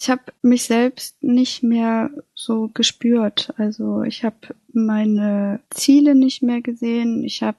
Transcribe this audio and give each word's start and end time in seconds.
Ich 0.00 0.08
habe 0.08 0.22
mich 0.40 0.64
selbst 0.64 1.22
nicht 1.22 1.62
mehr 1.62 2.10
so 2.34 2.70
gespürt. 2.72 3.52
Also 3.58 4.02
ich 4.02 4.24
habe 4.24 4.54
meine 4.72 5.60
Ziele 5.68 6.14
nicht 6.14 6.42
mehr 6.42 6.62
gesehen. 6.62 7.22
Ich 7.22 7.42
habe 7.42 7.58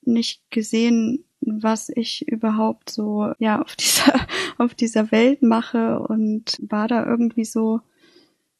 nicht 0.00 0.50
gesehen, 0.50 1.24
was 1.40 1.90
ich 1.90 2.26
überhaupt 2.28 2.88
so 2.88 3.30
ja 3.38 3.60
auf 3.60 3.76
dieser 3.76 4.26
auf 4.58 4.74
dieser 4.74 5.12
Welt 5.12 5.42
mache 5.42 6.00
und 6.00 6.56
war 6.60 6.88
da 6.88 7.04
irgendwie 7.04 7.44
so 7.44 7.80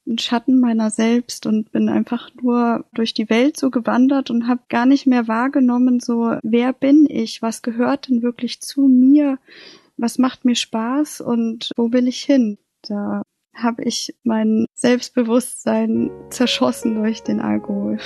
ein 0.07 0.19
Schatten 0.19 0.61
meiner 0.61 0.91
selbst 0.91 1.47
und 1.47 1.73
bin 1.73 1.89
einfach 1.89 2.29
nur 2.41 2.85
durch 2.93 3.15
die 3.15 3.31
Welt 3.31 3.57
so 3.57 3.71
gewandert 3.71 4.31
und 4.31 4.47
habe 4.47 4.61
gar 4.69 4.85
nicht 4.85 5.07
mehr 5.07 5.27
wahrgenommen 5.27 6.01
so 6.01 6.37
wer 6.43 6.75
bin 6.75 7.07
ich, 7.09 7.41
was 7.41 7.63
gehört 7.63 8.09
denn 8.09 8.23
wirklich 8.23 8.61
zu 8.61 8.83
mir, 8.83 9.39
was 9.97 10.19
macht 10.19 10.45
mir 10.45 10.55
Spaß 10.55 11.23
und 11.23 11.71
wo 11.77 11.93
will 11.93 12.09
ich 12.09 12.23
hin? 12.23 12.59
Da 12.89 13.23
habe 13.55 13.83
ich 13.83 14.15
mein 14.23 14.67
Selbstbewusstsein 14.75 16.11
zerschossen 16.31 16.95
durch 16.95 17.23
den 17.23 17.41
Alkohol. 17.41 17.99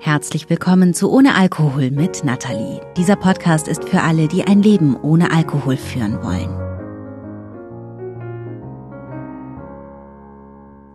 Herzlich 0.00 0.48
willkommen 0.48 0.94
zu 0.94 1.10
Ohne 1.10 1.34
Alkohol 1.34 1.90
mit 1.90 2.22
Nathalie. 2.22 2.80
Dieser 2.96 3.16
Podcast 3.16 3.66
ist 3.66 3.88
für 3.88 4.02
alle, 4.02 4.28
die 4.28 4.44
ein 4.44 4.62
Leben 4.62 4.94
ohne 4.96 5.32
Alkohol 5.32 5.76
führen 5.76 6.22
wollen. 6.22 6.66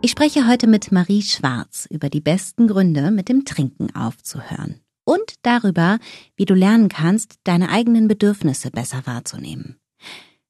Ich 0.02 0.11
spreche 0.11 0.47
heute 0.47 0.67
mit 0.67 0.91
Marie 0.91 1.21
Schwarz 1.21 1.85
über 1.89 2.09
die 2.09 2.21
besten 2.21 2.67
Gründe, 2.67 3.11
mit 3.11 3.27
dem 3.27 3.43
Trinken 3.43 3.93
aufzuhören. 3.93 4.80
Und 5.05 5.33
darüber, 5.41 5.99
wie 6.38 6.45
du 6.45 6.53
lernen 6.53 6.88
kannst, 6.88 7.39
deine 7.43 7.69
eigenen 7.69 8.07
Bedürfnisse 8.07 8.71
besser 8.71 9.02
wahrzunehmen. 9.05 9.82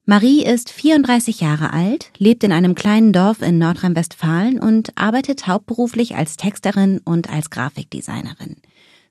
Marie 0.06 0.44
ist 0.44 0.68
34 0.70 1.40
Jahre 1.40 1.72
alt, 1.72 2.10
lebt 2.18 2.44
in 2.44 2.52
einem 2.52 2.74
kleinen 2.74 3.14
Dorf 3.14 3.40
in 3.40 3.56
Nordrhein-Westfalen 3.56 4.60
und 4.60 4.92
arbeitet 4.96 5.46
hauptberuflich 5.46 6.14
als 6.14 6.36
Texterin 6.36 7.00
und 7.06 7.30
als 7.30 7.48
Grafikdesignerin. 7.48 8.56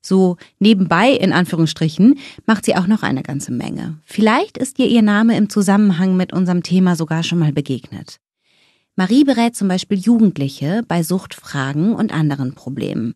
So 0.04 0.38
nebenbei, 0.60 1.10
in 1.14 1.34
Anführungsstrichen, 1.34 2.20
macht 2.46 2.66
sie 2.66 2.76
auch 2.76 2.86
noch 2.86 3.02
eine 3.02 3.24
ganze 3.24 3.52
Menge. 3.52 3.98
Vielleicht 4.06 4.60
ist 4.60 4.78
dir 4.78 4.86
ihr 4.86 5.02
Name 5.02 5.36
im 5.36 5.50
Zusammenhang 5.50 6.16
mit 6.16 6.32
unserem 6.32 6.62
Thema 6.62 6.96
sogar 6.96 7.24
schon 7.24 7.40
mal 7.40 7.54
begegnet. 7.54 8.20
Marie 8.96 9.24
berät 9.24 9.56
zum 9.56 9.70
Beispiel 9.70 9.98
Jugendliche 9.98 10.84
bei 10.88 11.02
Suchtfragen 11.02 11.96
und 11.96 12.14
anderen 12.14 12.54
Problemen. 12.54 13.16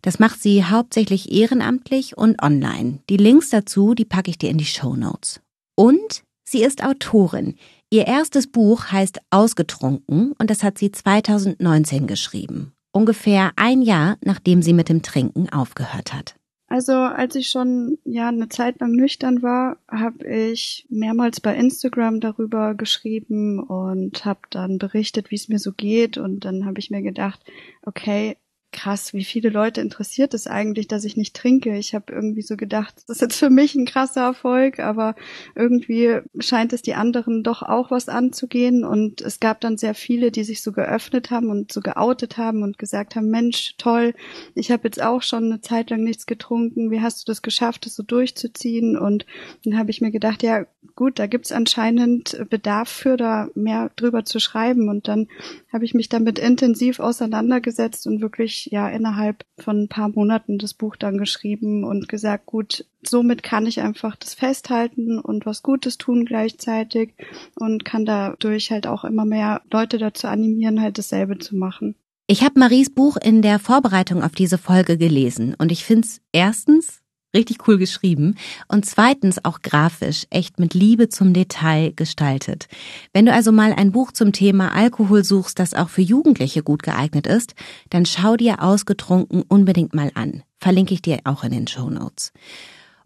Das 0.00 0.18
macht 0.18 0.40
sie 0.40 0.64
hauptsächlich 0.64 1.30
ehrenamtlich 1.30 2.16
und 2.16 2.42
online. 2.42 3.00
Die 3.10 3.18
Links 3.18 3.50
dazu, 3.50 3.92
die 3.92 4.06
packe 4.06 4.30
ich 4.30 4.38
dir 4.38 4.48
in 4.48 4.56
die 4.56 4.64
Show 4.64 4.96
Notes. 4.96 5.42
Und 5.74 6.22
Sie 6.50 6.62
ist 6.62 6.82
Autorin. 6.82 7.56
Ihr 7.90 8.06
erstes 8.06 8.46
Buch 8.46 8.86
heißt 8.90 9.20
Ausgetrunken 9.28 10.32
und 10.38 10.48
das 10.48 10.62
hat 10.62 10.78
sie 10.78 10.90
2019 10.90 12.06
geschrieben. 12.06 12.72
Ungefähr 12.90 13.52
ein 13.56 13.82
Jahr, 13.82 14.16
nachdem 14.24 14.62
sie 14.62 14.72
mit 14.72 14.88
dem 14.88 15.02
Trinken 15.02 15.50
aufgehört 15.50 16.14
hat. 16.14 16.36
Also 16.66 16.94
als 16.94 17.34
ich 17.34 17.50
schon 17.50 17.98
ja 18.04 18.28
eine 18.28 18.48
Zeit 18.48 18.80
lang 18.80 18.92
nüchtern 18.92 19.42
war, 19.42 19.76
habe 19.90 20.26
ich 20.26 20.86
mehrmals 20.88 21.40
bei 21.40 21.54
Instagram 21.54 22.20
darüber 22.20 22.74
geschrieben 22.74 23.60
und 23.62 24.24
habe 24.24 24.40
dann 24.48 24.78
berichtet, 24.78 25.30
wie 25.30 25.36
es 25.36 25.50
mir 25.50 25.58
so 25.58 25.72
geht. 25.72 26.16
Und 26.16 26.46
dann 26.46 26.64
habe 26.64 26.78
ich 26.78 26.90
mir 26.90 27.02
gedacht, 27.02 27.40
okay, 27.82 28.38
krass, 28.70 29.14
wie 29.14 29.24
viele 29.24 29.48
Leute 29.48 29.80
interessiert 29.80 30.34
es 30.34 30.46
eigentlich, 30.46 30.88
dass 30.88 31.04
ich 31.04 31.16
nicht 31.16 31.34
trinke. 31.34 31.76
Ich 31.78 31.94
habe 31.94 32.12
irgendwie 32.12 32.42
so 32.42 32.56
gedacht, 32.56 32.94
das 32.96 33.16
ist 33.16 33.22
jetzt 33.22 33.36
für 33.36 33.48
mich 33.48 33.74
ein 33.74 33.86
krasser 33.86 34.22
Erfolg, 34.22 34.78
aber 34.78 35.14
irgendwie 35.54 36.18
scheint 36.38 36.72
es 36.72 36.82
die 36.82 36.94
anderen 36.94 37.42
doch 37.42 37.62
auch 37.62 37.90
was 37.90 38.08
anzugehen. 38.08 38.84
Und 38.84 39.22
es 39.22 39.40
gab 39.40 39.60
dann 39.62 39.78
sehr 39.78 39.94
viele, 39.94 40.30
die 40.30 40.44
sich 40.44 40.62
so 40.62 40.72
geöffnet 40.72 41.30
haben 41.30 41.50
und 41.50 41.72
so 41.72 41.80
geoutet 41.80 42.36
haben 42.36 42.62
und 42.62 42.78
gesagt 42.78 43.16
haben, 43.16 43.30
Mensch, 43.30 43.74
toll, 43.78 44.14
ich 44.54 44.70
habe 44.70 44.84
jetzt 44.84 45.02
auch 45.02 45.22
schon 45.22 45.44
eine 45.44 45.60
Zeit 45.60 45.88
lang 45.90 46.04
nichts 46.04 46.26
getrunken. 46.26 46.90
Wie 46.90 47.00
hast 47.00 47.22
du 47.22 47.30
das 47.30 47.40
geschafft, 47.40 47.86
das 47.86 47.96
so 47.96 48.02
durchzuziehen? 48.02 48.98
Und 48.98 49.24
dann 49.64 49.78
habe 49.78 49.90
ich 49.90 50.02
mir 50.02 50.10
gedacht, 50.10 50.42
ja 50.42 50.66
gut, 50.94 51.18
da 51.18 51.26
gibt's 51.26 51.52
anscheinend 51.52 52.44
Bedarf 52.50 52.88
für, 52.88 53.16
da 53.16 53.48
mehr 53.54 53.90
drüber 53.96 54.24
zu 54.24 54.40
schreiben. 54.40 54.88
Und 54.88 55.08
dann 55.08 55.28
habe 55.72 55.84
ich 55.84 55.94
mich 55.94 56.08
damit 56.08 56.38
intensiv 56.38 56.98
auseinandergesetzt 57.00 58.06
und 58.06 58.20
wirklich 58.20 58.57
ja 58.66 58.88
innerhalb 58.88 59.44
von 59.58 59.82
ein 59.82 59.88
paar 59.88 60.08
Monaten 60.08 60.58
das 60.58 60.74
Buch 60.74 60.96
dann 60.96 61.18
geschrieben 61.18 61.84
und 61.84 62.08
gesagt, 62.08 62.46
gut, 62.46 62.84
somit 63.02 63.42
kann 63.42 63.66
ich 63.66 63.80
einfach 63.80 64.16
das 64.16 64.34
festhalten 64.34 65.18
und 65.18 65.46
was 65.46 65.62
Gutes 65.62 65.98
tun 65.98 66.24
gleichzeitig 66.24 67.14
und 67.54 67.84
kann 67.84 68.04
dadurch 68.04 68.70
halt 68.70 68.86
auch 68.86 69.04
immer 69.04 69.24
mehr 69.24 69.62
Leute 69.70 69.98
dazu 69.98 70.26
animieren, 70.26 70.80
halt 70.80 70.98
dasselbe 70.98 71.38
zu 71.38 71.56
machen. 71.56 71.94
Ich 72.26 72.42
habe 72.42 72.60
Maries 72.60 72.90
Buch 72.90 73.16
in 73.16 73.40
der 73.40 73.58
Vorbereitung 73.58 74.22
auf 74.22 74.32
diese 74.32 74.58
Folge 74.58 74.98
gelesen 74.98 75.54
und 75.56 75.72
ich 75.72 75.84
finde 75.84 76.06
es 76.06 76.20
erstens 76.32 77.00
richtig 77.34 77.68
cool 77.68 77.78
geschrieben 77.78 78.36
und 78.68 78.86
zweitens 78.86 79.44
auch 79.44 79.60
grafisch, 79.60 80.26
echt 80.30 80.58
mit 80.58 80.74
Liebe 80.74 81.08
zum 81.08 81.32
Detail 81.32 81.92
gestaltet. 81.94 82.68
Wenn 83.12 83.26
du 83.26 83.32
also 83.32 83.52
mal 83.52 83.72
ein 83.72 83.92
Buch 83.92 84.12
zum 84.12 84.32
Thema 84.32 84.74
Alkohol 84.74 85.24
suchst, 85.24 85.58
das 85.58 85.74
auch 85.74 85.88
für 85.88 86.02
Jugendliche 86.02 86.62
gut 86.62 86.82
geeignet 86.82 87.26
ist, 87.26 87.54
dann 87.90 88.06
schau 88.06 88.36
dir 88.36 88.62
ausgetrunken 88.62 89.42
unbedingt 89.42 89.94
mal 89.94 90.10
an. 90.14 90.42
Verlinke 90.58 90.94
ich 90.94 91.02
dir 91.02 91.18
auch 91.24 91.44
in 91.44 91.52
den 91.52 91.66
Show 91.66 91.90
Notes. 91.90 92.32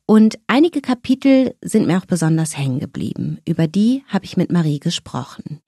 Und 0.07 0.39
einige 0.47 0.81
Kapitel 0.81 1.55
sind 1.63 1.87
mir 1.87 1.99
auch 1.99 2.07
besonders 2.07 2.57
hängen 2.57 2.81
geblieben. 2.81 3.39
Über 3.47 3.67
die 3.67 4.05
habe 4.09 4.25
ich 4.25 4.37
mit 4.37 4.51
Marie 4.51 4.81
gesprochen. 4.81 5.61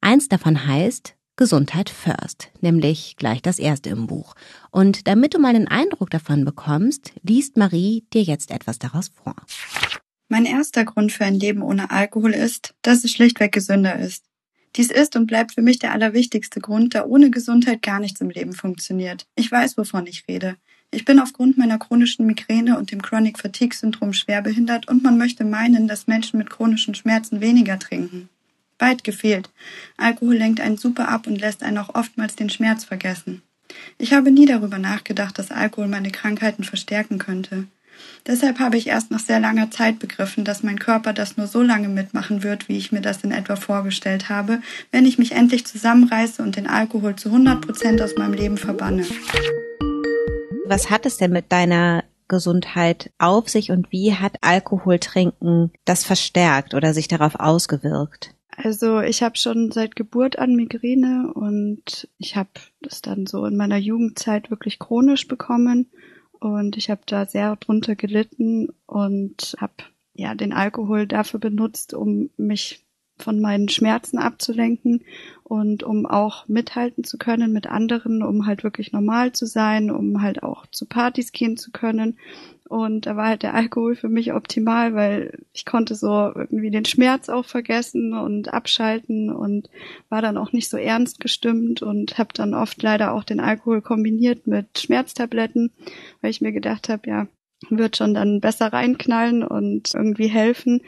Eins 0.00 0.28
davon 0.28 0.66
heißt 0.66 1.14
Gesundheit 1.40 1.88
First, 1.88 2.50
nämlich 2.60 3.16
gleich 3.16 3.40
das 3.40 3.58
erste 3.58 3.88
im 3.88 4.06
Buch. 4.06 4.34
Und 4.70 5.08
damit 5.08 5.32
du 5.32 5.38
mal 5.38 5.56
einen 5.56 5.68
Eindruck 5.68 6.10
davon 6.10 6.44
bekommst, 6.44 7.12
liest 7.22 7.56
Marie 7.56 8.04
dir 8.12 8.22
jetzt 8.22 8.50
etwas 8.50 8.78
daraus 8.78 9.08
vor. 9.08 9.34
Mein 10.28 10.44
erster 10.44 10.84
Grund 10.84 11.12
für 11.12 11.24
ein 11.24 11.34
Leben 11.34 11.62
ohne 11.62 11.90
Alkohol 11.90 12.32
ist, 12.32 12.74
dass 12.82 13.04
es 13.04 13.12
schlichtweg 13.12 13.52
gesünder 13.52 13.98
ist. 13.98 14.26
Dies 14.76 14.90
ist 14.90 15.16
und 15.16 15.28
bleibt 15.28 15.54
für 15.54 15.62
mich 15.62 15.78
der 15.78 15.92
allerwichtigste 15.92 16.60
Grund, 16.60 16.94
da 16.94 17.06
ohne 17.06 17.30
Gesundheit 17.30 17.80
gar 17.80 18.00
nichts 18.00 18.20
im 18.20 18.28
Leben 18.28 18.52
funktioniert. 18.52 19.26
Ich 19.34 19.50
weiß, 19.50 19.78
wovon 19.78 20.06
ich 20.06 20.28
rede. 20.28 20.56
Ich 20.90 21.06
bin 21.06 21.18
aufgrund 21.18 21.56
meiner 21.56 21.78
chronischen 21.78 22.26
Migräne 22.26 22.76
und 22.76 22.92
dem 22.92 23.00
Chronic 23.00 23.38
Fatigue 23.38 23.74
Syndrom 23.74 24.12
schwerbehindert 24.12 24.88
und 24.88 25.02
man 25.02 25.16
möchte 25.16 25.46
meinen, 25.46 25.88
dass 25.88 26.06
Menschen 26.06 26.36
mit 26.36 26.50
chronischen 26.50 26.94
Schmerzen 26.94 27.40
weniger 27.40 27.78
trinken. 27.78 28.28
Weit 28.80 29.04
gefehlt. 29.04 29.50
Alkohol 29.96 30.36
lenkt 30.36 30.60
einen 30.60 30.76
super 30.76 31.08
ab 31.08 31.26
und 31.26 31.40
lässt 31.40 31.62
einen 31.62 31.78
auch 31.78 31.94
oftmals 31.94 32.36
den 32.36 32.50
Schmerz 32.50 32.84
vergessen. 32.84 33.42
Ich 33.98 34.12
habe 34.12 34.30
nie 34.30 34.46
darüber 34.46 34.78
nachgedacht, 34.78 35.38
dass 35.38 35.50
Alkohol 35.50 35.88
meine 35.88 36.10
Krankheiten 36.10 36.64
verstärken 36.64 37.18
könnte. 37.18 37.66
Deshalb 38.26 38.58
habe 38.58 38.76
ich 38.76 38.86
erst 38.86 39.10
nach 39.10 39.18
sehr 39.18 39.40
langer 39.40 39.70
Zeit 39.70 39.98
begriffen, 39.98 40.44
dass 40.44 40.62
mein 40.62 40.78
Körper 40.78 41.12
das 41.12 41.36
nur 41.36 41.46
so 41.46 41.62
lange 41.62 41.88
mitmachen 41.88 42.42
wird, 42.42 42.68
wie 42.68 42.78
ich 42.78 42.92
mir 42.92 43.00
das 43.00 43.24
in 43.24 43.32
etwa 43.32 43.56
vorgestellt 43.56 44.28
habe, 44.28 44.60
wenn 44.90 45.06
ich 45.06 45.18
mich 45.18 45.32
endlich 45.32 45.66
zusammenreiße 45.66 46.42
und 46.42 46.56
den 46.56 46.66
Alkohol 46.66 47.16
zu 47.16 47.28
100 47.28 47.60
Prozent 47.60 48.00
aus 48.00 48.16
meinem 48.16 48.34
Leben 48.34 48.56
verbanne. 48.56 49.04
Was 50.66 50.90
hat 50.90 51.04
es 51.04 51.16
denn 51.16 51.32
mit 51.32 51.50
deiner 51.50 52.04
Gesundheit 52.28 53.10
auf 53.18 53.48
sich 53.48 53.70
und 53.70 53.90
wie 53.90 54.14
hat 54.14 54.36
Alkoholtrinken 54.40 55.72
das 55.84 56.04
verstärkt 56.04 56.74
oder 56.74 56.94
sich 56.94 57.08
darauf 57.08 57.34
ausgewirkt? 57.34 58.34
Also 58.62 59.00
ich 59.00 59.22
habe 59.22 59.38
schon 59.38 59.72
seit 59.72 59.96
Geburt 59.96 60.38
an 60.38 60.54
Migräne 60.54 61.32
und 61.32 62.08
ich 62.18 62.36
habe 62.36 62.50
das 62.82 63.00
dann 63.00 63.26
so 63.26 63.46
in 63.46 63.56
meiner 63.56 63.78
Jugendzeit 63.78 64.50
wirklich 64.50 64.78
chronisch 64.78 65.26
bekommen 65.26 65.90
und 66.32 66.76
ich 66.76 66.90
habe 66.90 67.00
da 67.06 67.24
sehr 67.24 67.56
drunter 67.56 67.96
gelitten 67.96 68.68
und 68.84 69.56
habe 69.58 69.72
ja 70.12 70.34
den 70.34 70.52
Alkohol 70.52 71.06
dafür 71.06 71.40
benutzt, 71.40 71.94
um 71.94 72.28
mich 72.36 72.84
von 73.16 73.40
meinen 73.40 73.70
Schmerzen 73.70 74.18
abzulenken 74.18 75.04
und 75.42 75.82
um 75.82 76.04
auch 76.04 76.46
mithalten 76.46 77.02
zu 77.04 77.16
können 77.16 77.52
mit 77.52 77.66
anderen, 77.66 78.22
um 78.22 78.46
halt 78.46 78.62
wirklich 78.62 78.92
normal 78.92 79.32
zu 79.32 79.46
sein, 79.46 79.90
um 79.90 80.20
halt 80.20 80.42
auch 80.42 80.66
zu 80.66 80.84
Partys 80.84 81.32
gehen 81.32 81.56
zu 81.56 81.70
können. 81.70 82.18
Und 82.70 83.06
da 83.06 83.16
war 83.16 83.26
halt 83.26 83.42
der 83.42 83.54
Alkohol 83.54 83.96
für 83.96 84.08
mich 84.08 84.32
optimal, 84.32 84.94
weil 84.94 85.40
ich 85.52 85.66
konnte 85.66 85.96
so 85.96 86.30
irgendwie 86.36 86.70
den 86.70 86.84
Schmerz 86.84 87.28
auch 87.28 87.44
vergessen 87.44 88.14
und 88.14 88.54
abschalten 88.54 89.28
und 89.28 89.68
war 90.08 90.22
dann 90.22 90.36
auch 90.36 90.52
nicht 90.52 90.70
so 90.70 90.76
ernst 90.76 91.18
gestimmt 91.18 91.82
und 91.82 92.16
habe 92.16 92.32
dann 92.32 92.54
oft 92.54 92.80
leider 92.80 93.12
auch 93.12 93.24
den 93.24 93.40
Alkohol 93.40 93.82
kombiniert 93.82 94.46
mit 94.46 94.78
Schmerztabletten, 94.78 95.72
weil 96.20 96.30
ich 96.30 96.42
mir 96.42 96.52
gedacht 96.52 96.88
habe, 96.88 97.10
ja, 97.10 97.26
wird 97.70 97.96
schon 97.96 98.14
dann 98.14 98.40
besser 98.40 98.72
reinknallen 98.72 99.42
und 99.42 99.92
irgendwie 99.92 100.28
helfen. 100.28 100.80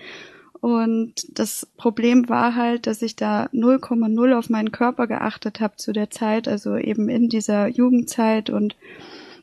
Und 0.61 1.15
das 1.37 1.67
Problem 1.77 2.29
war 2.29 2.55
halt, 2.55 2.87
dass 2.87 3.03
ich 3.03 3.17
da 3.17 3.47
0,0 3.47 4.39
auf 4.39 4.51
meinen 4.51 4.71
Körper 4.71 5.09
geachtet 5.09 5.59
habe 5.59 5.75
zu 5.79 5.93
der 5.93 6.11
Zeit, 6.11 6.47
also 6.47 6.77
eben 6.77 7.09
in 7.09 7.29
dieser 7.29 7.67
Jugendzeit 7.67 8.51
und 8.51 8.77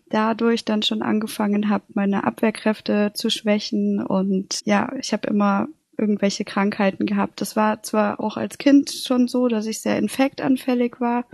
dadurch 0.09 0.65
dann 0.65 0.81
schon 0.83 1.01
angefangen 1.01 1.69
habe, 1.69 1.83
meine 1.93 2.23
Abwehrkräfte 2.23 3.11
zu 3.13 3.29
schwächen. 3.29 4.03
Und 4.03 4.61
ja, 4.65 4.91
ich 4.99 5.13
habe 5.13 5.27
immer 5.27 5.67
irgendwelche 5.97 6.45
Krankheiten 6.45 7.05
gehabt. 7.05 7.41
Das 7.41 7.55
war 7.55 7.83
zwar 7.83 8.19
auch 8.19 8.37
als 8.37 8.57
Kind 8.57 8.91
schon 8.91 9.27
so, 9.27 9.47
dass 9.47 9.65
ich 9.65 9.81
sehr 9.81 9.97
infektanfällig 9.97 10.99
war, 10.99 11.25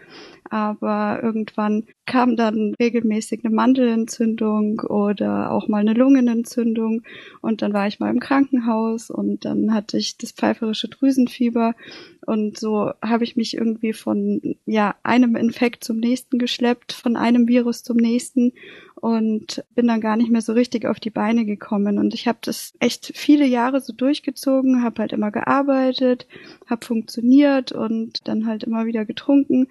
aber 0.49 1.19
irgendwann 1.23 1.85
kam 2.05 2.35
dann 2.35 2.75
regelmäßig 2.79 3.43
eine 3.43 3.53
Mandelentzündung 3.53 4.79
oder 4.81 5.51
auch 5.51 5.67
mal 5.67 5.79
eine 5.79 5.93
Lungenentzündung. 5.93 7.01
Und 7.41 7.61
dann 7.61 7.73
war 7.73 7.87
ich 7.87 7.99
mal 7.99 8.11
im 8.11 8.19
Krankenhaus 8.19 9.09
und 9.09 9.43
dann 9.45 9.73
hatte 9.73 9.97
ich 9.97 10.17
das 10.17 10.31
pfeiferische 10.31 10.87
Drüsenfieber. 10.87 11.73
Und 12.25 12.57
so 12.57 12.91
habe 13.01 13.23
ich 13.23 13.35
mich 13.35 13.55
irgendwie 13.55 13.93
von 13.93 14.55
ja 14.65 14.95
einem 15.03 15.35
Infekt 15.35 15.83
zum 15.83 15.97
nächsten 15.97 16.37
geschleppt, 16.37 16.93
von 16.93 17.15
einem 17.15 17.47
Virus 17.47 17.83
zum 17.83 17.97
nächsten 17.97 18.53
und 18.95 19.63
bin 19.75 19.87
dann 19.87 20.01
gar 20.01 20.15
nicht 20.15 20.31
mehr 20.31 20.41
so 20.41 20.53
richtig 20.53 20.85
auf 20.85 20.99
die 20.99 21.09
Beine 21.09 21.45
gekommen. 21.45 21.99
Und 21.99 22.13
ich 22.13 22.27
habe 22.27 22.39
das 22.41 22.73
echt 22.79 23.11
viele 23.15 23.45
Jahre 23.45 23.81
so 23.81 23.93
durchgezogen, 23.93 24.83
habe 24.83 25.01
halt 25.01 25.13
immer 25.13 25.31
gearbeitet, 25.31 26.27
habe 26.67 26.85
funktioniert 26.85 27.71
und 27.71 28.27
dann 28.27 28.47
halt 28.47 28.63
immer 28.63 28.85
wieder 28.85 29.05
getrunken 29.05 29.67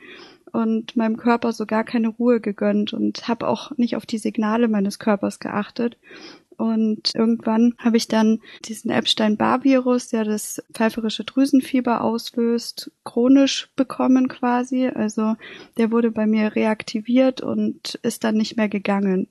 und 0.55 0.95
meinem 0.95 1.17
Körper 1.17 1.53
so 1.53 1.67
gar 1.67 1.83
keine 1.83 2.09
Ruhe 2.09 2.41
gegönnt 2.41 2.93
und 2.93 3.27
habe 3.27 3.49
auch 3.49 3.77
nicht 3.77 3.97
auf 3.97 4.07
die 4.07 4.19
Signale 4.19 4.69
meines 4.69 5.01
Körpers 5.01 5.41
geachtet. 5.41 5.97
Und 6.57 7.11
irgendwann 7.17 7.75
habe 7.79 7.97
ich 7.97 8.07
dann 8.07 8.39
diesen 8.65 8.93
Epstein-Barr-Virus, 8.93 10.11
der 10.11 10.23
das 10.23 10.63
pfeiferische 10.73 11.25
Drüsenfieber 11.25 12.03
auslöst, 12.03 12.93
chronisch 13.03 13.69
bekommen 13.75 14.29
quasi. 14.29 14.87
Also 14.87 15.35
der 15.77 15.91
wurde 15.91 16.13
bei 16.13 16.27
mir 16.27 16.55
reaktiviert 16.55 17.41
und 17.41 17.99
ist 18.03 18.23
dann 18.23 18.37
nicht 18.37 18.57
mehr 18.57 18.69
gegangen. 18.69 19.27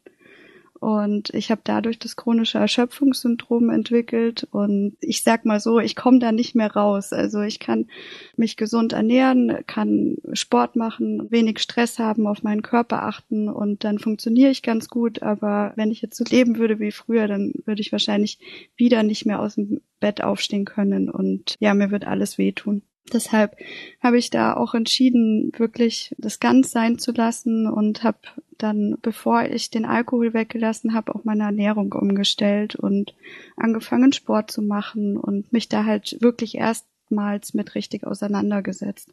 Und 0.83 1.29
ich 1.33 1.49
habe 1.49 1.61
dadurch 1.63 1.97
das 1.97 2.17
chronische 2.17 2.57
Erschöpfungssyndrom 2.57 3.69
entwickelt. 3.69 4.45
Und 4.51 4.97
ich 4.99 5.23
sag 5.23 5.45
mal 5.45 5.61
so, 5.61 5.79
ich 5.79 5.95
komme 5.95 6.19
da 6.19 6.33
nicht 6.33 6.55
mehr 6.55 6.69
raus. 6.73 7.13
Also 7.13 7.39
ich 7.39 7.59
kann 7.59 7.87
mich 8.35 8.57
gesund 8.57 8.91
ernähren, 8.91 9.63
kann 9.65 10.17
Sport 10.33 10.75
machen, 10.75 11.31
wenig 11.31 11.59
Stress 11.59 11.99
haben, 11.99 12.27
auf 12.27 12.43
meinen 12.43 12.63
Körper 12.63 13.03
achten 13.03 13.47
und 13.47 13.85
dann 13.85 13.97
funktioniere 13.97 14.51
ich 14.51 14.61
ganz 14.61 14.89
gut. 14.89 15.23
Aber 15.23 15.71
wenn 15.77 15.89
ich 15.89 16.01
jetzt 16.01 16.17
so 16.17 16.25
leben 16.25 16.57
würde 16.57 16.81
wie 16.81 16.91
früher, 16.91 17.29
dann 17.29 17.53
würde 17.63 17.79
ich 17.79 17.93
wahrscheinlich 17.93 18.37
wieder 18.75 19.03
nicht 19.03 19.25
mehr 19.25 19.39
aus 19.39 19.55
dem 19.55 19.79
Bett 20.01 20.21
aufstehen 20.21 20.65
können. 20.65 21.09
Und 21.09 21.55
ja, 21.61 21.73
mir 21.73 21.91
wird 21.91 22.05
alles 22.05 22.37
wehtun. 22.37 22.81
Deshalb 23.13 23.55
habe 24.01 24.17
ich 24.17 24.31
da 24.31 24.53
auch 24.53 24.73
entschieden, 24.73 25.53
wirklich 25.57 26.13
das 26.17 26.41
ganz 26.41 26.71
sein 26.71 26.99
zu 26.99 27.13
lassen 27.13 27.67
und 27.67 28.03
habe 28.03 28.17
dann, 28.63 28.97
bevor 29.01 29.43
ich 29.43 29.69
den 29.69 29.85
Alkohol 29.85 30.33
weggelassen 30.33 30.93
habe, 30.93 31.13
auch 31.13 31.23
meine 31.23 31.43
Ernährung 31.43 31.91
umgestellt 31.93 32.75
und 32.75 33.13
angefangen 33.57 34.13
Sport 34.13 34.51
zu 34.51 34.61
machen 34.61 35.17
und 35.17 35.51
mich 35.51 35.69
da 35.69 35.85
halt 35.85 36.17
wirklich 36.21 36.55
erstmals 36.55 37.53
mit 37.53 37.75
richtig 37.75 38.07
auseinandergesetzt. 38.07 39.09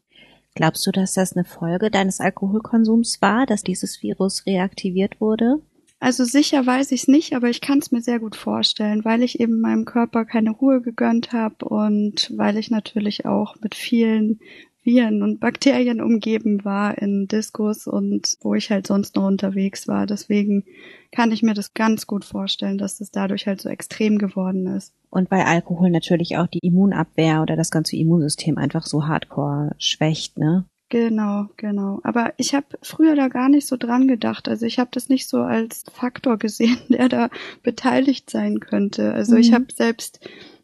Glaubst 0.55 0.87
du, 0.87 0.91
dass 0.91 1.15
das 1.15 1.37
eine 1.37 1.45
Folge 1.45 1.91
deines 1.91 2.21
Alkoholkonsums 2.21 3.21
war, 3.21 3.47
dass 3.47 3.63
dieses 3.63 4.03
Virus 4.03 4.47
reaktiviert 4.47 5.21
wurde? 5.21 5.61
Also 6.03 6.25
sicher 6.25 6.65
weiß 6.65 6.93
ich 6.93 7.03
es 7.03 7.09
nicht, 7.09 7.35
aber 7.35 7.51
ich 7.51 7.61
kann 7.61 7.79
es 7.79 7.93
mir 7.93 8.01
sehr 8.01 8.21
gut 8.21 8.35
vorstellen, 8.35 9.05
weil 9.05 9.23
ich 9.23 9.39
eben 9.39 9.61
meinem 9.61 9.85
Körper 9.85 10.25
keine 10.25 10.51
Ruhe 10.51 10.81
gegönnt 10.81 11.33
habe 11.33 11.67
und 11.67 12.33
weil 12.37 12.57
ich 12.57 12.71
natürlich 12.71 13.27
auch 13.27 13.57
mit 13.61 13.75
vielen 13.75 14.41
Viren 14.83 15.23
und 15.23 15.41
Bakterien 15.41 16.01
umgeben 16.01 16.65
war 16.65 16.97
in 16.99 17.29
Diskos 17.29 17.87
und 17.87 18.37
wo 18.41 18.55
ich 18.55 18.71
halt 18.71 18.87
sonst 18.87 19.17
noch 19.17 19.27
unterwegs 19.27 19.89
war. 19.89 20.07
Deswegen 20.07 20.65
kann 21.13 21.33
ich 21.33 21.43
mir 21.43 21.55
das 21.55 21.75
ganz 21.75 22.07
gut 22.07 22.25
vorstellen, 22.25 22.79
dass 22.79 22.99
das 22.99 23.11
dadurch 23.11 23.47
halt 23.47 23.61
so 23.61 23.69
extrem 23.69 24.19
geworden 24.19 24.67
ist. 24.67 24.95
Und 25.11 25.31
weil 25.31 25.43
Alkohol 25.43 25.91
natürlich 25.91 26.37
auch 26.39 26.47
die 26.47 26.61
Immunabwehr 26.63 27.43
oder 27.43 27.57
das 27.57 27.71
ganze 27.71 27.97
Immunsystem 27.97 28.57
einfach 28.59 28.87
so 28.87 29.07
hardcore 29.07 29.75
schwächt, 29.79 30.39
ne? 30.39 30.65
Genau, 30.91 31.47
genau. 31.57 32.01
Aber 32.03 32.35
ich 32.37 32.53
habe 32.53 32.67
früher 32.83 33.15
da 33.15 33.29
gar 33.29 33.49
nicht 33.49 33.69
so 33.69 33.77
dran 33.77 34.09
gedacht. 34.09 34.49
Also 34.49 34.67
ich 34.67 34.81
habe 34.81 34.91
das 34.93 35.09
nicht 35.09 35.29
so 35.29 35.39
als 35.39 35.85
Faktor 35.93 36.37
gesehen, 36.37 36.79
der 36.89 37.09
da 37.09 37.31
beteiligt 37.63 38.29
sein 38.29 38.59
könnte. 38.59 39.13
Also 39.15 39.35
mhm. 39.35 39.41
ich 39.41 39.53
habe 39.53 39.67
selbst 39.73 40.19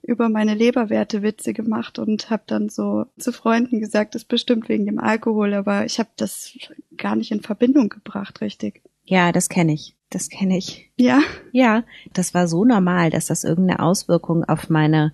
über 0.06 0.29
meine 0.29 0.55
Leberwerte 0.55 1.23
Witze 1.23 1.53
gemacht 1.53 1.99
und 1.99 2.31
habe 2.31 2.44
dann 2.47 2.69
so 2.69 3.06
zu 3.19 3.32
Freunden 3.32 3.81
gesagt, 3.81 4.14
das 4.14 4.23
ist 4.23 4.29
bestimmt 4.29 4.69
wegen 4.69 4.87
dem 4.87 4.99
Alkohol, 4.99 5.55
aber 5.55 5.85
ich 5.85 5.99
habe 5.99 6.11
das 6.17 6.56
gar 6.97 7.17
nicht 7.17 7.32
in 7.32 7.43
Verbindung 7.43 7.88
gebracht, 7.88 8.41
richtig. 8.41 8.82
Ja, 9.05 9.32
das 9.32 9.49
kenne 9.49 9.73
ich. 9.73 9.97
Das 10.11 10.29
kenne 10.29 10.56
ich. 10.56 10.91
Ja. 10.97 11.20
Ja, 11.53 11.82
das 12.12 12.32
war 12.32 12.47
so 12.47 12.64
normal, 12.64 13.11
dass 13.11 13.26
das 13.26 13.43
irgendeine 13.43 13.81
Auswirkung 13.81 14.44
auf 14.44 14.70
meine 14.70 15.12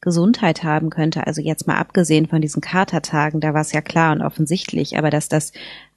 Gesundheit 0.00 0.64
haben 0.64 0.90
könnte. 0.90 1.26
Also 1.28 1.40
jetzt 1.40 1.68
mal 1.68 1.78
abgesehen 1.78 2.26
von 2.26 2.42
diesen 2.42 2.60
Katertagen, 2.60 3.40
da 3.40 3.54
war 3.54 3.60
es 3.60 3.72
ja 3.72 3.80
klar 3.80 4.12
und 4.12 4.20
offensichtlich, 4.20 4.98
aber 4.98 5.10
dass 5.10 5.28
das 5.28 5.52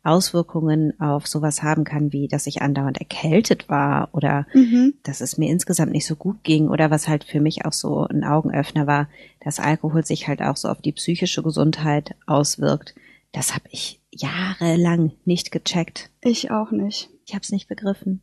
Auswirkungen 0.06 1.00
auf 1.00 1.28
sowas 1.28 1.64
haben 1.64 1.84
kann, 1.84 2.14
wie 2.14 2.28
dass 2.28 2.48
ich 2.48 2.62
andauernd 2.62 2.98
erkältet 2.98 3.70
war 3.70 4.10
oder 4.14 4.46
mhm. 4.54 4.94
dass 5.04 5.22
es 5.22 5.38
mir 5.38 5.50
insgesamt 5.52 5.92
nicht 5.92 6.06
so 6.06 6.16
gut 6.16 6.44
ging 6.44 6.70
oder 6.70 6.92
was 6.92 7.08
halt 7.08 7.24
für 7.24 7.42
mich 7.42 7.66
auch 7.66 7.74
so 7.74 8.06
ein 8.08 8.24
Augenöffner 8.24 8.88
war, 8.88 9.10
dass 9.40 9.60
Alkohol 9.60 10.06
sich 10.06 10.28
halt 10.28 10.42
auch 10.42 10.58
so 10.58 10.70
auf 10.70 10.82
die 10.82 10.92
psychische 10.92 11.44
Gesundheit 11.44 12.16
auswirkt. 12.26 12.96
Das 13.32 13.54
habe 13.54 13.66
ich 13.70 14.02
jahrelang 14.12 15.12
nicht 15.26 15.52
gecheckt. 15.52 16.10
Ich 16.22 16.52
auch 16.52 16.72
nicht. 16.72 17.10
Ich 17.26 17.34
habe 17.34 17.42
es 17.42 17.52
nicht 17.52 17.68
begriffen. 17.68 18.22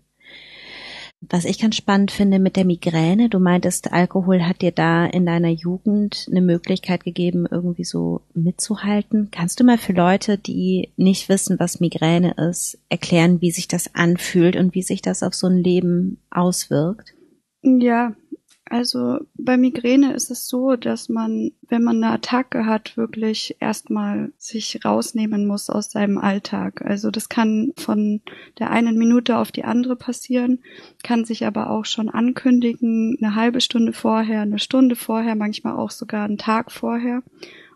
Was 1.28 1.44
ich 1.44 1.60
ganz 1.60 1.76
spannend 1.76 2.10
finde 2.10 2.40
mit 2.40 2.56
der 2.56 2.64
Migräne, 2.64 3.28
du 3.28 3.38
meintest, 3.38 3.92
Alkohol 3.92 4.42
hat 4.42 4.60
dir 4.60 4.72
da 4.72 5.06
in 5.06 5.24
deiner 5.24 5.50
Jugend 5.50 6.26
eine 6.28 6.40
Möglichkeit 6.40 7.04
gegeben, 7.04 7.46
irgendwie 7.48 7.84
so 7.84 8.22
mitzuhalten. 8.34 9.28
Kannst 9.30 9.60
du 9.60 9.64
mal 9.64 9.78
für 9.78 9.92
Leute, 9.92 10.36
die 10.36 10.90
nicht 10.96 11.28
wissen, 11.28 11.60
was 11.60 11.78
Migräne 11.78 12.34
ist, 12.50 12.78
erklären, 12.88 13.40
wie 13.40 13.52
sich 13.52 13.68
das 13.68 13.94
anfühlt 13.94 14.56
und 14.56 14.74
wie 14.74 14.82
sich 14.82 15.00
das 15.00 15.22
auf 15.22 15.34
so 15.34 15.46
ein 15.46 15.58
Leben 15.58 16.18
auswirkt? 16.30 17.14
Ja, 17.62 18.14
also 18.64 19.18
bei 19.34 19.56
Migräne 19.56 20.14
ist 20.14 20.30
es 20.30 20.48
so, 20.48 20.76
dass 20.76 21.08
man, 21.08 21.52
wenn 21.68 21.82
man 21.82 22.02
eine 22.02 22.14
Attacke 22.14 22.64
hat, 22.64 22.96
wirklich 22.96 23.56
erstmal 23.60 24.32
sich 24.38 24.84
rausnehmen 24.84 25.46
muss 25.46 25.68
aus 25.68 25.90
seinem 25.90 26.16
Alltag. 26.18 26.82
Also 26.82 27.10
das 27.10 27.28
kann 27.28 27.72
von 27.76 28.20
der 28.58 28.70
einen 28.70 28.96
Minute 28.96 29.36
auf 29.36 29.52
die 29.52 29.64
andere 29.64 29.96
passieren, 29.96 30.60
kann 31.02 31.24
sich 31.24 31.44
aber 31.44 31.70
auch 31.70 31.84
schon 31.84 32.08
ankündigen, 32.08 33.18
eine 33.20 33.34
halbe 33.34 33.60
Stunde 33.60 33.92
vorher, 33.92 34.42
eine 34.42 34.58
Stunde 34.58 34.96
vorher, 34.96 35.34
manchmal 35.34 35.74
auch 35.74 35.90
sogar 35.90 36.24
einen 36.24 36.38
Tag 36.38 36.72
vorher. 36.72 37.22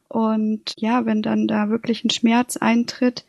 Und 0.09 0.75
ja, 0.79 1.05
wenn 1.05 1.21
dann 1.21 1.49
da 1.49 1.69
wirklich 1.69 2.05
ein 2.05 2.11
Schmerz 2.11 2.57
eintritt, 2.57 3.25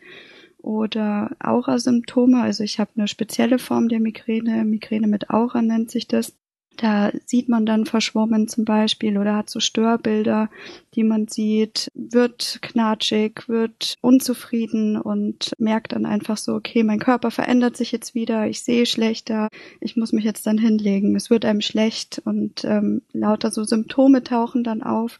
oder 0.67 1.31
Aura-Symptome. 1.39 2.41
Also 2.41 2.63
ich 2.63 2.79
habe 2.79 2.91
eine 2.97 3.07
spezielle 3.07 3.57
Form 3.57 3.87
der 3.87 4.01
Migräne, 4.01 4.65
Migräne 4.65 5.07
mit 5.07 5.29
Aura 5.29 5.61
nennt 5.61 5.89
sich 5.89 6.07
das. 6.07 6.33
Da 6.77 7.11
sieht 7.25 7.49
man 7.49 7.65
dann 7.65 7.85
verschwommen 7.85 8.47
zum 8.47 8.63
Beispiel 8.63 9.17
oder 9.17 9.35
hat 9.35 9.49
so 9.49 9.59
Störbilder, 9.59 10.49
die 10.93 11.03
man 11.03 11.27
sieht, 11.27 11.91
wird 11.95 12.59
knatschig, 12.61 13.47
wird 13.49 13.95
unzufrieden 14.01 14.95
und 14.95 15.53
merkt 15.57 15.93
dann 15.93 16.05
einfach 16.05 16.37
so, 16.37 16.53
okay, 16.53 16.83
mein 16.83 16.99
Körper 16.99 17.31
verändert 17.31 17.75
sich 17.75 17.91
jetzt 17.91 18.13
wieder, 18.13 18.47
ich 18.47 18.61
sehe 18.61 18.85
schlechter, 18.85 19.49
ich 19.81 19.97
muss 19.97 20.13
mich 20.13 20.23
jetzt 20.23 20.45
dann 20.45 20.59
hinlegen, 20.59 21.15
es 21.15 21.31
wird 21.31 21.45
einem 21.45 21.61
schlecht 21.61 22.21
und 22.23 22.63
ähm, 22.63 23.01
lauter 23.11 23.49
so 23.49 23.63
Symptome 23.63 24.23
tauchen 24.23 24.63
dann 24.63 24.83
auf 24.83 25.19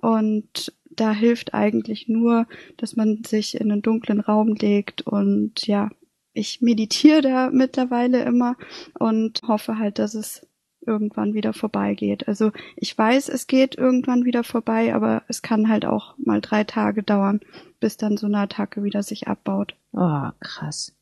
und 0.00 0.72
da 0.90 1.12
hilft 1.12 1.54
eigentlich 1.54 2.08
nur, 2.08 2.46
dass 2.76 2.96
man 2.96 3.24
sich 3.24 3.60
in 3.60 3.70
einen 3.70 3.82
dunklen 3.82 4.20
Raum 4.20 4.54
legt 4.54 5.02
und 5.02 5.66
ja, 5.66 5.90
ich 6.32 6.60
meditiere 6.60 7.22
da 7.22 7.50
mittlerweile 7.50 8.24
immer 8.24 8.56
und 8.98 9.40
hoffe 9.46 9.78
halt, 9.78 9.98
dass 9.98 10.14
es 10.14 10.46
irgendwann 10.86 11.34
wieder 11.34 11.52
vorbeigeht. 11.52 12.28
Also 12.28 12.52
ich 12.76 12.96
weiß, 12.96 13.28
es 13.28 13.46
geht 13.46 13.76
irgendwann 13.76 14.24
wieder 14.24 14.44
vorbei, 14.44 14.94
aber 14.94 15.22
es 15.28 15.42
kann 15.42 15.68
halt 15.68 15.84
auch 15.84 16.14
mal 16.18 16.40
drei 16.40 16.64
Tage 16.64 17.02
dauern, 17.02 17.40
bis 17.80 17.96
dann 17.96 18.16
so 18.16 18.26
eine 18.26 18.38
Attacke 18.38 18.82
wieder 18.82 19.02
sich 19.02 19.28
abbaut. 19.28 19.74
Oh, 19.92 20.28
krass. 20.40 20.92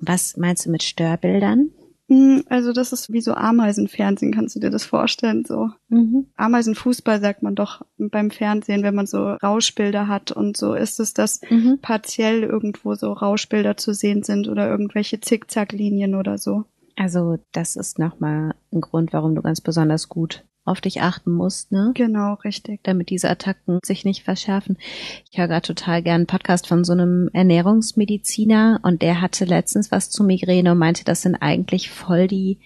Was 0.00 0.36
meinst 0.36 0.66
du 0.66 0.70
mit 0.70 0.82
Störbildern? 0.82 1.70
Hm, 2.08 2.44
also 2.48 2.72
das 2.72 2.92
ist 2.92 3.12
wie 3.12 3.20
so 3.20 3.34
Ameisenfernsehen, 3.34 4.32
kannst 4.32 4.54
du 4.54 4.60
dir 4.60 4.70
das 4.70 4.84
vorstellen? 4.84 5.44
So 5.44 5.70
mhm. 5.88 6.26
Ameisenfußball 6.36 7.20
sagt 7.20 7.42
man 7.42 7.56
doch 7.56 7.84
beim 7.98 8.30
Fernsehen, 8.30 8.84
wenn 8.84 8.94
man 8.94 9.06
so 9.06 9.30
Rauschbilder 9.32 10.06
hat 10.06 10.30
und 10.30 10.56
so 10.56 10.74
ist 10.74 11.00
es, 11.00 11.14
dass 11.14 11.40
mhm. 11.50 11.78
partiell 11.82 12.44
irgendwo 12.44 12.94
so 12.94 13.12
Rauschbilder 13.12 13.76
zu 13.76 13.92
sehen 13.92 14.22
sind 14.22 14.46
oder 14.46 14.68
irgendwelche 14.68 15.20
Zickzacklinien 15.20 16.14
oder 16.14 16.38
so. 16.38 16.64
Also 16.96 17.38
das 17.52 17.76
ist 17.76 17.98
nochmal 17.98 18.54
ein 18.72 18.80
Grund, 18.80 19.12
warum 19.12 19.34
du 19.34 19.42
ganz 19.42 19.60
besonders 19.60 20.08
gut 20.08 20.44
auf 20.64 20.80
dich 20.80 21.00
achten 21.00 21.30
musst, 21.30 21.70
ne? 21.70 21.92
Genau, 21.94 22.34
richtig. 22.34 22.80
Damit 22.82 23.08
diese 23.10 23.30
Attacken 23.30 23.78
sich 23.84 24.04
nicht 24.04 24.24
verschärfen. 24.24 24.76
Ich 25.30 25.38
höre 25.38 25.46
gerade 25.46 25.66
total 25.66 26.02
gern 26.02 26.16
einen 26.16 26.26
Podcast 26.26 26.66
von 26.66 26.84
so 26.84 26.92
einem 26.92 27.30
Ernährungsmediziner 27.32 28.80
und 28.82 29.00
der 29.00 29.20
hatte 29.20 29.44
letztens 29.44 29.92
was 29.92 30.10
zu 30.10 30.24
Migräne 30.24 30.72
und 30.72 30.78
meinte, 30.78 31.04
das 31.04 31.22
sind 31.22 31.36
eigentlich 31.36 31.90
voll 31.90 32.26
die 32.26 32.58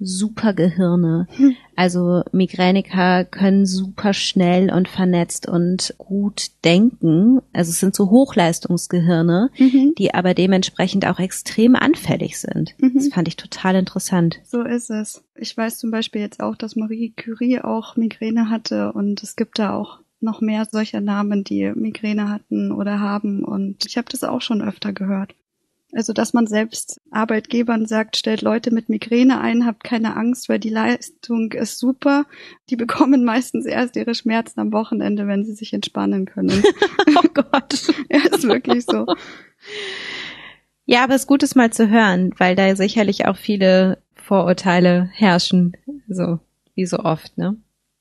Supergehirne. 0.00 1.26
Hm. 1.36 1.56
Also 1.74 2.22
Migräniker 2.32 3.24
können 3.24 3.66
super 3.66 4.14
schnell 4.14 4.72
und 4.72 4.88
vernetzt 4.88 5.48
und 5.48 5.94
gut 5.98 6.50
denken. 6.64 7.40
Also 7.52 7.70
es 7.70 7.80
sind 7.80 7.94
so 7.94 8.10
Hochleistungsgehirne, 8.10 9.50
mhm. 9.58 9.94
die 9.98 10.14
aber 10.14 10.34
dementsprechend 10.34 11.06
auch 11.06 11.18
extrem 11.18 11.76
anfällig 11.76 12.38
sind. 12.38 12.74
Mhm. 12.78 12.94
Das 12.94 13.08
fand 13.08 13.28
ich 13.28 13.36
total 13.36 13.76
interessant. 13.76 14.40
So 14.44 14.62
ist 14.62 14.90
es. 14.90 15.24
Ich 15.34 15.56
weiß 15.56 15.78
zum 15.78 15.90
Beispiel 15.90 16.20
jetzt 16.20 16.40
auch, 16.40 16.56
dass 16.56 16.76
Marie 16.76 17.12
Curie 17.16 17.60
auch 17.60 17.96
Migräne 17.96 18.50
hatte 18.50 18.92
und 18.92 19.22
es 19.22 19.36
gibt 19.36 19.58
da 19.58 19.74
auch 19.74 20.00
noch 20.20 20.40
mehr 20.40 20.66
solcher 20.70 21.00
Namen, 21.00 21.44
die 21.44 21.72
Migräne 21.74 22.28
hatten 22.28 22.72
oder 22.72 23.00
haben. 23.00 23.44
Und 23.44 23.86
ich 23.86 23.96
habe 23.96 24.08
das 24.10 24.24
auch 24.24 24.40
schon 24.40 24.62
öfter 24.62 24.92
gehört. 24.92 25.34
Also, 25.92 26.12
dass 26.12 26.34
man 26.34 26.46
selbst 26.46 27.00
Arbeitgebern 27.10 27.86
sagt, 27.86 28.18
stellt 28.18 28.42
Leute 28.42 28.70
mit 28.70 28.90
Migräne 28.90 29.40
ein, 29.40 29.64
habt 29.64 29.84
keine 29.84 30.16
Angst, 30.16 30.48
weil 30.48 30.58
die 30.58 30.68
Leistung 30.68 31.52
ist 31.52 31.78
super. 31.78 32.26
Die 32.68 32.76
bekommen 32.76 33.24
meistens 33.26 33.64
erst 33.64 33.96
ihre 33.96 34.14
Schmerzen 34.14 34.60
am 34.60 34.72
Wochenende, 34.72 35.26
wenn 35.26 35.44
sie 35.44 35.54
sich 35.54 35.72
entspannen 35.72 36.26
können. 36.26 36.62
oh 37.16 37.28
Gott. 37.32 37.86
ja, 38.10 38.20
ist 38.30 38.46
wirklich 38.46 38.84
so. 38.84 39.06
Ja, 40.84 41.04
aber 41.04 41.14
es 41.14 41.22
ist 41.22 41.26
gut, 41.26 41.42
es 41.42 41.54
mal 41.54 41.72
zu 41.72 41.88
hören, 41.88 42.32
weil 42.38 42.54
da 42.54 42.74
sicherlich 42.76 43.26
auch 43.26 43.36
viele 43.36 43.98
Vorurteile 44.14 45.10
herrschen, 45.14 45.76
so 46.08 46.38
wie 46.74 46.86
so 46.86 46.98
oft, 46.98 47.36
ne? 47.38 47.56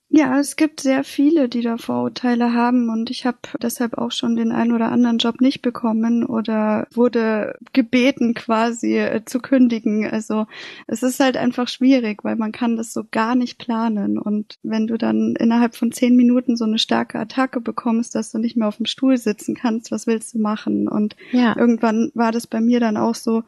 Ja, 0.09 0.39
es 0.39 0.55
gibt 0.55 0.79
sehr 0.79 1.03
viele, 1.03 1.49
die 1.49 1.61
da 1.61 1.77
Vorurteile 1.77 2.53
haben 2.53 2.89
und 2.89 3.09
ich 3.09 3.25
habe 3.25 3.39
deshalb 3.61 3.97
auch 3.97 4.11
schon 4.11 4.37
den 4.37 4.53
einen 4.53 4.71
oder 4.71 4.89
anderen 4.89 5.17
Job 5.17 5.41
nicht 5.41 5.61
bekommen 5.61 6.23
oder 6.25 6.87
wurde 6.93 7.57
gebeten 7.73 8.33
quasi 8.33 8.97
äh, 8.97 9.25
zu 9.25 9.39
kündigen. 9.39 10.09
Also 10.09 10.47
es 10.87 11.03
ist 11.03 11.19
halt 11.19 11.35
einfach 11.35 11.67
schwierig, 11.67 12.23
weil 12.23 12.37
man 12.37 12.53
kann 12.53 12.77
das 12.77 12.93
so 12.93 13.03
gar 13.11 13.35
nicht 13.35 13.57
planen 13.57 14.17
und 14.17 14.57
wenn 14.63 14.87
du 14.87 14.97
dann 14.97 15.35
innerhalb 15.37 15.75
von 15.75 15.91
zehn 15.91 16.15
Minuten 16.15 16.55
so 16.55 16.63
eine 16.63 16.79
starke 16.79 17.19
Attacke 17.19 17.59
bekommst, 17.59 18.15
dass 18.15 18.31
du 18.31 18.37
nicht 18.37 18.55
mehr 18.55 18.69
auf 18.69 18.77
dem 18.77 18.85
Stuhl 18.85 19.17
sitzen 19.17 19.55
kannst, 19.55 19.91
was 19.91 20.07
willst 20.07 20.33
du 20.33 20.39
machen? 20.39 20.87
Und 20.87 21.17
ja. 21.33 21.53
irgendwann 21.57 22.11
war 22.13 22.31
das 22.31 22.47
bei 22.47 22.61
mir 22.61 22.79
dann 22.79 22.95
auch 22.95 23.15
so, 23.15 23.43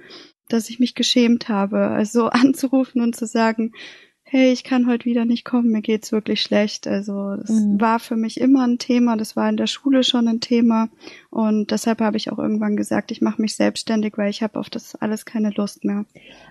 dass 0.50 0.70
ich 0.70 0.80
mich 0.80 0.94
geschämt 0.94 1.48
habe, 1.48 1.88
also 1.88 2.26
anzurufen 2.30 3.02
und 3.02 3.16
zu 3.16 3.26
sagen, 3.26 3.72
hey, 4.32 4.52
ich 4.52 4.64
kann 4.64 4.88
heute 4.88 5.06
wieder 5.06 5.26
nicht 5.26 5.44
kommen, 5.44 5.72
mir 5.72 5.82
geht's 5.82 6.12
wirklich 6.12 6.42
schlecht. 6.42 6.88
Also 6.88 7.36
das 7.36 7.50
mhm. 7.50 7.82
war 7.82 8.00
für 8.00 8.16
mich 8.16 8.40
immer 8.40 8.66
ein 8.66 8.78
Thema, 8.78 9.18
das 9.18 9.36
war 9.36 9.50
in 9.50 9.58
der 9.58 9.68
Schule 9.68 10.04
schon 10.04 10.28
ein 10.28 10.40
Thema 10.40 10.90
und 11.30 11.72
deshalb 11.72 12.00
habe 12.02 12.18
ich 12.18 12.32
auch 12.32 12.38
irgendwann 12.38 12.76
gesagt, 12.76 13.12
ich 13.12 13.22
mache 13.22 13.42
mich 13.42 13.56
selbstständig, 13.56 14.18
weil 14.18 14.30
ich 14.30 14.44
habe 14.44 14.60
auf 14.60 14.70
das 14.70 14.96
alles 14.96 15.26
keine 15.26 15.50
Lust 15.52 15.84
mehr. 15.84 16.06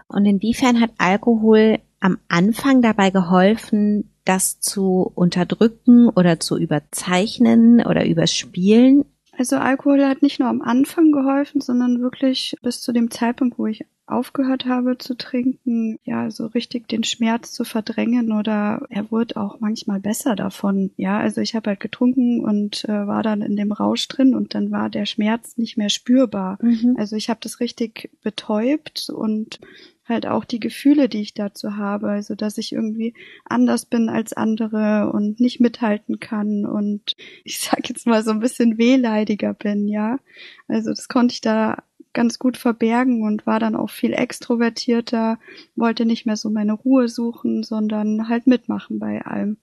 Und 0.08 0.26
inwiefern 0.26 0.80
hat 0.80 0.90
Alkohol 0.98 1.78
am 2.00 2.18
Anfang 2.28 2.82
dabei 2.82 3.10
geholfen, 3.10 4.10
das 4.24 4.60
zu 4.60 5.10
unterdrücken 5.14 6.08
oder 6.08 6.38
zu 6.38 6.58
überzeichnen 6.58 7.80
oder 7.84 8.06
überspielen? 8.06 9.04
Also 9.38 9.56
Alkohol 9.56 10.04
hat 10.04 10.20
nicht 10.20 10.40
nur 10.40 10.48
am 10.48 10.62
Anfang 10.62 11.12
geholfen, 11.12 11.60
sondern 11.60 12.02
wirklich 12.02 12.56
bis 12.60 12.82
zu 12.82 12.92
dem 12.92 13.08
Zeitpunkt, 13.08 13.56
wo 13.56 13.66
ich 13.66 13.84
aufgehört 14.04 14.64
habe 14.64 14.98
zu 14.98 15.16
trinken, 15.16 15.98
ja, 16.02 16.30
so 16.30 16.46
richtig 16.46 16.88
den 16.88 17.04
Schmerz 17.04 17.52
zu 17.52 17.64
verdrängen 17.64 18.32
oder 18.32 18.82
er 18.88 19.10
wurde 19.12 19.36
auch 19.36 19.60
manchmal 19.60 20.00
besser 20.00 20.34
davon. 20.34 20.90
Ja, 20.96 21.18
also 21.18 21.40
ich 21.40 21.54
habe 21.54 21.70
halt 21.70 21.80
getrunken 21.80 22.44
und 22.44 22.84
äh, 22.86 23.06
war 23.06 23.22
dann 23.22 23.42
in 23.42 23.54
dem 23.54 23.70
Rausch 23.70 24.08
drin 24.08 24.34
und 24.34 24.54
dann 24.54 24.72
war 24.72 24.90
der 24.90 25.06
Schmerz 25.06 25.56
nicht 25.56 25.76
mehr 25.76 25.90
spürbar. 25.90 26.58
Mhm. 26.60 26.96
Also 26.98 27.14
ich 27.14 27.28
habe 27.28 27.40
das 27.42 27.60
richtig 27.60 28.10
betäubt 28.22 29.08
und 29.10 29.60
halt 30.08 30.26
auch 30.26 30.44
die 30.44 30.60
Gefühle, 30.60 31.08
die 31.08 31.20
ich 31.20 31.34
dazu 31.34 31.76
habe, 31.76 32.08
also 32.08 32.34
dass 32.34 32.58
ich 32.58 32.72
irgendwie 32.72 33.14
anders 33.44 33.86
bin 33.86 34.08
als 34.08 34.32
andere 34.32 35.10
und 35.12 35.40
nicht 35.40 35.60
mithalten 35.60 36.20
kann 36.20 36.64
und 36.64 37.16
ich 37.44 37.60
sag 37.60 37.88
jetzt 37.88 38.06
mal 38.06 38.22
so 38.22 38.30
ein 38.30 38.40
bisschen 38.40 38.78
wehleidiger 38.78 39.54
bin, 39.54 39.88
ja. 39.88 40.18
Also 40.66 40.90
das 40.90 41.08
konnte 41.08 41.32
ich 41.32 41.40
da 41.40 41.82
ganz 42.12 42.38
gut 42.38 42.56
verbergen 42.56 43.22
und 43.22 43.46
war 43.46 43.60
dann 43.60 43.76
auch 43.76 43.90
viel 43.90 44.12
extrovertierter, 44.12 45.38
wollte 45.76 46.04
nicht 46.04 46.26
mehr 46.26 46.36
so 46.36 46.50
meine 46.50 46.72
Ruhe 46.72 47.08
suchen, 47.08 47.62
sondern 47.62 48.28
halt 48.28 48.46
mitmachen 48.46 48.98
bei 48.98 49.22
allem. 49.22 49.58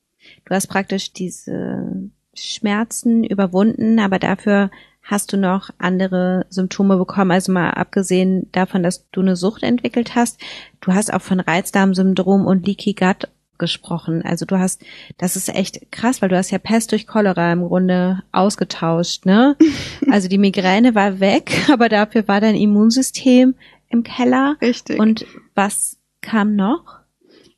Du 0.46 0.54
hast 0.56 0.68
praktisch 0.68 1.12
diese 1.12 2.10
Schmerzen 2.34 3.24
überwunden, 3.24 4.00
aber 4.00 4.20
dafür 4.20 4.70
hast 5.06 5.32
du 5.32 5.38
noch 5.38 5.70
andere 5.78 6.46
Symptome 6.50 6.98
bekommen, 6.98 7.32
also 7.32 7.52
mal 7.52 7.70
abgesehen 7.70 8.50
davon, 8.52 8.84
dass 8.84 9.10
du 9.12 9.22
eine 9.22 9.36
Sucht 9.36 9.64
entwickelt 9.64 10.16
hast. 10.16 10.42
Du 10.82 10.94
hast 10.94 11.14
auch 11.14 11.22
von 11.22 11.40
Reizdarmsyndrom 11.40 12.46
und 12.46 12.66
Leaky 12.66 12.94
Gut 12.94 13.30
gesprochen. 13.58 14.24
Also 14.24 14.46
du 14.46 14.60
hast, 14.60 14.84
das 15.18 15.36
ist 15.36 15.48
echt 15.48 15.92
krass, 15.92 16.22
weil 16.22 16.30
du 16.30 16.38
hast 16.38 16.52
ja 16.52 16.58
Pest 16.58 16.92
durch 16.92 17.08
Cholera 17.08 17.54
im 17.54 17.64
Grunde 17.68 18.24
ausgetauscht, 18.32 19.26
ne? 19.26 19.56
Also 20.12 20.28
die 20.28 20.38
Migräne 20.38 20.96
war 20.96 21.20
weg, 21.20 21.52
aber 21.72 21.88
dafür 21.88 22.28
war 22.28 22.42
dein 22.42 22.56
Immunsystem 22.56 23.56
im 23.90 24.04
Keller. 24.04 24.58
Richtig. 24.62 25.00
Und 25.00 25.26
was 25.54 25.98
kam 26.22 26.56
noch? 26.56 27.00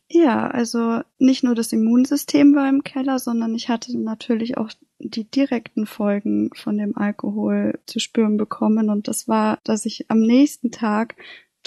Ja, 0.09 0.47
also 0.47 1.01
nicht 1.17 1.43
nur 1.43 1.55
das 1.55 1.73
Immunsystem 1.73 2.55
war 2.55 2.69
im 2.69 2.83
Keller, 2.83 3.19
sondern 3.19 3.55
ich 3.55 3.67
hatte 3.69 3.97
natürlich 3.97 4.57
auch 4.57 4.69
die 4.99 5.29
direkten 5.29 5.85
Folgen 5.85 6.49
von 6.55 6.77
dem 6.77 6.97
Alkohol 6.97 7.79
zu 7.85 7.99
spüren 7.99 8.37
bekommen. 8.37 8.89
Und 8.89 9.07
das 9.07 9.27
war, 9.27 9.59
dass 9.63 9.85
ich 9.85 10.09
am 10.09 10.19
nächsten 10.19 10.71
Tag 10.71 11.15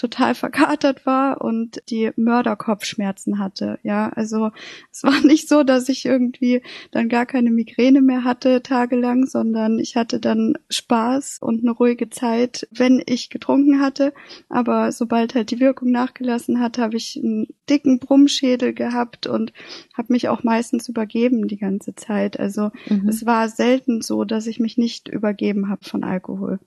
total 0.01 0.35
verkatert 0.35 1.05
war 1.05 1.43
und 1.43 1.83
die 1.91 2.11
Mörderkopfschmerzen 2.17 3.39
hatte. 3.39 3.79
Ja, 3.83 4.09
also 4.09 4.51
es 4.91 5.03
war 5.03 5.21
nicht 5.27 5.47
so, 5.47 5.63
dass 5.63 5.91
ich 5.91 6.07
irgendwie 6.07 6.63
dann 6.91 7.11
gar 7.11 7.27
keine 7.27 7.51
Migräne 7.51 8.01
mehr 8.01 8.25
hatte 8.25 8.63
tagelang, 8.63 9.27
sondern 9.27 9.79
ich 9.79 9.97
hatte 9.97 10.19
dann 10.19 10.55
Spaß 10.71 11.39
und 11.43 11.61
eine 11.61 11.73
ruhige 11.73 12.09
Zeit, 12.09 12.67
wenn 12.71 13.03
ich 13.05 13.29
getrunken 13.29 13.81
hatte. 13.81 14.15
Aber 14.49 14.91
sobald 14.91 15.35
halt 15.35 15.51
die 15.51 15.61
Wirkung 15.61 15.91
nachgelassen 15.91 16.61
hat, 16.61 16.79
habe 16.79 16.97
ich 16.97 17.21
einen 17.23 17.49
dicken 17.69 17.99
Brummschädel 17.99 18.73
gehabt 18.73 19.27
und 19.27 19.53
habe 19.95 20.15
mich 20.15 20.31
auch 20.31 20.43
meistens 20.43 20.89
übergeben 20.89 21.47
die 21.47 21.59
ganze 21.59 21.95
Zeit. 21.95 22.41
Also 22.41 22.71
mhm. 22.89 23.07
es 23.07 23.27
war 23.27 23.51
selten 23.51 24.01
so, 24.01 24.25
dass 24.25 24.47
ich 24.47 24.61
mich 24.61 24.79
nicht 24.79 25.09
übergeben 25.09 25.69
habe 25.69 25.85
von 25.85 26.05
Alkohol 26.05 26.59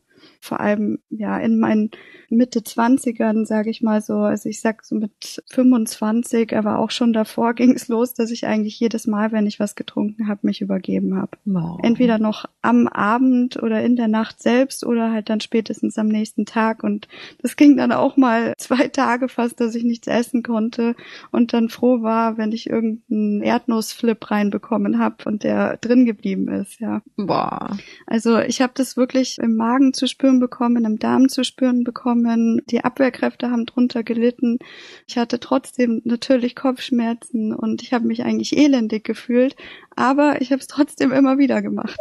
vor 0.43 0.59
allem 0.59 1.00
ja 1.09 1.38
in 1.38 1.57
meinen 1.57 1.91
Mitte 2.29 2.63
Zwanzigern, 2.63 3.45
sage 3.45 3.69
ich 3.69 3.81
mal 3.81 4.01
so, 4.01 4.17
also 4.17 4.50
ich 4.50 4.59
sag 4.59 4.83
so 4.83 4.95
mit 4.95 5.41
25, 5.50 6.55
aber 6.57 6.79
auch 6.79 6.91
schon 6.91 7.13
davor 7.13 7.53
ging 7.53 7.71
es 7.71 7.88
los, 7.88 8.13
dass 8.13 8.29
ich 8.29 8.45
eigentlich 8.45 8.77
jedes 8.79 9.07
Mal, 9.07 9.31
wenn 9.31 9.47
ich 9.47 9.59
was 9.59 9.75
getrunken 9.75 10.27
habe, 10.27 10.41
mich 10.43 10.59
übergeben 10.59 11.15
habe. 11.15 11.38
Wow. 11.45 11.79
Entweder 11.81 12.17
noch 12.17 12.45
am 12.62 12.88
Abend 12.88 13.62
oder 13.62 13.81
in 13.83 13.95
der 13.95 14.09
Nacht 14.09 14.41
selbst 14.41 14.85
oder 14.85 15.12
halt 15.12 15.29
dann 15.29 15.39
spätestens 15.39 15.97
am 15.97 16.07
nächsten 16.09 16.45
Tag 16.45 16.83
und 16.83 17.07
das 17.41 17.55
ging 17.55 17.77
dann 17.77 17.93
auch 17.93 18.17
mal 18.17 18.53
zwei 18.57 18.89
Tage 18.89 19.29
fast, 19.29 19.62
dass 19.62 19.75
ich 19.75 19.85
nichts 19.85 20.07
essen 20.07 20.43
konnte 20.43 20.95
und 21.31 21.53
dann 21.53 21.69
froh 21.69 22.01
war, 22.01 22.38
wenn 22.38 22.51
ich 22.51 22.69
irgendeinen 22.69 23.41
Erdnussflip 23.41 24.29
reinbekommen 24.29 25.00
habe 25.00 25.15
und 25.25 25.43
der 25.43 25.77
drin 25.77 26.05
geblieben 26.05 26.50
ist, 26.50 26.81
ja. 26.81 27.01
Boah. 27.15 27.77
Also 28.07 28.39
ich 28.39 28.62
habe 28.62 28.73
das 28.75 28.97
wirklich 28.97 29.38
im 29.38 29.55
Magen 29.55 29.93
zu 29.93 30.07
spüren 30.07 30.32
bekommen, 30.39 30.85
im 30.85 30.99
Darm 30.99 31.29
zu 31.29 31.43
spüren 31.43 31.83
bekommen. 31.83 32.61
Die 32.69 32.83
Abwehrkräfte 32.83 33.51
haben 33.51 33.65
drunter 33.65 34.03
gelitten. 34.03 34.59
Ich 35.07 35.17
hatte 35.17 35.39
trotzdem 35.39 36.01
natürlich 36.03 36.55
Kopfschmerzen 36.55 37.53
und 37.53 37.81
ich 37.81 37.93
habe 37.93 38.07
mich 38.07 38.23
eigentlich 38.23 38.57
elendig 38.57 39.03
gefühlt, 39.03 39.55
aber 39.95 40.41
ich 40.41 40.51
habe 40.51 40.61
es 40.61 40.67
trotzdem 40.67 41.11
immer 41.11 41.37
wieder 41.37 41.61
gemacht. 41.61 41.97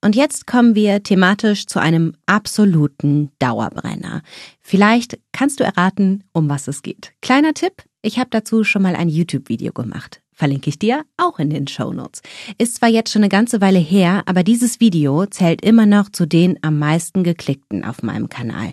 Und 0.00 0.14
jetzt 0.14 0.46
kommen 0.46 0.76
wir 0.76 1.02
thematisch 1.02 1.66
zu 1.66 1.80
einem 1.80 2.14
absoluten 2.26 3.32
Dauerbrenner. 3.40 4.22
Vielleicht 4.60 5.18
kannst 5.32 5.58
du 5.58 5.64
erraten, 5.64 6.22
um 6.32 6.48
was 6.48 6.68
es 6.68 6.82
geht. 6.82 7.12
Kleiner 7.20 7.52
Tipp, 7.52 7.82
ich 8.00 8.18
habe 8.18 8.30
dazu 8.30 8.62
schon 8.62 8.82
mal 8.82 8.94
ein 8.94 9.08
YouTube-Video 9.08 9.72
gemacht. 9.72 10.22
Verlinke 10.38 10.70
ich 10.70 10.78
dir 10.78 11.04
auch 11.16 11.40
in 11.40 11.50
den 11.50 11.66
Show 11.66 11.92
Notes. 11.92 12.22
Ist 12.58 12.76
zwar 12.76 12.88
jetzt 12.88 13.10
schon 13.10 13.22
eine 13.22 13.28
ganze 13.28 13.60
Weile 13.60 13.80
her, 13.80 14.22
aber 14.26 14.44
dieses 14.44 14.78
Video 14.78 15.26
zählt 15.26 15.62
immer 15.62 15.84
noch 15.84 16.10
zu 16.10 16.26
den 16.26 16.60
am 16.62 16.78
meisten 16.78 17.24
geklickten 17.24 17.84
auf 17.84 18.04
meinem 18.04 18.28
Kanal, 18.28 18.72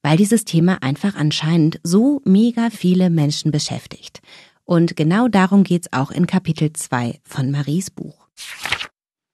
weil 0.00 0.16
dieses 0.16 0.46
Thema 0.46 0.78
einfach 0.80 1.14
anscheinend 1.14 1.80
so 1.82 2.22
mega 2.24 2.70
viele 2.70 3.10
Menschen 3.10 3.50
beschäftigt. 3.50 4.22
Und 4.64 4.96
genau 4.96 5.28
darum 5.28 5.64
geht's 5.64 5.92
auch 5.92 6.10
in 6.10 6.26
Kapitel 6.26 6.72
2 6.72 7.20
von 7.24 7.50
Maries 7.50 7.90
Buch. 7.90 8.26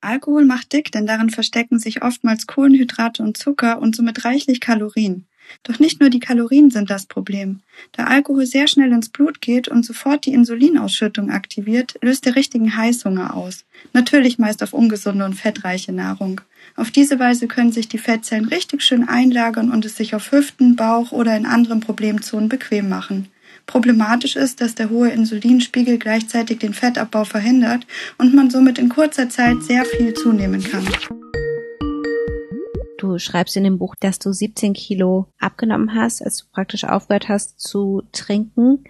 Alkohol 0.01 0.47
macht 0.47 0.73
dick, 0.73 0.91
denn 0.91 1.07
darin 1.07 1.31
verstecken 1.31 1.79
sich 1.79 2.03
oftmals 2.03 2.49
Kohlenhydrate 2.49 3.23
und 3.23 3.37
Zucker 3.37 3.81
und 3.81 3.95
somit 3.95 4.25
reichlich 4.25 4.59
Kalorien. 4.59 5.29
Doch 5.63 5.79
nicht 5.79 6.01
nur 6.01 6.11
die 6.11 6.21
Kalorien 6.21 6.71
sind 6.71 6.91
das 6.91 7.07
Problem. 7.07 7.61
Da 7.93 8.05
Alkohol 8.05 8.47
sehr 8.47 8.69
schnell 8.69 8.93
ins 8.93 9.09
Blut 9.09 9.41
geht 9.41 9.69
und 9.69 9.85
sofort 9.85 10.27
die 10.27 10.33
Insulinausschüttung 10.33 11.31
aktiviert, 11.31 11.99
löst 12.03 12.27
er 12.27 12.37
richtigen 12.37 12.77
Heißhunger 12.77 13.35
aus. 13.35 13.65
Natürlich 13.93 14.39
meist 14.39 14.63
auf 14.63 14.73
ungesunde 14.73 15.25
und 15.25 15.35
fettreiche 15.35 15.93
Nahrung. 15.93 16.41
Auf 16.77 16.91
diese 16.91 17.19
Weise 17.19 17.49
können 17.49 17.73
sich 17.73 17.89
die 17.89 17.99
Fettzellen 17.99 18.47
richtig 18.47 18.83
schön 18.83 19.09
einlagern 19.09 19.71
und 19.71 19.85
es 19.85 19.97
sich 19.97 20.15
auf 20.15 20.33
Hüften, 20.33 20.77
Bauch 20.77 21.13
oder 21.13 21.37
in 21.37 21.47
anderen 21.47 21.81
Problemzonen 21.81 22.49
bequem 22.49 22.89
machen. 22.89 23.29
Problematisch 23.67 24.37
ist, 24.37 24.63
dass 24.63 24.75
der 24.75 24.89
hohe 24.89 25.11
Insulinspiegel 25.11 25.99
gleichzeitig 25.99 26.59
den 26.59 26.73
Fettabbau 26.73 27.25
verhindert 27.25 27.87
und 28.17 28.35
man 28.35 28.49
somit 28.51 28.79
in 28.79 28.89
kurzer 28.89 29.29
Zeit 29.29 29.63
sehr 29.63 29.85
viel 29.85 30.15
zunehmen 30.15 30.63
kann. 30.63 30.89
Du 32.99 33.19
schreibst 33.19 33.57
in 33.57 33.65
dem 33.65 33.79
Buch, 33.79 33.95
dass 33.99 34.19
du 34.19 34.33
17 34.33 34.75
Kilo 34.75 35.29
abgenommen 35.39 35.95
hast, 35.95 36.21
als 36.21 36.39
du 36.39 36.45
praktisch 36.53 36.85
aufgehört 36.85 37.29
hast 37.29 37.61
zu 37.61 38.03
trinken. 38.13 38.85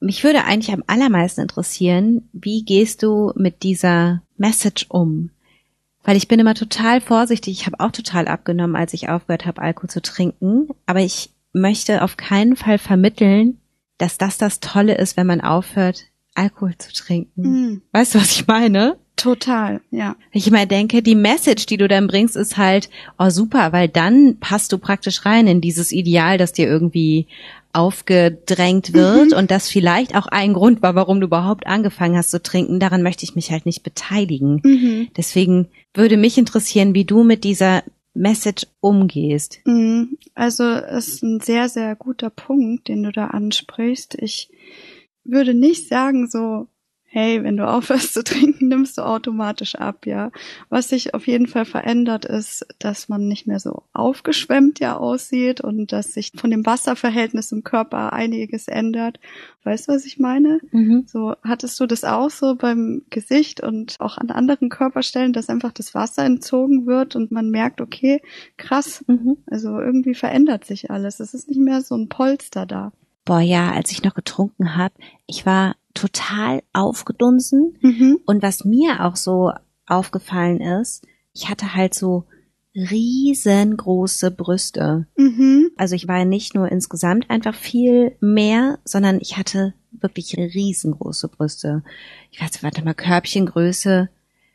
Mich 0.00 0.24
würde 0.24 0.44
eigentlich 0.44 0.72
am 0.72 0.82
allermeisten 0.86 1.42
interessieren, 1.42 2.28
wie 2.32 2.64
gehst 2.64 3.02
du 3.02 3.32
mit 3.36 3.62
dieser 3.62 4.22
Message 4.38 4.86
um? 4.88 5.30
Weil 6.02 6.16
ich 6.16 6.26
bin 6.26 6.40
immer 6.40 6.54
total 6.54 7.00
vorsichtig. 7.02 7.52
Ich 7.60 7.66
habe 7.66 7.80
auch 7.80 7.92
total 7.92 8.28
abgenommen, 8.28 8.76
als 8.76 8.94
ich 8.94 9.10
aufgehört 9.10 9.46
habe, 9.46 9.62
Alkohol 9.62 9.90
zu 9.90 10.02
trinken. 10.02 10.68
Aber 10.86 11.00
ich 11.00 11.30
möchte 11.52 12.02
auf 12.02 12.16
keinen 12.16 12.56
Fall 12.56 12.78
vermitteln, 12.78 13.60
dass 13.98 14.18
das 14.18 14.38
das 14.38 14.60
Tolle 14.60 14.96
ist, 14.96 15.16
wenn 15.16 15.26
man 15.26 15.40
aufhört, 15.42 16.04
Alkohol 16.34 16.76
zu 16.78 16.92
trinken. 16.92 17.42
Mm. 17.42 17.82
Weißt 17.92 18.14
du, 18.14 18.20
was 18.20 18.32
ich 18.32 18.46
meine? 18.46 18.98
Total, 19.16 19.80
ja. 19.90 20.16
Ich 20.32 20.48
immer 20.48 20.66
denke, 20.66 21.02
die 21.02 21.14
Message, 21.14 21.66
die 21.66 21.76
du 21.76 21.86
dann 21.86 22.08
bringst, 22.08 22.36
ist 22.36 22.56
halt, 22.56 22.90
oh 23.18 23.30
super, 23.30 23.72
weil 23.72 23.88
dann 23.88 24.38
passt 24.40 24.72
du 24.72 24.78
praktisch 24.78 25.24
rein 25.24 25.46
in 25.46 25.60
dieses 25.60 25.92
Ideal, 25.92 26.36
das 26.36 26.52
dir 26.52 26.66
irgendwie 26.66 27.26
aufgedrängt 27.72 28.92
wird 28.92 29.30
mhm. 29.30 29.36
und 29.36 29.50
das 29.50 29.68
vielleicht 29.68 30.16
auch 30.16 30.26
ein 30.26 30.52
Grund 30.52 30.80
war, 30.82 30.94
warum 30.94 31.20
du 31.20 31.26
überhaupt 31.26 31.66
angefangen 31.66 32.16
hast 32.16 32.30
zu 32.30 32.42
trinken. 32.42 32.78
Daran 32.78 33.02
möchte 33.02 33.24
ich 33.24 33.34
mich 33.34 33.50
halt 33.50 33.66
nicht 33.66 33.82
beteiligen. 33.82 34.60
Mhm. 34.64 35.08
Deswegen 35.16 35.68
würde 35.92 36.16
mich 36.16 36.38
interessieren, 36.38 36.94
wie 36.94 37.04
du 37.04 37.24
mit 37.24 37.44
dieser 37.44 37.82
Message 38.14 38.66
umgehst. 38.80 39.58
Mhm. 39.64 40.18
Also 40.34 40.64
es 40.64 41.08
ist 41.08 41.22
ein 41.22 41.40
sehr, 41.40 41.68
sehr 41.68 41.96
guter 41.96 42.30
Punkt, 42.30 42.88
den 42.88 43.02
du 43.02 43.10
da 43.10 43.26
ansprichst. 43.26 44.16
Ich 44.20 44.50
würde 45.24 45.52
nicht 45.52 45.88
sagen 45.88 46.28
so, 46.28 46.68
hey, 47.14 47.44
wenn 47.44 47.56
du 47.56 47.64
aufhörst 47.64 48.12
zu 48.12 48.24
trinken, 48.24 48.66
nimmst 48.66 48.98
du 48.98 49.02
automatisch 49.02 49.76
ab, 49.76 50.04
ja. 50.04 50.32
Was 50.68 50.88
sich 50.88 51.14
auf 51.14 51.28
jeden 51.28 51.46
Fall 51.46 51.64
verändert 51.64 52.24
ist, 52.24 52.66
dass 52.80 53.08
man 53.08 53.28
nicht 53.28 53.46
mehr 53.46 53.60
so 53.60 53.84
aufgeschwemmt 53.92 54.80
ja 54.80 54.96
aussieht 54.96 55.60
und 55.60 55.92
dass 55.92 56.12
sich 56.12 56.32
von 56.34 56.50
dem 56.50 56.66
Wasserverhältnis 56.66 57.52
im 57.52 57.62
Körper 57.62 58.12
einiges 58.12 58.66
ändert. 58.66 59.20
Weißt 59.62 59.86
du, 59.86 59.92
was 59.92 60.06
ich 60.06 60.18
meine? 60.18 60.58
Mhm. 60.72 61.04
So, 61.06 61.36
hattest 61.44 61.78
du 61.78 61.86
das 61.86 62.02
auch 62.02 62.30
so 62.30 62.56
beim 62.56 63.02
Gesicht 63.10 63.60
und 63.60 63.94
auch 64.00 64.18
an 64.18 64.30
anderen 64.30 64.68
Körperstellen, 64.68 65.32
dass 65.32 65.48
einfach 65.48 65.70
das 65.70 65.94
Wasser 65.94 66.24
entzogen 66.24 66.84
wird 66.86 67.14
und 67.14 67.30
man 67.30 67.48
merkt, 67.48 67.80
okay, 67.80 68.22
krass, 68.56 69.04
mhm. 69.06 69.36
also 69.46 69.78
irgendwie 69.78 70.14
verändert 70.14 70.64
sich 70.64 70.90
alles. 70.90 71.20
Es 71.20 71.32
ist 71.32 71.48
nicht 71.48 71.60
mehr 71.60 71.80
so 71.80 71.94
ein 71.94 72.08
Polster 72.08 72.66
da. 72.66 72.92
Boah, 73.24 73.40
ja, 73.40 73.72
als 73.72 73.90
ich 73.90 74.02
noch 74.02 74.14
getrunken 74.14 74.76
habe, 74.76 74.94
ich 75.26 75.46
war 75.46 75.76
total 75.94 76.62
aufgedunsen. 76.72 77.78
Mhm. 77.80 78.20
Und 78.26 78.42
was 78.42 78.64
mir 78.64 79.04
auch 79.04 79.16
so 79.16 79.52
aufgefallen 79.86 80.60
ist, 80.60 81.06
ich 81.32 81.48
hatte 81.48 81.74
halt 81.74 81.94
so 81.94 82.24
riesengroße 82.74 84.30
Brüste. 84.30 85.06
Mhm. 85.16 85.70
Also 85.76 85.94
ich 85.94 86.08
war 86.08 86.24
nicht 86.24 86.54
nur 86.54 86.70
insgesamt 86.70 87.30
einfach 87.30 87.54
viel 87.54 88.16
mehr, 88.20 88.78
sondern 88.84 89.20
ich 89.20 89.36
hatte 89.36 89.74
wirklich 89.92 90.36
riesengroße 90.36 91.28
Brüste. 91.28 91.84
Ich 92.30 92.42
weiß, 92.42 92.62
warte 92.62 92.84
mal, 92.84 92.94
Körbchengröße. 92.94 94.08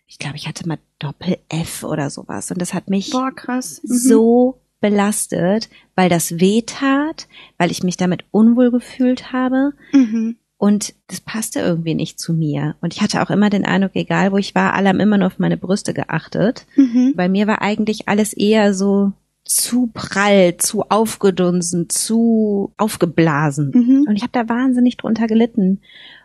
Ich 0.06 0.20
glaube, 0.20 0.36
ich 0.36 0.48
hatte 0.48 0.68
mal 0.68 0.80
Doppel 1.00 1.38
F 1.48 1.84
oder 1.84 2.10
sowas. 2.10 2.52
Und 2.52 2.62
das 2.62 2.74
hat 2.74 2.90
mich 2.90 3.12
Boah. 3.12 3.32
Mhm. 3.48 3.62
so 3.82 4.62
belastet, 4.82 5.70
weil 5.96 6.10
das 6.10 6.40
weh 6.40 6.62
tat, 6.66 7.28
weil 7.58 7.72
ich 7.72 7.84
mich 7.84 7.98
damit 7.98 8.24
unwohl 8.32 8.72
gefühlt 8.72 9.32
habe. 9.32 9.74
Mhm. 9.92 10.38
Und 10.58 10.94
das 11.08 11.22
passte 11.22 11.62
irgendwie 11.62 11.96
nicht 11.96 12.20
zu 12.20 12.34
mir. 12.34 12.76
Und 12.82 12.94
ich 12.94 13.02
hatte 13.02 13.22
auch 13.22 13.30
immer 13.30 13.50
den 13.50 13.66
Eindruck, 13.66 13.96
egal 13.96 14.34
wo 14.34 14.38
ich 14.38 14.56
war, 14.56 14.74
alle 14.74 14.90
haben 14.90 15.00
immer 15.00 15.18
nur 15.18 15.28
auf 15.28 15.40
meine 15.40 15.58
Brüste 15.58 15.94
geachtet. 15.94 16.66
Mhm. 16.76 17.14
Bei 17.16 17.30
mir 17.30 17.48
war 17.48 17.62
eigentlich 17.62 18.10
alles 18.10 18.34
eher 18.34 18.74
so 18.74 19.14
zu 19.46 19.90
prall, 19.94 20.58
zu 20.58 20.84
aufgedunsen, 20.90 21.90
zu 21.90 22.74
aufgeblasen. 22.78 23.72
Mhm. 23.74 24.06
Und 24.08 24.16
ich 24.16 24.22
habe 24.22 24.34
da 24.34 24.50
wahnsinnig 24.50 24.98
drunter 24.98 25.28
gelitten 25.28 25.80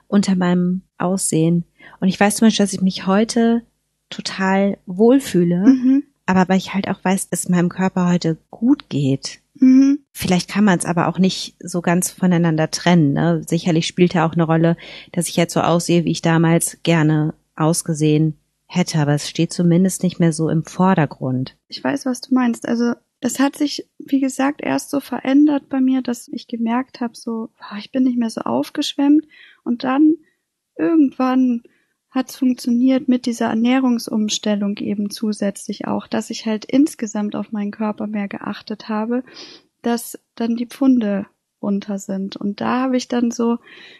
unter 0.09 0.35
meinem 0.35 0.83
Aussehen. 0.99 1.64
Und 2.01 2.09
ich 2.09 2.19
weiß 2.19 2.37
zum 2.37 2.47
Beispiel, 2.47 2.64
dass 2.64 2.73
ich 2.73 2.83
mich 2.83 3.07
heute 3.07 3.62
total 4.11 4.79
wohlfühle, 4.87 5.64
mhm. 5.67 6.03
Aber 6.27 6.49
weil 6.49 6.59
ich 6.59 6.75
halt 6.75 6.89
auch 6.89 7.03
weiß, 7.03 7.29
dass 7.31 7.49
meinem 7.49 7.69
Körper 7.69 8.09
heute 8.09 8.39
gut 8.51 8.89
geht. 8.89 9.41
Mhm. 9.55 10.01
Vielleicht 10.13 10.49
kann 10.49 10.65
man 10.65 10.79
es 10.79 10.85
aber 10.85 11.09
auch 11.09 11.19
nicht 11.19 11.57
so 11.61 11.81
ganz 11.81 12.11
voneinander 12.11 12.71
trennen. 12.71 13.13
Ne? 13.13 13.43
Sicherlich 13.47 13.87
spielt 13.87 14.15
ja 14.15 14.27
auch 14.27 14.33
eine 14.33 14.45
Rolle, 14.45 14.77
dass 15.13 15.29
ich 15.29 15.37
jetzt 15.37 15.55
so 15.55 15.61
aussehe, 15.61 16.05
wie 16.05 16.11
ich 16.11 16.23
damals 16.23 16.79
gerne 16.83 17.35
ausgesehen 17.57 18.37
hätte, 18.67 18.99
aber 18.99 19.15
es 19.15 19.29
steht 19.29 19.53
zumindest 19.53 20.03
nicht 20.03 20.19
mehr 20.19 20.33
so 20.33 20.49
im 20.49 20.65
Vordergrund. 20.65 21.57
Ich 21.69 21.83
weiß, 21.83 22.07
was 22.07 22.21
du 22.21 22.35
meinst. 22.35 22.67
Also 22.67 22.95
das 23.21 23.39
hat 23.39 23.57
sich, 23.57 23.89
wie 23.99 24.21
gesagt, 24.21 24.61
erst 24.63 24.91
so 24.91 25.01
verändert 25.01 25.69
bei 25.69 25.81
mir, 25.81 26.03
dass 26.03 26.29
ich 26.29 26.49
gemerkt 26.49 27.01
habe, 27.01 27.15
so, 27.17 27.51
ich 27.79 27.93
bin 27.93 28.03
nicht 28.03 28.19
mehr 28.19 28.31
so 28.31 28.41
aufgeschwemmt. 28.43 29.27
Und 29.63 29.85
dann 29.85 30.17
irgendwann 30.77 31.63
hat 32.14 32.31
es 32.31 32.37
funktioniert 32.37 33.09
mit 33.09 33.27
dieser 33.27 33.46
Ernährungsumstellung 33.46 34.77
eben 34.79 35.11
zusätzlich 35.11 35.88
auch, 35.88 36.07
dass 36.07 36.31
ich 36.31 36.46
halt 36.46 36.64
insgesamt 36.64 37.35
auf 37.35 37.50
meinen 37.50 37.72
Körper 37.72 38.07
mehr 38.07 38.29
geachtet 38.29 38.88
habe, 38.88 39.24
dass 39.83 40.18
dann 40.37 40.55
die 40.55 40.66
Pfunde 40.66 41.27
runter 41.61 41.98
sind. 41.98 42.37
Und 42.37 42.61
da 42.61 42.83
habe 42.83 42.96
ich 42.96 43.09
dann 43.09 43.33
so 43.33 43.59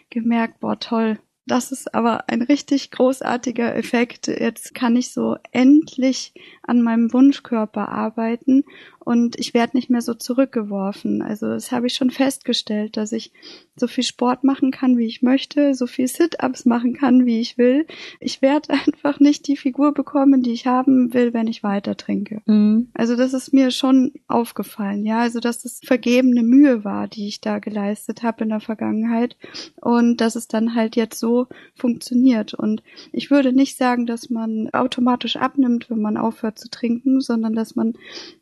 gemerkt, 0.09 0.61
boah, 0.61 0.79
toll, 0.79 1.19
das 1.45 1.71
ist 1.71 1.93
aber 1.93 2.29
ein 2.29 2.41
richtig 2.41 2.89
großartiger 2.89 3.75
Effekt. 3.75 4.27
Jetzt 4.27 4.73
kann 4.73 4.95
ich 4.95 5.11
so 5.11 5.35
endlich 5.51 6.33
an 6.63 6.81
meinem 6.81 7.11
Wunschkörper 7.11 7.89
arbeiten 7.89 8.63
und 9.05 9.39
ich 9.39 9.53
werde 9.53 9.77
nicht 9.77 9.91
mehr 9.91 10.01
so 10.01 10.15
zurückgeworfen. 10.15 11.21
Also 11.21 11.47
das 11.47 11.71
habe 11.71 11.85
ich 11.85 11.93
schon 11.93 12.09
festgestellt, 12.09 12.97
dass 12.97 13.11
ich 13.11 13.31
so 13.75 13.87
viel 13.87 14.03
Sport 14.03 14.43
machen 14.43 14.71
kann, 14.71 14.97
wie 14.97 15.05
ich 15.05 15.21
möchte, 15.21 15.75
so 15.75 15.85
viel 15.85 16.07
Sit-ups 16.07 16.65
machen 16.65 16.93
kann, 16.93 17.23
wie 17.23 17.39
ich 17.39 17.59
will. 17.59 17.85
Ich 18.19 18.41
werde 18.41 18.69
einfach 18.85 19.19
nicht 19.19 19.47
die 19.47 19.57
Figur 19.57 19.93
bekommen, 19.93 20.41
die 20.41 20.53
ich 20.53 20.65
haben 20.65 21.13
will, 21.13 21.33
wenn 21.35 21.47
ich 21.47 21.61
weiter 21.61 21.95
trinke. 21.95 22.41
Mhm. 22.47 22.89
Also 22.95 23.15
das 23.15 23.33
ist 23.33 23.53
mir 23.53 23.69
schon 23.69 24.11
aufgefallen, 24.27 25.05
ja, 25.05 25.19
also 25.19 25.39
dass 25.39 25.61
das 25.61 25.81
vergebene 25.83 26.41
Mühe 26.41 26.83
war, 26.83 27.07
die 27.07 27.27
ich 27.27 27.41
da 27.41 27.59
geleistet 27.59 28.23
habe 28.23 28.43
in 28.43 28.49
der 28.49 28.59
Vergangenheit 28.59 29.37
und 29.81 30.19
dass 30.19 30.35
es 30.35 30.47
dann 30.47 30.73
halt 30.73 30.95
jetzt 30.95 31.19
so 31.19 31.45
funktioniert. 31.75 32.55
Und 32.55 32.81
ich 33.11 33.29
würde 33.29 33.53
nicht 33.53 33.77
sagen, 33.77 34.07
dass 34.07 34.31
man 34.31 34.69
automatisch 34.71 35.35
abnimmt, 35.35 35.91
wenn 35.91 36.01
man 36.01 36.17
aufhört 36.17 36.57
zu 36.57 36.71
trinken, 36.71 37.21
sondern 37.21 37.53
dass 37.53 37.75
man 37.75 37.93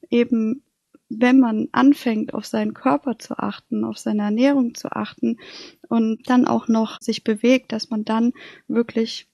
eben, 0.09 0.63
wenn 1.09 1.39
man 1.39 1.69
anfängt, 1.71 2.33
auf 2.33 2.45
seinen 2.45 2.73
Körper 2.73 3.19
zu 3.19 3.37
achten, 3.37 3.83
auf 3.83 3.97
seine 3.97 4.23
Ernährung 4.23 4.73
zu 4.75 4.91
achten 4.91 5.37
und 5.87 6.27
dann 6.29 6.47
auch 6.47 6.67
noch 6.67 6.99
sich 7.01 7.23
bewegt, 7.23 7.71
dass 7.71 7.89
man 7.89 8.05
dann 8.05 8.33
wirklich 8.67 9.27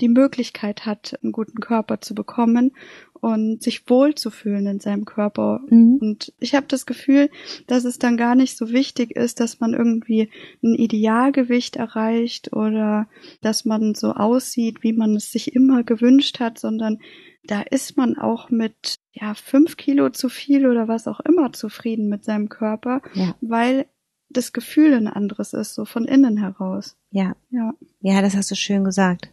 die 0.00 0.08
Möglichkeit 0.08 0.86
hat, 0.86 1.18
einen 1.22 1.32
guten 1.32 1.60
Körper 1.60 2.00
zu 2.00 2.14
bekommen 2.14 2.72
und 3.12 3.62
sich 3.62 3.88
wohlzufühlen 3.88 4.66
in 4.66 4.80
seinem 4.80 5.04
Körper. 5.04 5.60
Mhm. 5.68 5.98
Und 6.00 6.32
ich 6.40 6.54
habe 6.54 6.66
das 6.68 6.86
Gefühl, 6.86 7.28
dass 7.66 7.84
es 7.84 7.98
dann 7.98 8.16
gar 8.16 8.34
nicht 8.34 8.56
so 8.56 8.70
wichtig 8.70 9.10
ist, 9.12 9.40
dass 9.40 9.60
man 9.60 9.74
irgendwie 9.74 10.30
ein 10.62 10.74
Idealgewicht 10.74 11.76
erreicht 11.76 12.52
oder 12.54 13.08
dass 13.42 13.64
man 13.64 13.94
so 13.94 14.12
aussieht, 14.12 14.82
wie 14.82 14.92
man 14.92 15.16
es 15.16 15.30
sich 15.30 15.54
immer 15.54 15.84
gewünscht 15.84 16.40
hat, 16.40 16.58
sondern 16.58 16.98
da 17.44 17.62
ist 17.62 17.96
man 17.96 18.18
auch 18.18 18.50
mit 18.50 18.96
ja 19.12 19.34
fünf 19.34 19.76
Kilo 19.76 20.10
zu 20.10 20.28
viel 20.28 20.66
oder 20.66 20.88
was 20.88 21.08
auch 21.08 21.20
immer 21.20 21.52
zufrieden 21.52 22.08
mit 22.08 22.24
seinem 22.24 22.48
Körper, 22.48 23.02
ja. 23.14 23.34
weil 23.40 23.86
das 24.28 24.52
Gefühl 24.52 24.94
ein 24.94 25.08
anderes 25.08 25.52
ist, 25.52 25.74
so 25.74 25.84
von 25.84 26.04
innen 26.04 26.36
heraus. 26.36 26.96
Ja. 27.10 27.34
Ja. 27.50 27.74
Ja, 28.00 28.22
das 28.22 28.36
hast 28.36 28.50
du 28.50 28.54
schön 28.54 28.84
gesagt. 28.84 29.32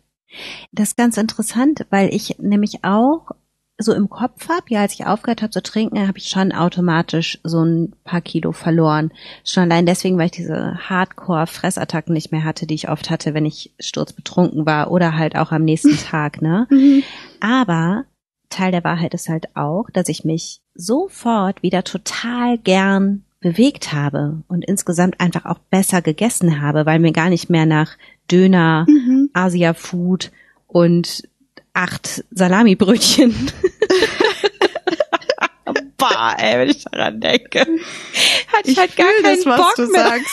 Das 0.71 0.89
ist 0.89 0.97
ganz 0.97 1.17
interessant, 1.17 1.85
weil 1.89 2.13
ich 2.13 2.37
nämlich 2.39 2.83
auch 2.83 3.31
so 3.79 3.93
im 3.93 4.09
Kopf 4.09 4.49
habe, 4.49 4.65
ja, 4.69 4.81
als 4.81 4.93
ich 4.93 5.05
aufgehört 5.05 5.41
habe 5.41 5.51
zu 5.51 5.61
trinken, 5.61 6.07
habe 6.07 6.17
ich 6.17 6.29
schon 6.29 6.51
automatisch 6.51 7.39
so 7.43 7.63
ein 7.63 7.93
paar 8.03 8.21
Kilo 8.21 8.51
verloren. 8.51 9.11
Schon 9.43 9.63
allein 9.63 9.85
deswegen, 9.85 10.17
weil 10.17 10.27
ich 10.27 10.31
diese 10.31 10.77
Hardcore-Fressattacken 10.89 12.13
nicht 12.13 12.31
mehr 12.31 12.43
hatte, 12.43 12.65
die 12.65 12.73
ich 12.73 12.89
oft 12.89 13.09
hatte, 13.09 13.33
wenn 13.33 13.45
ich 13.45 13.73
sturzbetrunken 13.79 14.65
war 14.65 14.89
oder 14.91 15.15
halt 15.15 15.35
auch 15.35 15.51
am 15.51 15.63
nächsten 15.63 15.97
Tag, 16.09 16.41
ne? 16.41 16.67
Mhm. 16.71 17.03
Aber 17.39 18.05
Teil 18.49 18.71
der 18.71 18.83
Wahrheit 18.83 19.13
ist 19.13 19.29
halt 19.29 19.55
auch, 19.55 19.89
dass 19.91 20.09
ich 20.09 20.25
mich 20.25 20.61
sofort 20.73 21.61
wieder 21.61 21.83
total 21.83 22.57
gern 22.57 23.23
bewegt 23.39 23.93
habe 23.93 24.41
und 24.47 24.65
insgesamt 24.65 25.19
einfach 25.19 25.45
auch 25.45 25.59
besser 25.59 26.01
gegessen 26.01 26.61
habe, 26.61 26.87
weil 26.87 26.99
mir 26.99 27.11
gar 27.11 27.29
nicht 27.29 27.49
mehr 27.49 27.67
nach 27.67 27.91
Döner, 28.31 28.85
mhm. 28.89 29.29
Asia-Food 29.33 30.31
und 30.65 31.27
acht 31.77 32.23
Salamibrötchen. 32.31 33.33
bah, 35.97 36.35
ey, 36.39 36.57
wenn 36.59 36.69
ich 36.69 36.83
daran 36.85 37.21
denke. 37.21 37.59
hatte 37.59 38.71
ich, 38.71 38.77
halt 38.77 38.95
gar 38.95 39.05
keinen 39.21 39.43
das, 39.43 39.45
Bock 39.45 39.77
mehr. 39.91 40.05
hatte 40.11 40.23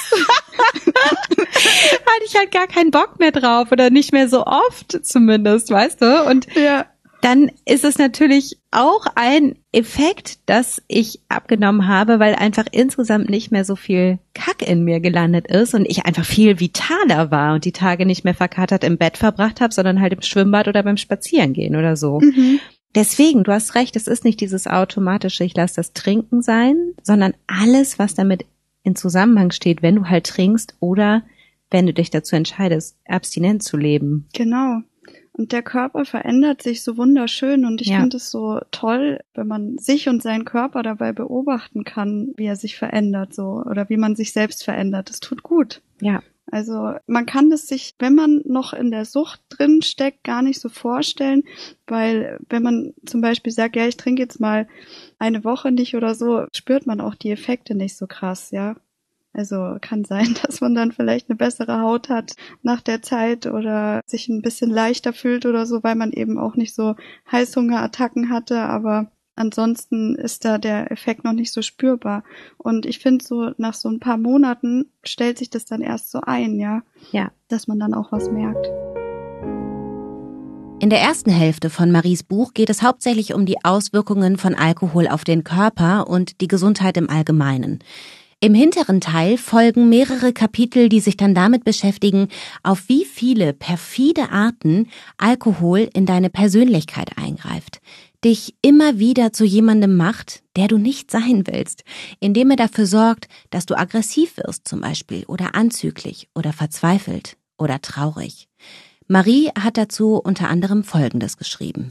ich 2.25 2.35
halt 2.35 2.51
gar 2.51 2.67
keinen 2.67 2.91
Bock 2.91 3.21
mehr 3.21 3.33
drauf 3.33 3.71
oder 3.73 3.91
nicht 3.91 4.13
mehr 4.13 4.29
so 4.29 4.47
oft 4.47 5.05
zumindest, 5.05 5.71
weißt 5.71 6.01
du? 6.01 6.25
Und 6.25 6.47
ja 6.55 6.87
dann 7.25 7.51
ist 7.65 7.85
es 7.85 7.97
natürlich 7.97 8.59
auch 8.71 9.07
ein 9.15 9.57
Effekt, 9.73 10.41
dass 10.45 10.83
ich 10.89 11.21
abgenommen 11.31 11.89
habe, 11.89 12.19
weil 12.19 12.35
einfach 12.35 12.67
insgesamt 12.71 13.31
nicht 13.31 13.51
mehr 13.51 13.65
so 13.65 13.77
viel 13.77 14.19
Kack 14.35 14.61
in 14.61 14.85
mir 14.85 15.01
gelandet 15.01 15.47
ist 15.47 15.73
und 15.73 15.87
ich 15.89 16.05
einfach 16.05 16.27
viel 16.27 16.61
vitaler 16.61 17.31
war 17.31 17.55
und 17.55 17.65
die 17.65 17.73
Tage 17.73 18.05
nicht 18.05 18.25
mehr 18.25 18.35
verkatert 18.35 18.85
im 18.85 18.99
Bett 18.99 19.17
verbracht 19.17 19.63
habe, 19.63 19.73
sondern 19.73 20.03
halt 20.03 20.13
im 20.13 20.21
Schwimmbad 20.21 20.69
oder 20.69 20.83
beim 20.83 20.99
Spazierengehen 20.99 21.77
oder 21.77 21.97
so. 21.97 22.21
Mhm. 22.21 22.61
Deswegen, 22.95 23.43
du 23.43 23.53
hast 23.53 23.75
recht, 23.75 23.97
es 23.97 24.07
ist 24.07 24.27
nicht 24.27 24.43
dieses 24.43 24.67
automatische, 24.67 25.45
ich 25.45 25.57
lasse 25.57 25.77
das 25.77 25.95
Trinken 25.95 26.43
sein, 26.43 26.77
sondern 27.03 27.33
alles, 27.47 27.99
was 27.99 28.15
damit 28.15 28.45
in 28.83 28.97
Zusammenhang 28.97 29.51
steht, 29.51 29.81
wenn 29.81 29.97
du 29.97 30.11
halt 30.11 30.27
trinkst 30.27 30.77
oder 30.79 31.23
wenn 31.71 31.87
du 31.87 31.95
dich 31.95 32.11
dazu 32.11 32.37
entscheidest, 32.37 32.99
abstinent 33.07 33.63
zu 33.63 33.79
leben. 33.79 34.29
Genau. 34.35 34.83
Und 35.37 35.51
der 35.51 35.63
Körper 35.63 36.05
verändert 36.05 36.63
sich 36.63 36.85
so 36.85 36.97
wunderschön 36.97 37.65
und 37.65 37.81
ich 37.81 37.89
ja. 37.89 37.99
finde 37.99 38.19
es 38.19 38.31
so 38.31 38.61
toll, 38.71 39.19
wenn 39.35 39.49
man 39.49 39.79
sich 39.79 40.09
und 40.09 40.23
seinen 40.23 40.45
Körper 40.45 40.85
dabei 40.85 41.13
beobachten 41.13 41.83
kann, 41.83 42.33
wie 42.37 42.47
er 42.47 42.55
sich 42.55 42.77
verändert 42.77 43.35
so 43.35 43.65
oder 43.69 43.89
wie 43.89 43.97
man 43.97 44.15
sich 44.15 44.33
selbst 44.33 44.63
verändert. 44.63 45.11
Das 45.11 45.19
tut 45.19 45.43
gut. 45.43 45.83
Ja. 46.01 46.23
Also 46.53 46.95
man 47.07 47.27
kann 47.27 47.51
es 47.51 47.67
sich, 47.67 47.97
wenn 47.99 48.15
man 48.15 48.43
noch 48.45 48.75
in 48.75 48.93
der 48.93 49.07
Sucht 49.07 49.41
drin 49.49 49.83
steckt, 49.83 50.23
gar 50.23 50.41
nicht 50.41 50.61
so 50.61 50.69
vorstellen, 50.69 51.43
weil 51.89 52.39
wenn 52.49 52.63
man 52.63 52.95
zum 53.05 53.21
Beispiel 53.21 53.53
sagt, 53.53 53.75
ja, 53.75 53.89
ich 53.89 53.97
trinke 53.97 54.23
jetzt 54.23 54.39
mal 54.39 54.69
eine 55.19 55.43
Woche 55.43 55.73
nicht 55.73 55.97
oder 55.97 56.15
so, 56.15 56.45
spürt 56.55 56.87
man 56.87 57.01
auch 57.01 57.17
die 57.17 57.33
Effekte 57.33 57.75
nicht 57.75 57.97
so 57.97 58.07
krass, 58.07 58.53
ja. 58.53 58.77
Also 59.35 59.77
kann 59.81 60.05
sein, 60.05 60.35
dass 60.43 60.61
man 60.61 60.75
dann 60.75 60.93
vielleicht 60.93 61.29
eine 61.29 61.37
bessere 61.37 61.81
Haut 61.81 62.09
hat 62.09 62.33
nach 62.63 62.81
der 62.81 63.03
Zeit 63.03 63.47
oder 63.47 64.01
sich 64.07 64.29
ein 64.29 64.43
bisschen 64.43 64.71
leichter 64.71 65.13
fühlt 65.13 65.45
oder 65.45 65.67
so, 65.67 65.83
weil 65.83 65.97
man 65.97 66.13
eben 66.13 66.39
auch 66.39 66.55
nicht 66.55 66.75
so 66.75 66.95
Heißhungerattacken 67.31 68.31
hatte, 68.31 68.61
aber 68.61 69.11
ansonsten 69.37 70.15
ist 70.15 70.45
da 70.45 70.59
der 70.59 70.93
Effekt 70.93 71.25
noch 71.25 71.33
nicht 71.33 71.53
so 71.53 71.63
spürbar. 71.63 72.23
Und 72.57 72.87
ich 72.87 73.01
finde 73.01 73.25
so 73.25 73.51
nach 73.59 73.75
so 73.75 73.89
ein 73.89 73.99
paar 73.99 74.17
Monaten 74.17 74.87
stellt 75.03 75.39
sich 75.39 75.51
das 75.51 75.65
dann 75.65 75.83
erst 75.83 76.11
so 76.11 76.21
ein, 76.23 76.59
ja. 76.59 76.83
Ja. 77.11 77.33
Dass 77.49 77.67
man 77.67 77.81
dann 77.81 77.93
auch 77.93 78.13
was 78.13 78.31
merkt. 78.31 78.69
In 80.81 80.91
der 80.91 81.01
ersten 81.01 81.31
Hälfte 81.31 81.71
von 81.71 81.91
Maries 81.91 82.23
Buch 82.25 82.53
geht 82.53 82.69
es 82.69 82.83
hauptsächlich 82.83 83.33
um 83.35 83.47
die 83.47 83.65
Auswirkungen 83.65 84.37
von 84.37 84.55
Alkohol 84.55 85.09
auf 85.09 85.25
den 85.25 85.43
Körper 85.43 86.09
und 86.09 86.41
die 86.41 86.49
Gesundheit 86.49 86.97
im 86.97 87.09
Allgemeinen. 87.09 87.79
Im 88.41 88.55
hinteren 88.55 89.01
Teil 89.01 89.39
folgen 89.39 89.89
mehrere 89.89 90.33
Kapitel, 90.33 90.89
die 90.89 91.01
sich 91.01 91.17
dann 91.17 91.35
damit 91.35 91.65
beschäftigen, 91.65 92.29
auf 92.63 92.89
wie 92.89 93.05
viele 93.05 93.53
perfide 93.53 94.31
Arten 94.31 94.89
Alkohol 95.17 95.89
in 95.95 96.07
deine 96.07 96.31
Persönlichkeit 96.31 97.17
eingreift, 97.17 97.81
dich 98.25 98.55
immer 98.63 98.99
wieder 98.99 99.33
zu 99.33 99.45
jemandem 99.45 99.97
macht, 99.97 100.43
der 100.57 100.69
du 100.69 100.79
nicht 100.79 101.11
sein 101.11 101.45
willst, 101.47 101.85
indem 102.21 102.51
er 102.51 102.57
dafür 102.57 102.87
sorgt, 102.87 103.29
dass 103.51 103.67
du 103.67 103.77
aggressiv 103.77 104.37
wirst 104.37 104.69
zum 104.69 104.81
Beispiel 104.81 105.25
oder 105.27 105.55
anzüglich 105.55 106.29
oder 106.35 106.53
verzweifelt 106.53 107.37
oder 107.59 107.81
traurig. 107.81 108.49
Marie 109.07 109.51
hat 109.59 109.77
dazu 109.77 110.17
unter 110.17 110.49
anderem 110.49 110.83
Folgendes 110.83 111.37
geschrieben. 111.37 111.91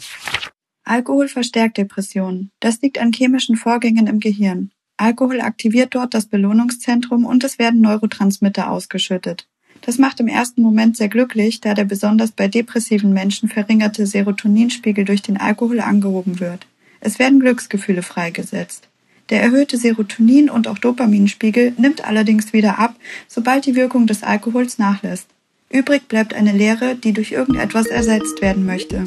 Alkohol 0.84 1.28
verstärkt 1.28 1.78
Depressionen. 1.78 2.52
Das 2.60 2.82
liegt 2.82 2.98
an 2.98 3.14
chemischen 3.14 3.56
Vorgängen 3.56 4.08
im 4.08 4.20
Gehirn. 4.20 4.72
Alkohol 4.98 5.42
aktiviert 5.42 5.96
dort 5.96 6.14
das 6.14 6.26
Belohnungszentrum 6.26 7.26
und 7.26 7.44
es 7.44 7.60
werden 7.60 7.82
Neurotransmitter 7.82 8.70
ausgeschüttet. 8.70 9.48
Das 9.82 9.98
macht 9.98 10.20
im 10.20 10.28
ersten 10.28 10.62
Moment 10.62 10.96
sehr 10.96 11.10
glücklich, 11.10 11.60
da 11.60 11.74
der 11.74 11.84
besonders 11.84 12.32
bei 12.32 12.48
depressiven 12.48 13.12
Menschen 13.12 13.50
verringerte 13.50 14.06
Serotoninspiegel 14.08 15.04
durch 15.04 15.22
den 15.22 15.38
Alkohol 15.38 15.82
angehoben 15.82 16.40
wird. 16.40 16.68
Es 17.02 17.20
werden 17.20 17.40
Glücksgefühle 17.40 18.02
freigesetzt. 18.02 18.88
Der 19.30 19.42
erhöhte 19.42 19.78
Serotonin- 19.78 20.50
und 20.50 20.68
auch 20.68 20.78
Dopaminspiegel 20.78 21.74
nimmt 21.78 22.06
allerdings 22.06 22.54
wieder 22.54 22.80
ab, 22.80 22.96
sobald 23.28 23.66
die 23.66 23.76
Wirkung 23.76 24.08
des 24.08 24.24
Alkohols 24.24 24.78
nachlässt. 24.78 25.28
Übrig 25.70 26.08
bleibt 26.08 26.34
eine 26.34 26.52
Leere, 26.52 26.96
die 26.96 27.14
durch 27.14 27.32
irgendetwas 27.32 27.88
ersetzt 27.88 28.42
werden 28.42 28.66
möchte. 28.66 29.06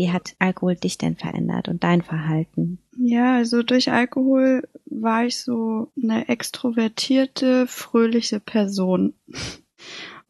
Wie 0.00 0.10
hat 0.10 0.34
Alkohol 0.38 0.76
dich 0.76 0.96
denn 0.96 1.16
verändert 1.16 1.68
und 1.68 1.84
dein 1.84 2.00
Verhalten? 2.00 2.78
Ja, 2.96 3.34
also 3.36 3.62
durch 3.62 3.92
Alkohol 3.92 4.66
war 4.86 5.26
ich 5.26 5.36
so 5.36 5.92
eine 6.02 6.26
extrovertierte, 6.30 7.66
fröhliche 7.66 8.40
Person. 8.40 9.12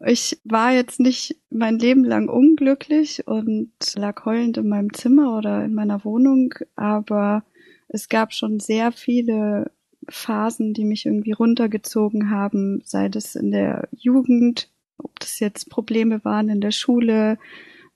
Ich 0.04 0.40
war 0.42 0.72
jetzt 0.72 0.98
nicht 0.98 1.36
mein 1.50 1.78
Leben 1.78 2.02
lang 2.04 2.28
unglücklich 2.28 3.28
und 3.28 3.70
lag 3.94 4.24
heulend 4.24 4.56
in 4.56 4.68
meinem 4.68 4.92
Zimmer 4.92 5.38
oder 5.38 5.64
in 5.64 5.72
meiner 5.72 6.04
Wohnung, 6.04 6.52
aber 6.74 7.44
es 7.86 8.08
gab 8.08 8.32
schon 8.32 8.58
sehr 8.58 8.90
viele 8.90 9.70
Phasen, 10.08 10.74
die 10.74 10.84
mich 10.84 11.06
irgendwie 11.06 11.30
runtergezogen 11.30 12.28
haben, 12.28 12.82
sei 12.84 13.08
das 13.08 13.36
in 13.36 13.52
der 13.52 13.88
Jugend, 13.92 14.68
ob 14.98 15.20
das 15.20 15.38
jetzt 15.38 15.70
Probleme 15.70 16.24
waren 16.24 16.48
in 16.48 16.60
der 16.60 16.72
Schule, 16.72 17.38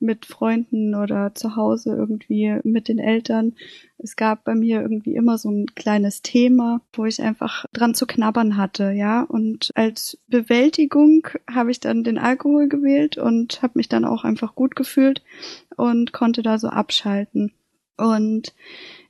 mit 0.04 0.26
Freunden 0.26 0.94
oder 0.94 1.34
zu 1.34 1.56
Hause 1.56 1.90
irgendwie 1.96 2.60
mit 2.62 2.88
den 2.88 2.98
Eltern. 2.98 3.54
Es 3.98 4.16
gab 4.16 4.44
bei 4.44 4.54
mir 4.54 4.82
irgendwie 4.82 5.14
immer 5.14 5.38
so 5.38 5.50
ein 5.50 5.66
kleines 5.74 6.22
Thema, 6.22 6.80
wo 6.92 7.06
ich 7.06 7.22
einfach 7.22 7.64
dran 7.72 7.94
zu 7.94 8.06
knabbern 8.06 8.56
hatte, 8.56 8.92
ja. 8.92 9.22
Und 9.22 9.70
als 9.74 10.18
Bewältigung 10.28 11.26
habe 11.50 11.70
ich 11.70 11.80
dann 11.80 12.04
den 12.04 12.18
Alkohol 12.18 12.68
gewählt 12.68 13.16
und 13.16 13.62
habe 13.62 13.72
mich 13.76 13.88
dann 13.88 14.04
auch 14.04 14.24
einfach 14.24 14.54
gut 14.54 14.76
gefühlt 14.76 15.22
und 15.76 16.12
konnte 16.12 16.42
da 16.42 16.58
so 16.58 16.68
abschalten. 16.68 17.52
Und 17.96 18.54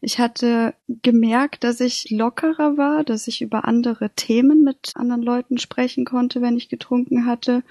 ich 0.02 0.18
hatte 0.18 0.74
gemerkt, 1.02 1.64
dass 1.64 1.80
ich 1.80 2.10
lockerer 2.10 2.76
war, 2.76 3.02
dass 3.02 3.26
ich 3.28 3.40
über 3.40 3.66
andere 3.66 4.10
Themen 4.10 4.62
mit 4.62 4.92
anderen 4.94 5.22
Leuten 5.22 5.56
sprechen 5.56 6.04
konnte, 6.04 6.42
wenn 6.42 6.58
ich 6.58 6.68
getrunken 6.68 7.24
hatte 7.24 7.62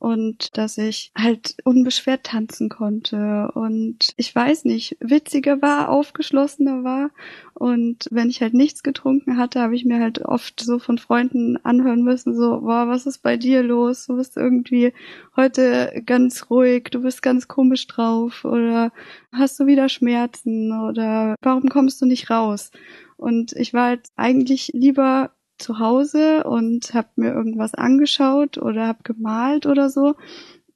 und 0.00 0.56
dass 0.56 0.78
ich 0.78 1.12
halt 1.16 1.56
unbeschwert 1.62 2.24
tanzen 2.24 2.70
konnte 2.70 3.52
und 3.54 4.14
ich 4.16 4.34
weiß 4.34 4.64
nicht, 4.64 4.96
witziger 4.98 5.60
war, 5.62 5.90
aufgeschlossener 5.90 6.82
war 6.82 7.10
und 7.52 8.08
wenn 8.10 8.30
ich 8.30 8.40
halt 8.40 8.54
nichts 8.54 8.82
getrunken 8.82 9.36
hatte, 9.36 9.60
habe 9.60 9.76
ich 9.76 9.84
mir 9.84 10.00
halt 10.00 10.22
oft 10.22 10.58
so 10.58 10.78
von 10.78 10.96
Freunden 10.96 11.58
anhören 11.64 12.02
müssen, 12.02 12.34
so, 12.34 12.62
boah, 12.62 12.88
was 12.88 13.04
ist 13.04 13.18
bei 13.22 13.36
dir 13.36 13.62
los? 13.62 14.06
Du 14.06 14.16
bist 14.16 14.38
irgendwie 14.38 14.94
heute 15.36 16.02
ganz 16.06 16.48
ruhig, 16.48 16.84
du 16.90 17.02
bist 17.02 17.20
ganz 17.20 17.46
komisch 17.46 17.86
drauf 17.86 18.46
oder 18.46 18.92
hast 19.32 19.60
du 19.60 19.66
wieder 19.66 19.90
Schmerzen 19.90 20.72
oder 20.72 21.36
warum 21.42 21.68
kommst 21.68 22.00
du 22.00 22.06
nicht 22.06 22.30
raus? 22.30 22.70
Und 23.18 23.52
ich 23.52 23.74
war 23.74 23.88
halt 23.88 24.08
eigentlich 24.16 24.70
lieber 24.72 25.32
zu 25.60 25.78
Hause 25.78 26.44
und 26.44 26.94
habe 26.94 27.08
mir 27.16 27.32
irgendwas 27.32 27.74
angeschaut 27.74 28.58
oder 28.58 28.86
habe 28.86 29.02
gemalt 29.02 29.66
oder 29.66 29.90
so. 29.90 30.14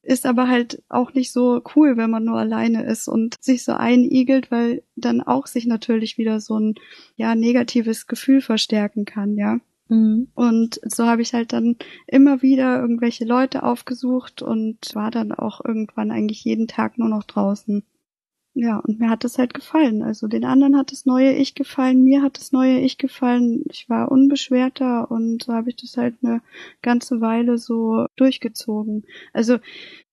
Ist 0.03 0.27
aber 0.27 0.49
halt 0.49 0.83
auch 0.91 1.15
nicht 1.15 1.33
so 1.33 1.63
cool, 1.75 1.97
wenn 1.97 2.11
man 2.11 2.25
nur 2.25 2.39
alleine 2.39 2.85
ist 2.85 3.09
und 3.09 3.37
sich 3.41 3.65
so 3.65 3.73
einigelt, 3.73 4.51
weil 4.51 4.83
dann 4.97 5.23
auch 5.23 5.47
sich 5.47 5.67
natürlich 5.67 6.19
wieder 6.19 6.41
so 6.41 6.59
ein 6.59 6.75
ja 7.17 7.35
negatives 7.35 8.07
Gefühl 8.07 8.43
verstärken 8.43 9.07
kann, 9.07 9.37
ja. 9.37 9.61
Mhm. 9.89 10.29
Und 10.35 10.81
so 10.85 11.07
habe 11.07 11.23
ich 11.23 11.35
halt 11.35 11.53
dann 11.53 11.77
immer 12.07 12.43
wieder 12.43 12.81
irgendwelche 12.81 13.25
Leute 13.25 13.63
aufgesucht 13.63 14.43
und 14.43 14.79
war 14.95 15.11
dann 15.11 15.33
auch 15.33 15.65
irgendwann 15.65 16.11
eigentlich 16.11 16.45
jeden 16.45 16.69
Tag 16.69 16.99
nur 16.99 17.09
noch 17.09 17.25
draußen. 17.25 17.83
Ja, 18.57 18.79
und 18.79 19.01
mir 19.01 19.11
hat 19.11 19.25
es 19.25 19.37
halt 19.37 19.53
gefallen. 19.53 20.03
Also 20.03 20.29
den 20.29 20.45
anderen 20.45 20.77
hat 20.77 20.93
das 20.93 21.07
neue 21.07 21.33
Ich 21.33 21.57
gefallen, 21.57 22.05
mir 22.05 22.23
hat 22.23 22.39
das 22.39 22.53
neue 22.53 22.79
Ich 22.79 22.99
gefallen. 22.99 23.65
Ich 23.69 23.89
war 23.91 24.13
unbeschwerter 24.13 25.11
und 25.11 25.43
so 25.43 25.53
habe 25.53 25.71
ich 25.71 25.77
das 25.77 25.97
halt 25.97 26.15
eine 26.23 26.41
ganze 26.81 27.21
Weile 27.21 27.59
so 27.59 28.07
durchgezogen. 28.17 29.05
Also 29.33 29.59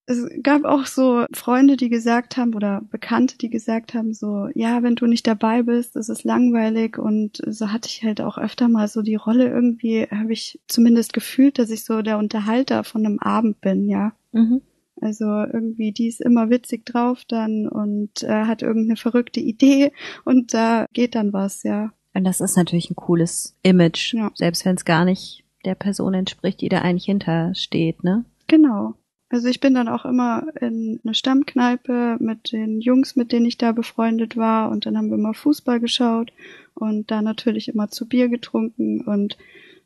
es 0.07 0.27
gab 0.41 0.65
auch 0.65 0.87
so 0.87 1.25
Freunde, 1.33 1.77
die 1.77 1.89
gesagt 1.89 2.35
haben 2.35 2.55
oder 2.55 2.81
Bekannte, 2.89 3.37
die 3.37 3.49
gesagt 3.49 3.93
haben 3.93 4.13
so, 4.13 4.49
ja, 4.55 4.81
wenn 4.81 4.95
du 4.95 5.05
nicht 5.05 5.27
dabei 5.27 5.61
bist, 5.61 5.95
ist 5.95 6.09
es 6.09 6.23
langweilig 6.23 6.97
und 6.97 7.41
so 7.47 7.71
hatte 7.71 7.89
ich 7.89 8.03
halt 8.03 8.21
auch 8.21 8.39
öfter 8.39 8.67
mal 8.67 8.87
so 8.87 9.03
die 9.03 9.15
Rolle 9.15 9.47
irgendwie, 9.49 10.07
habe 10.09 10.33
ich 10.33 10.59
zumindest 10.67 11.13
gefühlt, 11.13 11.59
dass 11.59 11.69
ich 11.69 11.85
so 11.85 12.01
der 12.01 12.17
Unterhalter 12.17 12.83
von 12.83 13.05
einem 13.05 13.19
Abend 13.19 13.61
bin, 13.61 13.87
ja. 13.87 14.13
Mhm. 14.31 14.61
Also 15.01 15.25
irgendwie, 15.25 15.91
die 15.91 16.07
ist 16.07 16.21
immer 16.21 16.49
witzig 16.49 16.85
drauf 16.85 17.23
dann 17.27 17.67
und 17.67 18.23
äh, 18.23 18.45
hat 18.45 18.61
irgendeine 18.61 18.95
verrückte 18.95 19.39
Idee 19.39 19.91
und 20.25 20.53
da 20.53 20.85
geht 20.93 21.15
dann 21.15 21.33
was, 21.33 21.63
ja. 21.63 21.91
Und 22.13 22.23
das 22.23 22.39
ist 22.39 22.55
natürlich 22.55 22.91
ein 22.91 22.95
cooles 22.95 23.57
Image, 23.63 24.13
ja. 24.13 24.31
selbst 24.35 24.65
wenn 24.65 24.75
es 24.75 24.85
gar 24.85 25.05
nicht 25.05 25.43
der 25.65 25.75
Person 25.75 26.13
entspricht, 26.13 26.61
die 26.61 26.69
da 26.69 26.79
eigentlich 26.79 27.05
hintersteht, 27.05 28.03
ne? 28.03 28.25
Genau. 28.47 28.93
Also 29.29 29.47
ich 29.47 29.61
bin 29.61 29.73
dann 29.73 29.87
auch 29.87 30.03
immer 30.03 30.45
in 30.59 30.99
eine 31.03 31.13
Stammkneipe 31.13 32.17
mit 32.19 32.51
den 32.51 32.81
Jungs, 32.81 33.15
mit 33.15 33.31
denen 33.31 33.45
ich 33.45 33.57
da 33.57 33.71
befreundet 33.71 34.35
war 34.35 34.69
und 34.69 34.85
dann 34.85 34.97
haben 34.97 35.09
wir 35.09 35.17
immer 35.17 35.33
Fußball 35.33 35.79
geschaut 35.79 36.33
und 36.73 37.09
da 37.09 37.21
natürlich 37.21 37.69
immer 37.69 37.87
zu 37.87 38.07
Bier 38.07 38.27
getrunken 38.27 39.01
und 39.01 39.37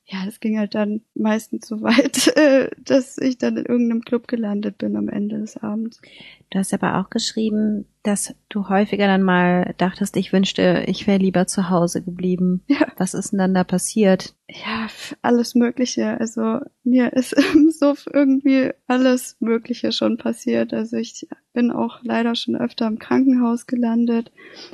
ja, 0.07 0.23
das 0.23 0.39
ging 0.39 0.59
halt 0.59 0.75
dann 0.75 1.01
meistens 1.15 1.67
so 1.67 1.81
weit, 1.81 2.27
äh, 2.37 2.69
dass 2.77 3.17
ich 3.17 3.37
dann 3.37 3.57
in 3.57 3.65
irgendeinem 3.65 4.01
Club 4.01 4.27
gelandet 4.27 4.77
bin 4.77 4.95
am 4.95 5.09
Ende 5.09 5.39
des 5.39 5.57
Abends. 5.57 5.99
Du 6.51 6.59
hast 6.59 6.73
aber 6.73 6.99
auch 6.99 7.09
geschrieben, 7.09 7.85
dass 8.03 8.35
du 8.49 8.69
häufiger 8.69 9.07
dann 9.07 9.23
mal 9.23 9.73
dachtest, 9.77 10.15
ich 10.15 10.31
wünschte, 10.31 10.83
ich 10.87 11.07
wäre 11.07 11.17
lieber 11.17 11.47
zu 11.47 11.69
Hause 11.71 12.03
geblieben. 12.03 12.61
Ja. 12.67 12.87
Was 12.97 13.15
ist 13.15 13.31
denn 13.31 13.39
dann 13.39 13.55
da 13.55 13.63
passiert? 13.63 14.35
Ja, 14.63 14.87
alles 15.21 15.55
Mögliche. 15.55 16.19
Also 16.19 16.59
mir 16.83 17.13
ist 17.13 17.35
Suff 17.79 18.07
irgendwie 18.11 18.71
alles 18.87 19.37
Mögliche 19.39 19.91
schon 19.91 20.17
passiert. 20.17 20.73
Also 20.73 20.97
ich 20.97 21.27
bin 21.55 21.71
auch 21.71 21.99
leider 22.03 22.35
schon 22.35 22.55
öfter 22.55 22.85
im 22.85 22.99
Krankenhaus 22.99 23.65
gelandet, 23.65 24.31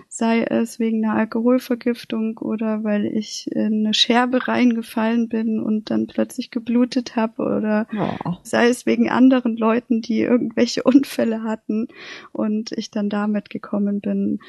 sei 0.10 0.44
es 0.44 0.80
wegen 0.80 1.06
einer 1.06 1.15
Alkoholvergiftung 1.15 2.39
oder 2.39 2.84
weil 2.84 3.06
ich 3.06 3.50
in 3.52 3.86
eine 3.86 3.94
Scherbe 3.94 4.48
reingefallen 4.48 5.30
bin 5.30 5.60
und 5.62 5.91
dann 5.91 6.08
plötzlich 6.08 6.50
geblutet 6.52 7.15
habe 7.15 7.44
oder 7.44 7.88
oh. 8.26 8.34
sei 8.44 8.67
es 8.67 8.86
wegen 8.86 9.10
anderen 9.10 9.56
Leuten, 9.56 10.02
die 10.02 10.22
irgendwelche 10.22 10.84
Unfälle 10.84 11.44
hatten 11.44 11.88
und 12.34 12.72
ich 12.74 12.91
dann 12.91 13.10
damit 13.10 13.50
gekommen 13.50 14.02
bin. 14.02 14.39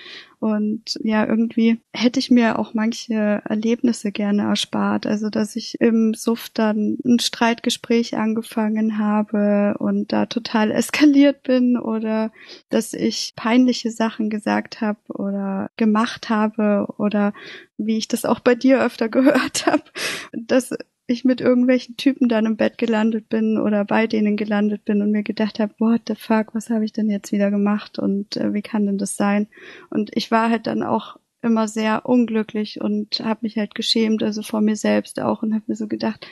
Und 0.41 0.99
ja, 1.05 1.25
irgendwie 1.25 1.81
hätte 1.93 2.19
ich 2.19 2.31
mir 2.31 2.59
auch 2.59 2.75
manche 2.75 3.43
Erlebnisse 3.45 4.11
gerne 4.11 4.43
erspart. 4.43 5.07
Also, 5.23 5.31
dass 5.31 5.55
ich 5.55 5.81
im 5.81 6.15
Suff 6.15 6.49
dann 6.53 6.99
ein 7.05 7.21
Streitgespräch 7.21 8.17
angefangen 8.17 8.99
habe 8.99 9.77
und 9.79 10.13
da 10.13 10.27
total 10.27 10.73
eskaliert 10.73 11.45
bin 11.45 11.79
oder 11.79 12.33
dass 12.71 12.93
ich 12.93 13.35
peinliche 13.37 13.93
Sachen 13.93 14.31
gesagt 14.31 14.81
habe 14.81 14.99
oder 15.11 15.71
gemacht 15.77 16.29
habe 16.29 16.89
oder 16.99 17.35
wie 17.77 17.99
ich 17.99 18.09
das 18.09 18.25
auch 18.25 18.41
bei 18.41 18.57
dir 18.57 18.83
öfter 18.83 19.09
gehört 19.09 19.67
habe, 19.67 19.85
dass 20.33 20.75
ich 21.07 21.25
mit 21.25 21.41
irgendwelchen 21.41 21.97
Typen 21.97 22.29
dann 22.29 22.45
im 22.45 22.57
Bett 22.57 22.77
gelandet 22.77 23.29
bin 23.29 23.59
oder 23.59 23.85
bei 23.85 24.09
denen 24.09 24.37
gelandet 24.37 24.85
bin 24.85 25.03
und 25.03 25.13
mir 25.13 25.23
gedacht 25.23 25.61
habe, 25.61 25.73
what 25.79 26.01
the 26.09 26.17
fuck, 26.17 26.53
was 26.53 26.69
habe 26.69 26.85
ich 26.85 26.93
denn 26.93 27.09
jetzt 27.09 27.31
wieder 27.31 27.53
gemacht 27.53 27.97
und 28.01 28.37
äh, 28.37 28.53
wie 28.53 28.63
kann 28.63 28.87
denn 28.87 28.99
das 28.99 29.17
sein? 29.17 29.47
Und 29.89 30.11
ich 30.17 30.33
war 30.33 30.51
halt 30.51 30.67
dann 30.67 30.83
auch 30.83 31.17
immer 31.43 31.69
sehr 31.69 32.07
unglücklich 32.07 32.81
und 32.81 33.21
habe 33.21 33.41
mich 33.43 33.57
halt 33.57 33.75
geschämt, 33.75 34.23
also 34.23 34.43
vor 34.43 34.61
mir 34.61 34.77
selbst 34.77 35.21
auch 35.21 35.43
und 35.43 35.55
habe 35.55 35.65
mir 35.67 35.77
so 35.77 35.89
gedacht, 35.89 36.27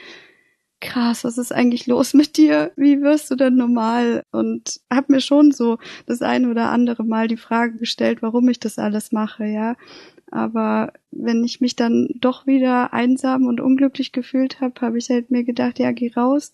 krass, 0.81 1.25
was 1.25 1.39
ist 1.39 1.53
eigentlich 1.53 1.87
los 1.87 2.15
mit 2.15 2.37
dir? 2.37 2.73
Wie 2.77 3.03
wirst 3.03 3.31
du 3.31 3.37
denn 3.37 3.57
normal? 3.57 4.25
Und 4.33 4.81
habe 4.91 5.13
mir 5.13 5.21
schon 5.21 5.53
so 5.53 5.79
das 6.07 6.23
eine 6.23 6.51
oder 6.51 6.71
andere 6.71 7.05
Mal 7.05 7.29
die 7.29 7.37
Frage 7.37 7.77
gestellt, 7.79 8.23
warum 8.23 8.49
ich 8.49 8.61
das 8.61 8.79
alles 8.79 9.13
mache, 9.13 9.45
ja. 9.45 9.77
Aber 10.31 10.93
wenn 11.11 11.45
ich 11.45 11.61
mich 11.61 11.77
dann 11.77 12.09
doch 12.21 12.47
wieder 12.47 12.95
einsam 12.95 13.47
und 13.47 13.61
unglücklich 13.61 14.13
gefühlt 14.13 14.61
habe, 14.61 14.81
habe 14.81 14.99
ich 14.99 15.11
halt 15.11 15.31
mir 15.31 15.45
gedacht, 15.45 15.79
ja, 15.79 15.93
geh 15.93 16.13
raus, 16.17 16.53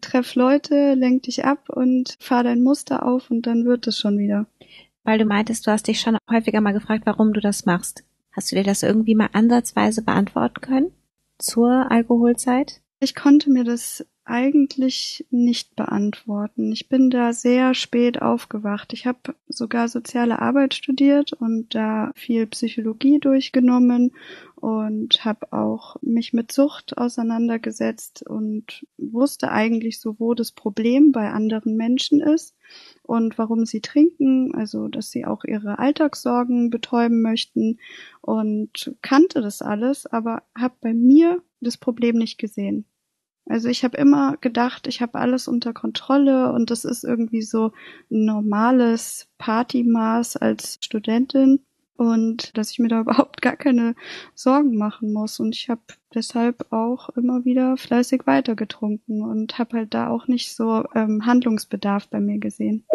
treff 0.00 0.34
Leute, 0.34 0.94
lenk 0.94 1.24
dich 1.24 1.44
ab 1.44 1.68
und 1.68 2.16
fahr 2.18 2.42
dein 2.42 2.62
Muster 2.62 3.06
auf 3.06 3.30
und 3.30 3.46
dann 3.46 3.64
wird 3.64 3.86
es 3.86 3.98
schon 3.98 4.18
wieder. 4.18 4.46
Weil 5.04 5.18
du 5.18 5.24
meintest, 5.24 5.66
du 5.66 5.70
hast 5.70 5.88
dich 5.88 6.00
schon 6.00 6.16
häufiger 6.30 6.60
mal 6.60 6.72
gefragt, 6.72 7.06
warum 7.06 7.32
du 7.32 7.40
das 7.40 7.66
machst. 7.66 8.04
Hast 8.32 8.50
du 8.50 8.56
dir 8.56 8.64
das 8.64 8.82
irgendwie 8.82 9.14
mal 9.14 9.30
ansatzweise 9.32 10.02
beantworten 10.02 10.60
können? 10.60 10.92
Zur 11.38 11.90
Alkoholzeit? 11.90 12.80
Ich 13.00 13.14
konnte 13.14 13.50
mir 13.50 13.64
das 13.64 14.06
eigentlich 14.24 15.26
nicht 15.30 15.74
beantworten. 15.74 16.70
Ich 16.72 16.88
bin 16.88 17.10
da 17.10 17.32
sehr 17.32 17.74
spät 17.74 18.22
aufgewacht. 18.22 18.92
Ich 18.92 19.06
habe 19.06 19.34
sogar 19.48 19.88
soziale 19.88 20.40
Arbeit 20.40 20.74
studiert 20.74 21.32
und 21.32 21.74
da 21.74 22.12
viel 22.14 22.46
Psychologie 22.46 23.18
durchgenommen 23.18 24.12
und 24.54 25.24
habe 25.24 25.52
auch 25.52 25.96
mich 26.02 26.32
mit 26.32 26.52
Sucht 26.52 26.96
auseinandergesetzt 26.96 28.24
und 28.24 28.86
wusste 28.96 29.50
eigentlich 29.50 29.98
so, 29.98 30.20
wo 30.20 30.34
das 30.34 30.52
Problem 30.52 31.10
bei 31.10 31.30
anderen 31.30 31.76
Menschen 31.76 32.20
ist 32.20 32.54
und 33.02 33.38
warum 33.38 33.66
sie 33.66 33.80
trinken, 33.80 34.54
also 34.54 34.86
dass 34.86 35.10
sie 35.10 35.26
auch 35.26 35.44
ihre 35.44 35.80
Alltagssorgen 35.80 36.70
betäuben 36.70 37.22
möchten 37.22 37.78
und 38.20 38.94
kannte 39.02 39.40
das 39.40 39.62
alles, 39.62 40.06
aber 40.06 40.44
habe 40.56 40.74
bei 40.80 40.94
mir 40.94 41.42
das 41.60 41.76
Problem 41.76 42.16
nicht 42.16 42.38
gesehen. 42.38 42.86
Also 43.52 43.68
ich 43.68 43.84
habe 43.84 43.98
immer 43.98 44.38
gedacht, 44.40 44.86
ich 44.86 45.02
habe 45.02 45.18
alles 45.18 45.46
unter 45.46 45.74
Kontrolle 45.74 46.54
und 46.54 46.70
das 46.70 46.86
ist 46.86 47.04
irgendwie 47.04 47.42
so 47.42 47.72
ein 48.10 48.24
normales 48.24 49.28
Partymaß 49.36 50.38
als 50.38 50.78
Studentin 50.80 51.60
und 51.96 52.56
dass 52.56 52.70
ich 52.70 52.78
mir 52.78 52.88
da 52.88 53.00
überhaupt 53.02 53.42
gar 53.42 53.56
keine 53.56 53.94
Sorgen 54.34 54.78
machen 54.78 55.12
muss 55.12 55.38
und 55.38 55.54
ich 55.54 55.68
habe 55.68 55.82
deshalb 56.14 56.72
auch 56.72 57.10
immer 57.10 57.44
wieder 57.44 57.76
fleißig 57.76 58.22
weitergetrunken 58.26 59.20
und 59.20 59.58
habe 59.58 59.76
halt 59.76 59.92
da 59.92 60.08
auch 60.08 60.28
nicht 60.28 60.56
so 60.56 60.84
ähm, 60.94 61.26
Handlungsbedarf 61.26 62.08
bei 62.08 62.20
mir 62.20 62.38
gesehen. 62.38 62.86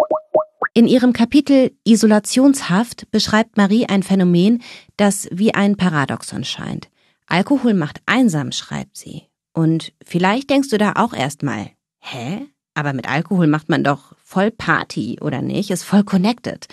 In 0.74 0.88
ihrem 0.88 1.14
Kapitel 1.14 1.70
Isolationshaft 1.84 3.12
beschreibt 3.12 3.58
Marie 3.58 3.86
ein 3.86 4.02
Phänomen, 4.02 4.64
das 4.96 5.28
wie 5.32 5.54
ein 5.54 5.78
Paradoxon 5.78 6.44
scheint. 6.44 6.90
Alkohol 7.28 7.76
macht 7.76 8.02
einsam, 8.08 8.52
schreibt 8.52 8.98
sie. 8.98 9.28
Und 9.58 9.92
vielleicht 10.06 10.52
denkst 10.52 10.70
du 10.70 10.78
da 10.78 10.94
auch 10.98 11.14
erstmal, 11.14 11.72
hä? 12.00 12.46
Aber 12.76 12.94
mit 12.94 13.10
Alkohol 13.10 13.48
macht 13.48 13.70
man 13.70 13.84
doch 13.84 14.14
voll 14.24 14.52
Party, 14.52 15.18
oder 15.20 15.42
nicht? 15.42 15.72
Ist 15.72 15.82
voll 15.82 16.04
connected. 16.04 16.68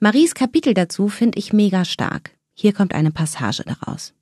Maries 0.00 0.34
Kapitel 0.34 0.74
dazu 0.74 1.08
finde 1.08 1.38
ich 1.38 1.52
mega 1.52 1.84
stark. 1.84 2.32
Hier 2.54 2.72
kommt 2.72 2.92
eine 2.92 3.12
Passage 3.12 3.62
daraus. 3.64 4.14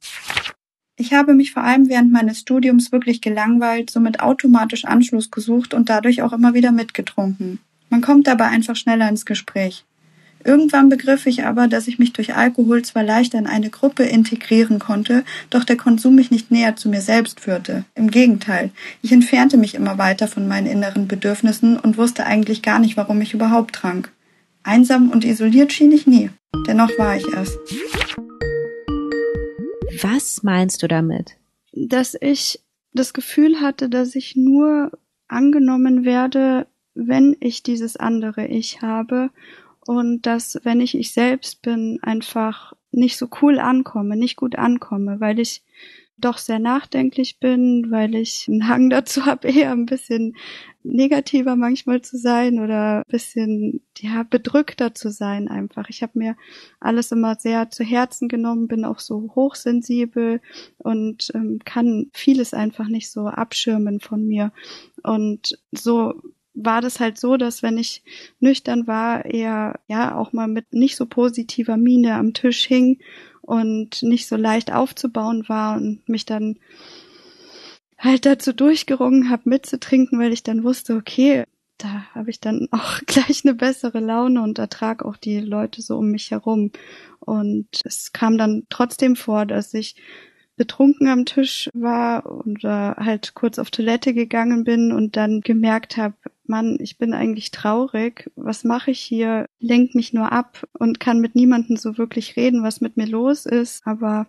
Ich 0.96 1.14
habe 1.14 1.32
mich 1.32 1.54
vor 1.54 1.62
allem 1.62 1.88
während 1.88 2.12
meines 2.12 2.40
Studiums 2.40 2.92
wirklich 2.92 3.22
gelangweilt, 3.22 3.88
somit 3.88 4.20
automatisch 4.20 4.84
Anschluss 4.84 5.30
gesucht 5.30 5.72
und 5.72 5.88
dadurch 5.88 6.20
auch 6.20 6.34
immer 6.34 6.52
wieder 6.52 6.72
mitgetrunken. 6.72 7.60
Man 7.88 8.02
kommt 8.02 8.26
dabei 8.26 8.48
einfach 8.48 8.76
schneller 8.76 9.08
ins 9.08 9.24
Gespräch. 9.24 9.86
Irgendwann 10.46 10.88
begriff 10.88 11.26
ich 11.26 11.44
aber, 11.44 11.66
dass 11.66 11.88
ich 11.88 11.98
mich 11.98 12.12
durch 12.12 12.36
Alkohol 12.36 12.82
zwar 12.82 13.02
leichter 13.02 13.36
in 13.36 13.48
eine 13.48 13.68
Gruppe 13.68 14.04
integrieren 14.04 14.78
konnte, 14.78 15.24
doch 15.50 15.64
der 15.64 15.76
Konsum 15.76 16.14
mich 16.14 16.30
nicht 16.30 16.52
näher 16.52 16.76
zu 16.76 16.88
mir 16.88 17.00
selbst 17.00 17.40
führte. 17.40 17.84
Im 17.96 18.12
Gegenteil, 18.12 18.70
ich 19.02 19.10
entfernte 19.10 19.56
mich 19.56 19.74
immer 19.74 19.98
weiter 19.98 20.28
von 20.28 20.46
meinen 20.46 20.68
inneren 20.68 21.08
Bedürfnissen 21.08 21.76
und 21.80 21.98
wusste 21.98 22.26
eigentlich 22.26 22.62
gar 22.62 22.78
nicht, 22.78 22.96
warum 22.96 23.20
ich 23.20 23.34
überhaupt 23.34 23.74
trank. 23.74 24.12
Einsam 24.62 25.10
und 25.10 25.24
isoliert 25.24 25.72
schien 25.72 25.90
ich 25.90 26.06
nie. 26.06 26.30
Dennoch 26.68 26.96
war 26.96 27.16
ich 27.16 27.26
es. 27.26 27.58
Was 30.00 30.44
meinst 30.44 30.80
du 30.80 30.86
damit? 30.86 31.32
Dass 31.72 32.16
ich 32.20 32.60
das 32.92 33.12
Gefühl 33.14 33.60
hatte, 33.60 33.88
dass 33.88 34.14
ich 34.14 34.36
nur 34.36 34.92
angenommen 35.26 36.04
werde, 36.04 36.68
wenn 36.94 37.36
ich 37.40 37.64
dieses 37.64 37.96
andere 37.96 38.46
Ich 38.46 38.80
habe 38.80 39.30
und 39.86 40.22
dass, 40.22 40.60
wenn 40.64 40.80
ich 40.80 40.96
ich 40.96 41.12
selbst 41.12 41.62
bin, 41.62 41.98
einfach 42.02 42.72
nicht 42.90 43.16
so 43.16 43.28
cool 43.40 43.58
ankomme, 43.58 44.16
nicht 44.16 44.36
gut 44.36 44.56
ankomme, 44.56 45.20
weil 45.20 45.38
ich 45.38 45.62
doch 46.18 46.38
sehr 46.38 46.58
nachdenklich 46.58 47.38
bin, 47.38 47.90
weil 47.90 48.14
ich 48.14 48.48
einen 48.48 48.68
Hang 48.68 48.90
dazu 48.90 49.26
habe, 49.26 49.48
eher 49.48 49.72
ein 49.72 49.86
bisschen 49.86 50.36
negativer 50.82 51.56
manchmal 51.56 52.00
zu 52.00 52.16
sein 52.16 52.60
oder 52.60 52.98
ein 52.98 53.02
bisschen 53.08 53.82
ja 53.98 54.22
bedrückter 54.22 54.94
zu 54.94 55.10
sein 55.10 55.48
einfach. 55.48 55.88
Ich 55.88 56.02
habe 56.02 56.18
mir 56.18 56.36
alles 56.80 57.12
immer 57.12 57.36
sehr 57.36 57.70
zu 57.70 57.84
Herzen 57.84 58.28
genommen, 58.28 58.68
bin 58.68 58.84
auch 58.84 59.00
so 59.00 59.32
hochsensibel 59.34 60.40
und 60.78 61.30
ähm, 61.34 61.60
kann 61.64 62.06
vieles 62.12 62.54
einfach 62.54 62.88
nicht 62.88 63.10
so 63.10 63.26
abschirmen 63.26 64.00
von 64.00 64.26
mir. 64.26 64.52
Und 65.02 65.58
so 65.72 66.14
war 66.56 66.80
das 66.80 66.98
halt 66.98 67.18
so, 67.18 67.36
dass 67.36 67.62
wenn 67.62 67.78
ich 67.78 68.02
nüchtern 68.40 68.86
war, 68.86 69.24
eher 69.24 69.78
ja 69.86 70.16
auch 70.16 70.32
mal 70.32 70.48
mit 70.48 70.72
nicht 70.72 70.96
so 70.96 71.06
positiver 71.06 71.76
Miene 71.76 72.14
am 72.14 72.32
Tisch 72.32 72.64
hing 72.64 72.98
und 73.42 74.02
nicht 74.02 74.26
so 74.26 74.36
leicht 74.36 74.72
aufzubauen 74.72 75.48
war 75.48 75.76
und 75.76 76.08
mich 76.08 76.24
dann 76.24 76.58
halt 77.98 78.26
dazu 78.26 78.52
durchgerungen 78.52 79.30
habe 79.30 79.48
mitzutrinken, 79.48 80.18
weil 80.18 80.32
ich 80.32 80.42
dann 80.42 80.64
wusste, 80.64 80.96
okay, 80.96 81.44
da 81.78 82.06
habe 82.14 82.30
ich 82.30 82.40
dann 82.40 82.68
auch 82.72 83.00
gleich 83.06 83.44
eine 83.44 83.54
bessere 83.54 84.00
Laune 84.00 84.42
und 84.42 84.58
ertrag 84.58 85.04
auch 85.04 85.16
die 85.16 85.40
Leute 85.40 85.82
so 85.82 85.98
um 85.98 86.10
mich 86.10 86.30
herum. 86.30 86.72
Und 87.20 87.68
es 87.84 88.12
kam 88.12 88.38
dann 88.38 88.64
trotzdem 88.70 89.16
vor, 89.16 89.46
dass 89.46 89.74
ich 89.74 89.96
betrunken 90.56 91.08
am 91.08 91.26
Tisch 91.26 91.68
war 91.74 92.24
oder 92.46 92.96
halt 92.98 93.34
kurz 93.34 93.58
auf 93.58 93.70
Toilette 93.70 94.14
gegangen 94.14 94.64
bin 94.64 94.90
und 94.90 95.16
dann 95.16 95.42
gemerkt 95.42 95.98
habe, 95.98 96.14
Mann, 96.48 96.78
ich 96.80 96.98
bin 96.98 97.12
eigentlich 97.12 97.50
traurig, 97.50 98.30
was 98.36 98.64
mache 98.64 98.90
ich 98.90 99.00
hier? 99.00 99.46
Lenk 99.58 99.94
mich 99.94 100.12
nur 100.12 100.32
ab 100.32 100.66
und 100.78 101.00
kann 101.00 101.20
mit 101.20 101.34
niemandem 101.34 101.76
so 101.76 101.98
wirklich 101.98 102.36
reden, 102.36 102.62
was 102.62 102.80
mit 102.80 102.96
mir 102.96 103.06
los 103.06 103.46
ist, 103.46 103.86
aber 103.86 104.26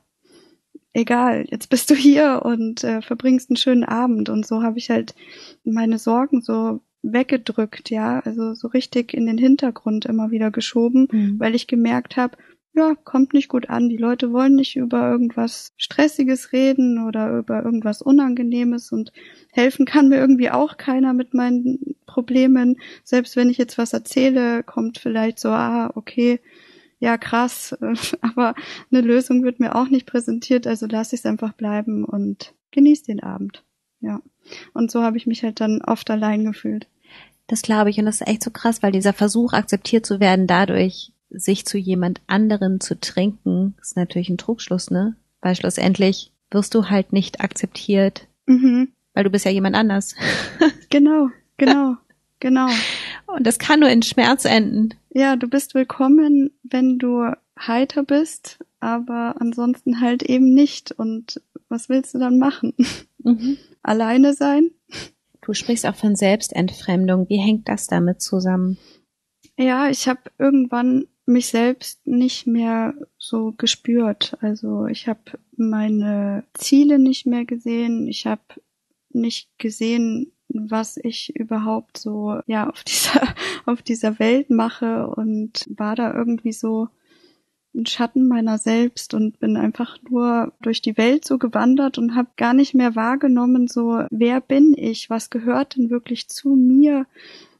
egal, 0.93 1.45
jetzt 1.49 1.69
bist 1.69 1.89
du 1.89 1.95
hier 1.95 2.41
und 2.43 2.83
äh, 2.83 3.01
verbringst 3.01 3.49
einen 3.49 3.57
schönen 3.57 3.83
Abend 3.83 4.29
und 4.29 4.45
so 4.45 4.63
habe 4.63 4.77
ich 4.79 4.89
halt 4.89 5.15
meine 5.63 5.99
Sorgen 5.99 6.41
so 6.41 6.81
weggedrückt, 7.03 7.89
ja, 7.89 8.19
also 8.21 8.53
so 8.53 8.67
richtig 8.67 9.13
in 9.13 9.25
den 9.25 9.37
Hintergrund 9.37 10.05
immer 10.05 10.31
wieder 10.31 10.51
geschoben, 10.51 11.07
mhm. 11.11 11.39
weil 11.39 11.55
ich 11.55 11.67
gemerkt 11.67 12.17
habe, 12.17 12.37
ja, 12.77 12.93
kommt 12.95 13.33
nicht 13.33 13.49
gut 13.49 13.69
an. 13.69 13.89
Die 13.89 13.97
Leute 13.97 14.31
wollen 14.31 14.55
nicht 14.55 14.75
über 14.75 15.09
irgendwas 15.09 15.73
Stressiges 15.77 16.51
reden 16.53 17.05
oder 17.05 17.39
über 17.39 17.63
irgendwas 17.63 18.01
Unangenehmes 18.01 18.91
und 18.91 19.11
helfen 19.51 19.85
kann 19.85 20.09
mir 20.09 20.17
irgendwie 20.17 20.51
auch 20.51 20.77
keiner 20.77 21.13
mit 21.13 21.33
meinen 21.33 21.95
Problemen. 22.05 22.77
Selbst 23.03 23.35
wenn 23.35 23.49
ich 23.49 23.57
jetzt 23.57 23.77
was 23.77 23.93
erzähle, 23.93 24.63
kommt 24.63 24.99
vielleicht 24.99 25.39
so, 25.39 25.49
ah, 25.49 25.91
okay, 25.95 26.39
ja, 26.99 27.17
krass, 27.17 27.75
aber 28.21 28.53
eine 28.91 29.01
Lösung 29.01 29.43
wird 29.43 29.59
mir 29.59 29.75
auch 29.75 29.89
nicht 29.89 30.05
präsentiert, 30.05 30.67
also 30.67 30.85
lasse 30.85 31.15
ich 31.15 31.21
es 31.21 31.25
einfach 31.25 31.53
bleiben 31.53 32.03
und 32.03 32.53
genieße 32.71 33.05
den 33.05 33.21
Abend. 33.21 33.63
Ja. 34.01 34.21
Und 34.73 34.91
so 34.91 35.01
habe 35.01 35.17
ich 35.17 35.25
mich 35.25 35.43
halt 35.43 35.59
dann 35.59 35.81
oft 35.81 36.09
allein 36.11 36.45
gefühlt. 36.45 36.87
Das 37.47 37.61
glaube 37.61 37.89
ich 37.89 37.97
und 37.97 38.05
das 38.05 38.21
ist 38.21 38.27
echt 38.27 38.43
so 38.43 38.51
krass, 38.51 38.83
weil 38.83 38.91
dieser 38.91 39.13
Versuch 39.13 39.53
akzeptiert 39.53 40.05
zu 40.05 40.19
werden 40.19 40.47
dadurch 40.47 41.11
sich 41.29 41.65
zu 41.65 41.77
jemand 41.77 42.21
anderen 42.27 42.79
zu 42.79 42.99
trinken, 42.99 43.75
ist 43.81 43.95
natürlich 43.95 44.29
ein 44.29 44.37
Trugschluss, 44.37 44.91
ne? 44.91 45.15
Weil 45.41 45.55
schlussendlich 45.55 46.31
wirst 46.51 46.73
du 46.75 46.89
halt 46.89 47.13
nicht 47.13 47.41
akzeptiert, 47.41 48.27
mhm. 48.45 48.89
weil 49.13 49.23
du 49.23 49.29
bist 49.29 49.45
ja 49.45 49.51
jemand 49.51 49.75
anders. 49.75 50.15
genau, 50.89 51.29
genau, 51.57 51.95
genau. 52.39 52.67
Und 53.27 53.45
das 53.45 53.59
kann 53.59 53.81
nur 53.81 53.89
in 53.89 54.03
Schmerz 54.03 54.45
enden. 54.45 54.93
Ja, 55.09 55.35
du 55.35 55.47
bist 55.47 55.73
willkommen, 55.73 56.51
wenn 56.63 56.97
du 56.97 57.31
heiter 57.59 58.03
bist, 58.03 58.59
aber 58.79 59.35
ansonsten 59.39 60.01
halt 60.01 60.23
eben 60.23 60.53
nicht. 60.53 60.91
Und 60.91 61.41
was 61.69 61.89
willst 61.89 62.13
du 62.13 62.19
dann 62.19 62.37
machen? 62.37 62.73
Mhm. 63.23 63.57
Alleine 63.83 64.33
sein? 64.33 64.71
Du 65.41 65.53
sprichst 65.53 65.85
auch 65.85 65.95
von 65.95 66.15
Selbstentfremdung. 66.15 67.29
Wie 67.29 67.39
hängt 67.39 67.69
das 67.69 67.87
damit 67.87 68.21
zusammen? 68.21 68.77
Ja, 69.57 69.89
ich 69.89 70.07
habe 70.07 70.19
irgendwann 70.37 71.07
mich 71.27 71.47
selbst 71.47 72.07
nicht 72.07 72.47
mehr 72.47 72.93
so 73.17 73.53
gespürt. 73.57 74.37
Also 74.41 74.87
ich 74.87 75.07
habe 75.07 75.39
meine 75.55 76.45
Ziele 76.53 76.99
nicht 76.99 77.25
mehr 77.25 77.45
gesehen. 77.45 78.07
Ich 78.07 78.25
habe 78.25 78.41
nicht 79.09 79.49
gesehen, 79.57 80.31
was 80.47 80.97
ich 80.97 81.35
überhaupt 81.35 81.97
so 81.97 82.39
ja 82.47 82.69
auf 82.69 82.83
dieser 82.87 83.35
auf 83.65 83.81
dieser 83.81 84.19
Welt 84.19 84.49
mache 84.49 85.07
und 85.07 85.65
war 85.75 85.95
da 85.95 86.13
irgendwie 86.13 86.53
so 86.53 86.87
ein 87.75 87.85
Schatten 87.85 88.27
meiner 88.27 88.57
selbst 88.57 89.13
und 89.13 89.39
bin 89.39 89.57
einfach 89.57 89.97
nur 90.09 90.53
durch 90.61 90.81
die 90.81 90.97
Welt 90.97 91.25
so 91.25 91.37
gewandert 91.37 91.97
und 91.97 92.15
habe 92.15 92.29
gar 92.37 92.53
nicht 92.53 92.73
mehr 92.73 92.95
wahrgenommen 92.95 93.67
so 93.67 94.03
wer 94.09 94.39
bin 94.39 94.73
ich, 94.77 95.09
was 95.09 95.29
gehört 95.29 95.75
denn 95.75 95.89
wirklich 95.89 96.29
zu 96.29 96.55
mir, 96.55 97.05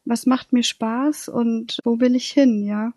was 0.06 0.26
macht 0.26 0.54
mir 0.54 0.64
Spaß 0.64 1.28
und 1.28 1.80
wo 1.84 2.00
will 2.00 2.16
ich 2.16 2.32
hin, 2.32 2.64
ja? 2.64 2.94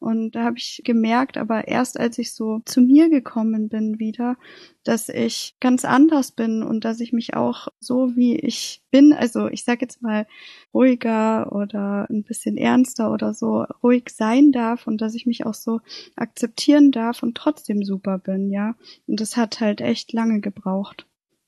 Und 0.00 0.32
da 0.32 0.44
habe 0.44 0.56
ich 0.56 0.80
gemerkt, 0.84 1.36
aber 1.36 1.68
erst 1.68 2.00
als 2.00 2.18
ich 2.18 2.32
so 2.32 2.60
zu 2.64 2.80
mir 2.80 3.10
gekommen 3.10 3.68
bin 3.68 3.98
wieder, 3.98 4.36
dass 4.82 5.10
ich 5.10 5.56
ganz 5.60 5.84
anders 5.84 6.32
bin 6.32 6.62
und 6.62 6.86
dass 6.86 7.00
ich 7.00 7.12
mich 7.12 7.34
auch 7.34 7.68
so 7.80 8.16
wie 8.16 8.34
ich 8.36 8.82
bin, 8.90 9.12
also 9.12 9.48
ich 9.48 9.62
sag 9.62 9.82
jetzt 9.82 10.00
mal 10.00 10.26
ruhiger 10.72 11.52
oder 11.52 12.06
ein 12.08 12.22
bisschen 12.22 12.56
ernster 12.56 13.12
oder 13.12 13.34
so 13.34 13.66
ruhig 13.82 14.08
sein 14.08 14.52
darf 14.52 14.86
und 14.86 15.02
dass 15.02 15.14
ich 15.14 15.26
mich 15.26 15.44
auch 15.44 15.54
so 15.54 15.80
akzeptieren 16.16 16.92
darf 16.92 17.22
und 17.22 17.36
trotzdem 17.36 17.84
super 17.84 18.16
bin, 18.16 18.50
ja. 18.50 18.76
Und 19.06 19.20
das 19.20 19.36
hat 19.36 19.60
halt 19.60 19.82
echt 19.82 20.14
lange 20.14 20.40
gebraucht. 20.40 21.06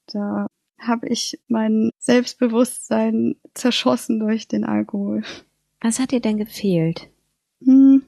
Da 0.09 0.47
habe 0.79 1.09
ich 1.09 1.41
mein 1.49 1.91
Selbstbewusstsein 1.99 3.37
zerschossen 3.55 4.21
durch 4.21 4.47
den 4.47 4.65
Alkohol. 4.65 5.23
Was 5.81 5.99
hat 5.99 6.11
dir 6.11 6.21
denn 6.21 6.37
gefehlt? 6.37 7.09
Hm, 7.65 8.02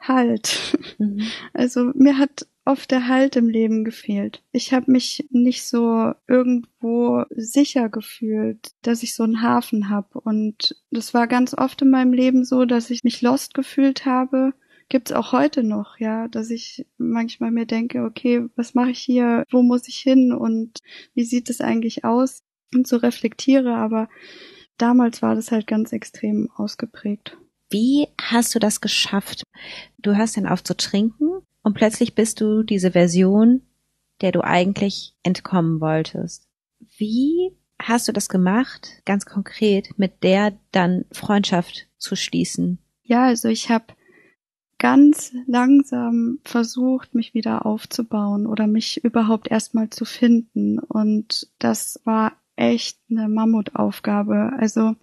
Halt. 0.00 0.78
Mhm. 0.98 1.22
Also 1.52 1.92
mir 1.94 2.18
hat 2.18 2.46
oft 2.64 2.90
der 2.90 3.08
Halt 3.08 3.34
im 3.36 3.48
Leben 3.48 3.82
gefehlt. 3.84 4.42
Ich 4.52 4.74
habe 4.74 4.92
mich 4.92 5.26
nicht 5.30 5.64
so 5.64 6.12
irgendwo 6.26 7.24
sicher 7.30 7.88
gefühlt, 7.88 8.72
dass 8.82 9.02
ich 9.02 9.14
so 9.14 9.22
einen 9.22 9.42
Hafen 9.42 9.88
habe. 9.88 10.20
Und 10.20 10.76
das 10.90 11.14
war 11.14 11.26
ganz 11.26 11.54
oft 11.54 11.80
in 11.82 11.90
meinem 11.90 12.12
Leben 12.12 12.44
so, 12.44 12.66
dass 12.66 12.90
ich 12.90 13.04
mich 13.04 13.22
lost 13.22 13.54
gefühlt 13.54 14.04
habe. 14.04 14.52
Gibt's 14.90 15.12
auch 15.12 15.32
heute 15.32 15.62
noch, 15.62 15.98
ja, 15.98 16.28
dass 16.28 16.50
ich 16.50 16.86
manchmal 16.98 17.50
mir 17.50 17.66
denke, 17.66 18.04
okay, 18.04 18.46
was 18.54 18.74
mache 18.74 18.90
ich 18.90 19.00
hier, 19.00 19.44
wo 19.50 19.62
muss 19.62 19.88
ich 19.88 19.98
hin 19.98 20.32
und 20.32 20.78
wie 21.14 21.24
sieht 21.24 21.50
es 21.50 21.60
eigentlich 21.60 22.04
aus 22.04 22.42
und 22.74 22.86
so 22.86 22.96
reflektiere, 22.96 23.74
aber 23.74 24.08
damals 24.76 25.22
war 25.22 25.34
das 25.34 25.52
halt 25.52 25.66
ganz 25.66 25.92
extrem 25.92 26.50
ausgeprägt. 26.54 27.36
Wie 27.70 28.08
hast 28.20 28.54
du 28.54 28.58
das 28.58 28.80
geschafft? 28.80 29.42
Du 29.98 30.16
hörst 30.16 30.36
dann 30.36 30.46
auf 30.46 30.64
zu 30.64 30.76
trinken 30.76 31.42
und 31.62 31.74
plötzlich 31.74 32.14
bist 32.14 32.40
du 32.40 32.62
diese 32.62 32.92
Version, 32.92 33.62
der 34.20 34.32
du 34.32 34.42
eigentlich 34.42 35.14
entkommen 35.22 35.80
wolltest. 35.80 36.48
Wie 36.96 37.52
hast 37.80 38.08
du 38.08 38.12
das 38.12 38.28
gemacht, 38.28 39.02
ganz 39.04 39.26
konkret, 39.26 39.98
mit 39.98 40.22
der 40.22 40.58
dann 40.72 41.04
Freundschaft 41.12 41.88
zu 41.98 42.16
schließen? 42.16 42.78
Ja, 43.02 43.26
also 43.26 43.48
ich 43.48 43.70
habe 43.70 43.86
ganz 44.78 45.34
langsam 45.46 46.38
versucht, 46.44 47.14
mich 47.14 47.34
wieder 47.34 47.66
aufzubauen 47.66 48.46
oder 48.46 48.66
mich 48.66 49.04
überhaupt 49.04 49.50
erstmal 49.50 49.90
zu 49.90 50.04
finden. 50.04 50.78
Und 50.78 51.48
das 51.58 52.00
war 52.04 52.32
echt 52.56 52.98
eine 53.10 53.28
Mammutaufgabe. 53.28 54.52
Also 54.58 54.94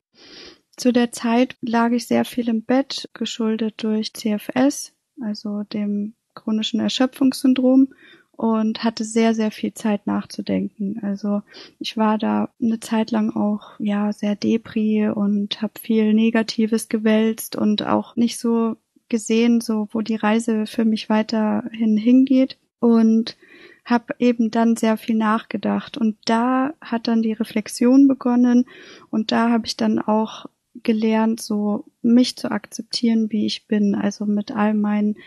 zu 0.77 0.91
der 0.91 1.11
Zeit 1.11 1.55
lag 1.61 1.91
ich 1.91 2.07
sehr 2.07 2.25
viel 2.25 2.49
im 2.49 2.63
Bett, 2.63 3.09
geschuldet 3.13 3.75
durch 3.83 4.13
CFS, 4.13 4.93
also 5.21 5.63
dem 5.63 6.13
chronischen 6.33 6.79
Erschöpfungssyndrom 6.79 7.93
und 8.31 8.83
hatte 8.83 9.05
sehr, 9.05 9.33
sehr 9.33 9.51
viel 9.51 9.73
Zeit 9.73 10.07
nachzudenken. 10.07 10.99
Also 11.01 11.41
ich 11.79 11.95
war 11.95 12.17
da 12.17 12.49
eine 12.61 12.79
Zeit 12.81 13.11
lang 13.11 13.29
auch 13.35 13.79
ja 13.79 14.11
sehr 14.11 14.35
depri 14.35 15.07
und 15.07 15.61
habe 15.61 15.79
viel 15.79 16.13
Negatives 16.13 16.89
gewälzt 16.89 17.55
und 17.55 17.83
auch 17.83 18.15
nicht 18.17 18.37
so 18.37 18.75
gesehen, 19.07 19.61
so 19.61 19.87
wo 19.91 20.01
die 20.01 20.15
Reise 20.15 20.65
für 20.65 20.83
mich 20.83 21.09
weiterhin 21.09 21.95
hingeht. 21.97 22.57
Und 22.79 23.37
habe 23.85 24.15
eben 24.17 24.49
dann 24.49 24.75
sehr 24.75 24.97
viel 24.97 25.15
nachgedacht. 25.15 25.97
Und 25.97 26.17
da 26.25 26.73
hat 26.81 27.07
dann 27.07 27.21
die 27.21 27.33
Reflexion 27.33 28.07
begonnen. 28.07 28.65
Und 29.11 29.31
da 29.31 29.51
habe 29.51 29.67
ich 29.67 29.77
dann 29.77 29.99
auch 29.99 30.47
gelernt, 30.83 31.41
so 31.41 31.85
mich 32.01 32.35
zu 32.37 32.51
akzeptieren, 32.51 33.31
wie 33.31 33.45
ich 33.45 33.67
bin, 33.67 33.95
also 33.95 34.25
mit 34.25 34.51
all 34.51 34.73
meinen 34.73 35.17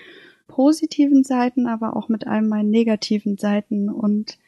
positiven 0.47 1.25
Seiten, 1.25 1.67
aber 1.67 1.97
auch 1.97 2.09
mit 2.09 2.27
all 2.27 2.43
meinen 2.43 2.71
negativen 2.71 3.37
Seiten 3.37 3.89
und 3.89 4.39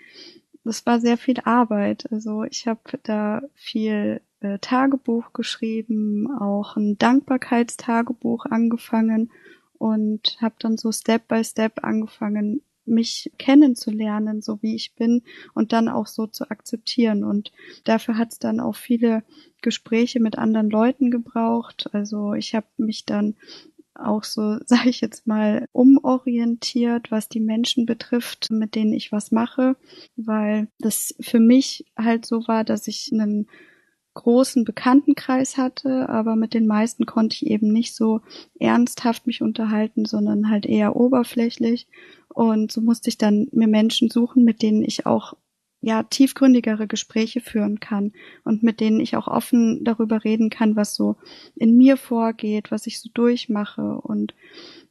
das 0.64 0.84
war 0.86 1.00
sehr 1.00 1.16
viel 1.16 1.40
Arbeit. 1.44 2.10
Also 2.12 2.44
ich 2.44 2.66
habe 2.66 2.80
da 3.02 3.42
viel 3.54 4.20
äh, 4.40 4.58
Tagebuch 4.58 5.32
geschrieben, 5.32 6.30
auch 6.38 6.76
ein 6.76 6.98
Dankbarkeitstagebuch 6.98 8.46
angefangen 8.46 9.30
und 9.78 10.36
habe 10.40 10.56
dann 10.58 10.76
so 10.76 10.92
Step 10.92 11.28
by 11.28 11.42
Step 11.42 11.82
angefangen, 11.82 12.62
mich 12.90 13.32
kennenzulernen, 13.38 14.42
so 14.42 14.60
wie 14.62 14.74
ich 14.74 14.94
bin 14.94 15.22
und 15.54 15.72
dann 15.72 15.88
auch 15.88 16.06
so 16.06 16.26
zu 16.26 16.50
akzeptieren. 16.50 17.24
Und 17.24 17.52
dafür 17.84 18.18
hat 18.18 18.32
es 18.32 18.38
dann 18.38 18.60
auch 18.60 18.76
viele 18.76 19.22
Gespräche 19.62 20.20
mit 20.20 20.38
anderen 20.38 20.70
Leuten 20.70 21.10
gebraucht. 21.10 21.88
Also 21.92 22.34
ich 22.34 22.54
habe 22.54 22.66
mich 22.76 23.04
dann 23.04 23.36
auch 23.94 24.24
so, 24.24 24.58
sage 24.66 24.88
ich 24.88 25.00
jetzt 25.00 25.26
mal, 25.26 25.66
umorientiert, 25.72 27.10
was 27.10 27.28
die 27.28 27.40
Menschen 27.40 27.86
betrifft, 27.86 28.50
mit 28.50 28.74
denen 28.74 28.92
ich 28.92 29.12
was 29.12 29.30
mache, 29.30 29.76
weil 30.16 30.68
das 30.78 31.14
für 31.20 31.40
mich 31.40 31.84
halt 31.96 32.26
so 32.26 32.46
war, 32.46 32.64
dass 32.64 32.88
ich 32.88 33.10
einen 33.12 33.48
großen 34.14 34.64
Bekanntenkreis 34.64 35.56
hatte, 35.56 36.08
aber 36.08 36.36
mit 36.36 36.54
den 36.54 36.66
meisten 36.66 37.06
konnte 37.06 37.34
ich 37.34 37.46
eben 37.46 37.72
nicht 37.72 37.94
so 37.94 38.20
ernsthaft 38.58 39.26
mich 39.26 39.42
unterhalten, 39.42 40.04
sondern 40.04 40.50
halt 40.50 40.66
eher 40.66 40.96
oberflächlich. 40.96 41.86
Und 42.28 42.72
so 42.72 42.80
musste 42.80 43.08
ich 43.08 43.18
dann 43.18 43.48
mir 43.52 43.68
Menschen 43.68 44.10
suchen, 44.10 44.44
mit 44.44 44.62
denen 44.62 44.82
ich 44.82 45.06
auch 45.06 45.34
ja 45.80 46.02
tiefgründigere 46.02 46.86
Gespräche 46.86 47.40
führen 47.40 47.80
kann 47.80 48.12
und 48.44 48.62
mit 48.62 48.80
denen 48.80 49.00
ich 49.00 49.16
auch 49.16 49.28
offen 49.28 49.82
darüber 49.84 50.24
reden 50.24 50.50
kann, 50.50 50.76
was 50.76 50.94
so 50.94 51.16
in 51.56 51.76
mir 51.76 51.96
vorgeht, 51.96 52.70
was 52.70 52.86
ich 52.86 53.00
so 53.00 53.08
durchmache 53.12 53.94
und 54.02 54.34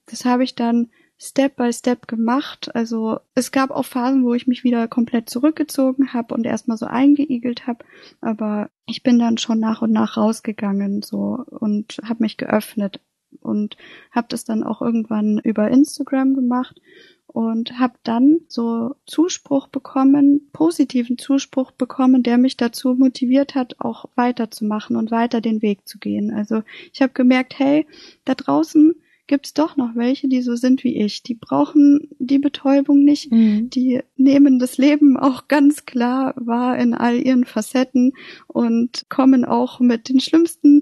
das 0.07 0.25
habe 0.25 0.43
ich 0.43 0.55
dann 0.55 0.89
Step 1.21 1.57
by 1.57 1.73
Step 1.73 2.07
gemacht. 2.07 2.73
Also 2.73 3.19
es 3.35 3.51
gab 3.51 3.71
auch 3.71 3.85
Phasen, 3.85 4.23
wo 4.23 4.33
ich 4.33 4.47
mich 4.47 4.63
wieder 4.63 4.87
komplett 4.87 5.29
zurückgezogen 5.29 6.13
habe 6.13 6.33
und 6.33 6.45
erstmal 6.45 6.77
so 6.77 6.85
eingeigelt 6.85 7.67
habe, 7.67 7.83
aber 8.21 8.69
ich 8.85 9.03
bin 9.03 9.19
dann 9.19 9.37
schon 9.37 9.59
nach 9.59 9.81
und 9.81 9.91
nach 9.91 10.15
rausgegangen 10.15 11.01
so 11.01 11.43
und 11.49 11.99
habe 12.03 12.23
mich 12.23 12.37
geöffnet 12.37 13.01
und 13.41 13.75
habe 14.11 14.27
das 14.29 14.45
dann 14.45 14.63
auch 14.63 14.81
irgendwann 14.81 15.39
über 15.39 15.69
Instagram 15.69 16.33
gemacht 16.35 16.79
und 17.27 17.77
habe 17.77 17.93
dann 18.03 18.39
so 18.47 18.95
Zuspruch 19.05 19.67
bekommen, 19.67 20.49
positiven 20.53 21.17
Zuspruch 21.17 21.71
bekommen, 21.71 22.23
der 22.23 22.37
mich 22.37 22.57
dazu 22.57 22.95
motiviert 22.95 23.55
hat, 23.55 23.75
auch 23.79 24.05
weiterzumachen 24.15 24.95
und 24.95 25.11
weiter 25.11 25.41
den 25.41 25.61
Weg 25.61 25.87
zu 25.87 25.99
gehen. 25.99 26.33
Also 26.33 26.63
ich 26.91 27.01
habe 27.01 27.13
gemerkt, 27.13 27.59
hey, 27.59 27.85
da 28.25 28.33
draußen 28.33 28.95
gibt's 29.29 29.53
doch 29.53 29.77
noch 29.77 29.95
welche, 29.95 30.27
die 30.27 30.41
so 30.41 30.55
sind 30.55 30.83
wie 30.83 30.97
ich. 30.97 31.21
Die 31.21 31.35
brauchen 31.35 32.09
die 32.17 32.39
Betäubung 32.39 33.05
nicht. 33.05 33.31
Mhm. 33.31 33.69
Die 33.69 34.01
nehmen 34.17 34.57
das 34.57 34.77
Leben 34.77 35.17
auch 35.17 35.47
ganz 35.47 35.85
klar 35.85 36.33
wahr 36.35 36.77
in 36.79 36.95
all 36.95 37.15
ihren 37.15 37.45
Facetten 37.45 38.13
und 38.47 39.05
kommen 39.07 39.45
auch 39.45 39.79
mit 39.79 40.09
den 40.09 40.19
schlimmsten 40.19 40.81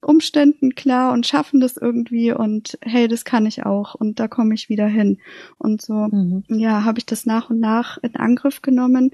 Umständen 0.00 0.76
klar 0.76 1.12
und 1.12 1.26
schaffen 1.26 1.58
das 1.60 1.76
irgendwie 1.76 2.32
und 2.32 2.78
hey, 2.82 3.08
das 3.08 3.24
kann 3.24 3.46
ich 3.46 3.66
auch 3.66 3.96
und 3.96 4.20
da 4.20 4.28
komme 4.28 4.54
ich 4.54 4.68
wieder 4.68 4.86
hin. 4.86 5.18
Und 5.58 5.82
so, 5.82 5.94
mhm. 5.94 6.44
ja, 6.48 6.84
habe 6.84 7.00
ich 7.00 7.06
das 7.06 7.26
nach 7.26 7.50
und 7.50 7.58
nach 7.58 7.98
in 7.98 8.14
Angriff 8.14 8.62
genommen 8.62 9.10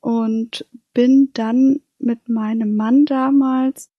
und 0.00 0.66
bin 0.92 1.30
dann 1.32 1.80
mit 2.00 2.28
meinem 2.28 2.74
Mann 2.74 3.04
damals 3.04 3.92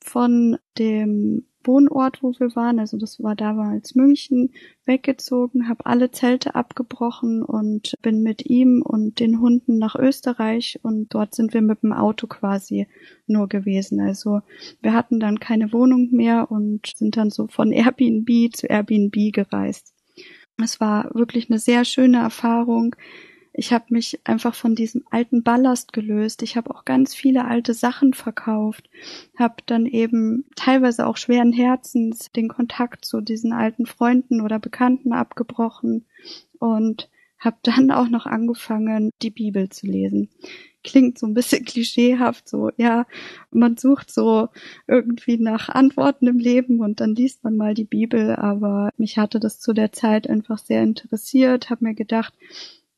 von 0.00 0.56
dem 0.78 1.44
Wohnort, 1.66 2.22
wo 2.22 2.32
wir 2.38 2.54
waren, 2.56 2.78
also 2.78 2.96
das 2.96 3.22
war 3.22 3.34
damals 3.34 3.94
München, 3.94 4.50
weggezogen, 4.84 5.68
habe 5.68 5.86
alle 5.86 6.10
Zelte 6.10 6.54
abgebrochen 6.54 7.42
und 7.42 7.94
bin 8.02 8.22
mit 8.22 8.46
ihm 8.46 8.82
und 8.82 9.20
den 9.20 9.40
Hunden 9.40 9.78
nach 9.78 9.94
Österreich 9.94 10.78
und 10.82 11.12
dort 11.14 11.34
sind 11.34 11.54
wir 11.54 11.62
mit 11.62 11.82
dem 11.82 11.92
Auto 11.92 12.26
quasi 12.26 12.86
nur 13.26 13.48
gewesen. 13.48 14.00
Also 14.00 14.40
wir 14.80 14.92
hatten 14.92 15.20
dann 15.20 15.40
keine 15.40 15.72
Wohnung 15.72 16.10
mehr 16.12 16.50
und 16.50 16.86
sind 16.96 17.16
dann 17.16 17.30
so 17.30 17.46
von 17.46 17.72
Airbnb 17.72 18.54
zu 18.54 18.66
Airbnb 18.66 19.32
gereist. 19.32 19.94
Es 20.62 20.80
war 20.80 21.10
wirklich 21.14 21.50
eine 21.50 21.58
sehr 21.58 21.84
schöne 21.84 22.18
Erfahrung 22.18 22.94
ich 23.56 23.72
habe 23.72 23.84
mich 23.90 24.20
einfach 24.24 24.54
von 24.54 24.74
diesem 24.74 25.04
alten 25.10 25.44
Ballast 25.44 25.92
gelöst. 25.92 26.42
Ich 26.42 26.56
habe 26.56 26.74
auch 26.74 26.84
ganz 26.84 27.14
viele 27.14 27.44
alte 27.44 27.72
Sachen 27.72 28.12
verkauft, 28.12 28.90
habe 29.38 29.54
dann 29.66 29.86
eben 29.86 30.44
teilweise 30.56 31.06
auch 31.06 31.16
schweren 31.16 31.52
Herzens 31.52 32.32
den 32.32 32.48
Kontakt 32.48 33.04
zu 33.04 33.20
diesen 33.20 33.52
alten 33.52 33.86
Freunden 33.86 34.40
oder 34.40 34.58
Bekannten 34.58 35.12
abgebrochen 35.12 36.04
und 36.58 37.08
habe 37.38 37.56
dann 37.62 37.92
auch 37.92 38.08
noch 38.08 38.26
angefangen, 38.26 39.10
die 39.22 39.30
Bibel 39.30 39.68
zu 39.68 39.86
lesen. 39.86 40.30
Klingt 40.82 41.16
so 41.16 41.26
ein 41.26 41.34
bisschen 41.34 41.64
klischeehaft, 41.64 42.48
so, 42.48 42.70
ja, 42.76 43.06
man 43.52 43.76
sucht 43.76 44.10
so 44.10 44.48
irgendwie 44.88 45.38
nach 45.38 45.68
Antworten 45.68 46.26
im 46.26 46.40
Leben 46.40 46.80
und 46.80 47.00
dann 47.00 47.14
liest 47.14 47.44
man 47.44 47.56
mal 47.56 47.74
die 47.74 47.84
Bibel, 47.84 48.34
aber 48.34 48.90
mich 48.96 49.16
hatte 49.16 49.38
das 49.38 49.60
zu 49.60 49.74
der 49.74 49.92
Zeit 49.92 50.28
einfach 50.28 50.58
sehr 50.58 50.82
interessiert, 50.82 51.70
habe 51.70 51.84
mir 51.84 51.94
gedacht, 51.94 52.34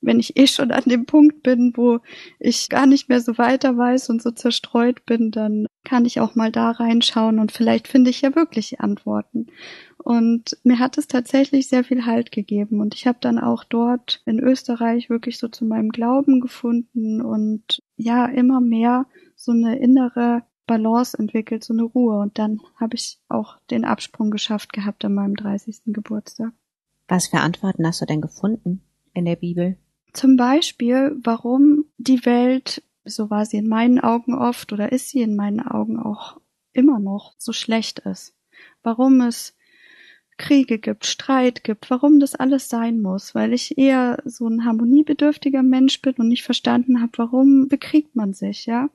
wenn 0.01 0.21
ich 0.21 0.37
eh 0.37 0.47
schon 0.47 0.71
an 0.71 0.85
dem 0.87 1.07
Punkt 1.07 1.43
bin, 1.43 1.73
wo 1.75 2.01
ich 2.39 2.69
gar 2.69 2.87
nicht 2.87 3.09
mehr 3.09 3.21
so 3.21 3.39
weiter 3.39 3.77
weiß 3.77 4.11
und 4.11 4.23
so 4.23 4.31
zerstreut 4.31 5.05
bin, 5.07 5.31
dann 5.31 5.67
kann 5.85 6.05
ich 6.05 6.21
auch 6.21 6.35
mal 6.35 6.51
da 6.51 6.73
reinschauen 6.73 7.39
und 7.39 7.53
vielleicht 7.53 7.89
finde 7.89 8.11
ich 8.11 8.21
ja 8.21 8.35
wirklich 8.35 8.81
Antworten. 8.81 9.47
Und 9.99 10.57
mir 10.65 10.79
hat 10.79 10.99
es 10.99 11.09
tatsächlich 11.09 11.69
sehr 11.69 11.85
viel 11.85 12.07
Halt 12.07 12.31
gegeben 12.33 12.81
und 12.81 12.95
ich 12.95 13.07
habe 13.07 13.19
dann 13.21 13.39
auch 13.39 13.65
dort 13.65 14.23
in 14.27 14.39
Österreich 14.39 15.11
wirklich 15.11 15.39
so 15.39 15.49
zu 15.49 15.65
meinem 15.65 15.91
Glauben 15.91 16.41
gefunden 16.41 17.23
und 17.23 17.83
ja, 17.97 18.27
immer 18.27 18.61
mehr 18.61 19.07
so 19.35 19.53
eine 19.53 19.79
innere 19.79 20.43
Balance 20.67 21.17
entwickelt, 21.19 21.65
so 21.65 21.73
eine 21.73 21.85
Ruhe. 21.85 22.19
Und 22.19 22.39
dann 22.39 22.61
habe 22.77 22.97
ich 22.97 23.19
auch 23.29 23.59
den 23.71 23.85
Absprung 23.85 24.31
geschafft 24.31 24.73
gehabt 24.73 25.05
an 25.05 25.15
meinem 25.15 25.35
30. 25.35 25.83
Geburtstag. 25.87 26.53
Was 27.09 27.29
für 27.29 27.39
Antworten 27.39 27.87
hast 27.87 28.01
du 28.01 28.07
denn 28.07 28.21
gefunden 28.21 28.83
in 29.15 29.25
der 29.25 29.37
Bibel? 29.37 29.79
Zum 30.17 30.39
Beispiel, 30.39 31.15
warum 31.23 31.85
die 31.99 32.25
Welt, 32.25 32.83
so 33.05 33.29
war 33.29 33.45
sie 33.45 33.59
in 33.59 33.69
meinen 33.69 34.01
Augen 34.01 34.35
oft 34.35 34.73
oder 34.73 34.91
ist 34.91 35.11
sie 35.11 35.21
in 35.21 35.37
meinen 35.37 35.61
Augen 35.61 35.99
auch 35.99 36.41
immer 36.73 36.99
noch 36.99 37.35
so 37.37 37.53
schlecht 37.53 37.99
ist. 37.99 38.35
Warum 38.83 39.21
es 39.21 39.55
Kriege 40.39 40.79
gibt, 40.79 41.05
Streit 41.05 41.65
gibt, 41.65 41.91
warum 41.91 42.19
das 42.19 42.35
alles 42.35 42.71
sein 42.71 43.03
muss, 43.03 43.35
weil 43.35 43.53
ich 43.53 43.77
eher 43.77 44.23
so 44.25 44.49
ein 44.49 44.65
harmoniebedürftiger 44.65 45.63
Mensch 45.63 46.01
bin 46.01 46.15
und 46.15 46.29
nicht 46.29 46.45
verstanden 46.45 47.03
habe, 47.03 47.13
warum 47.17 47.69
bekriegt 47.69 48.17
man 48.17 48.33
sich, 48.33 48.65
ja? 48.65 48.89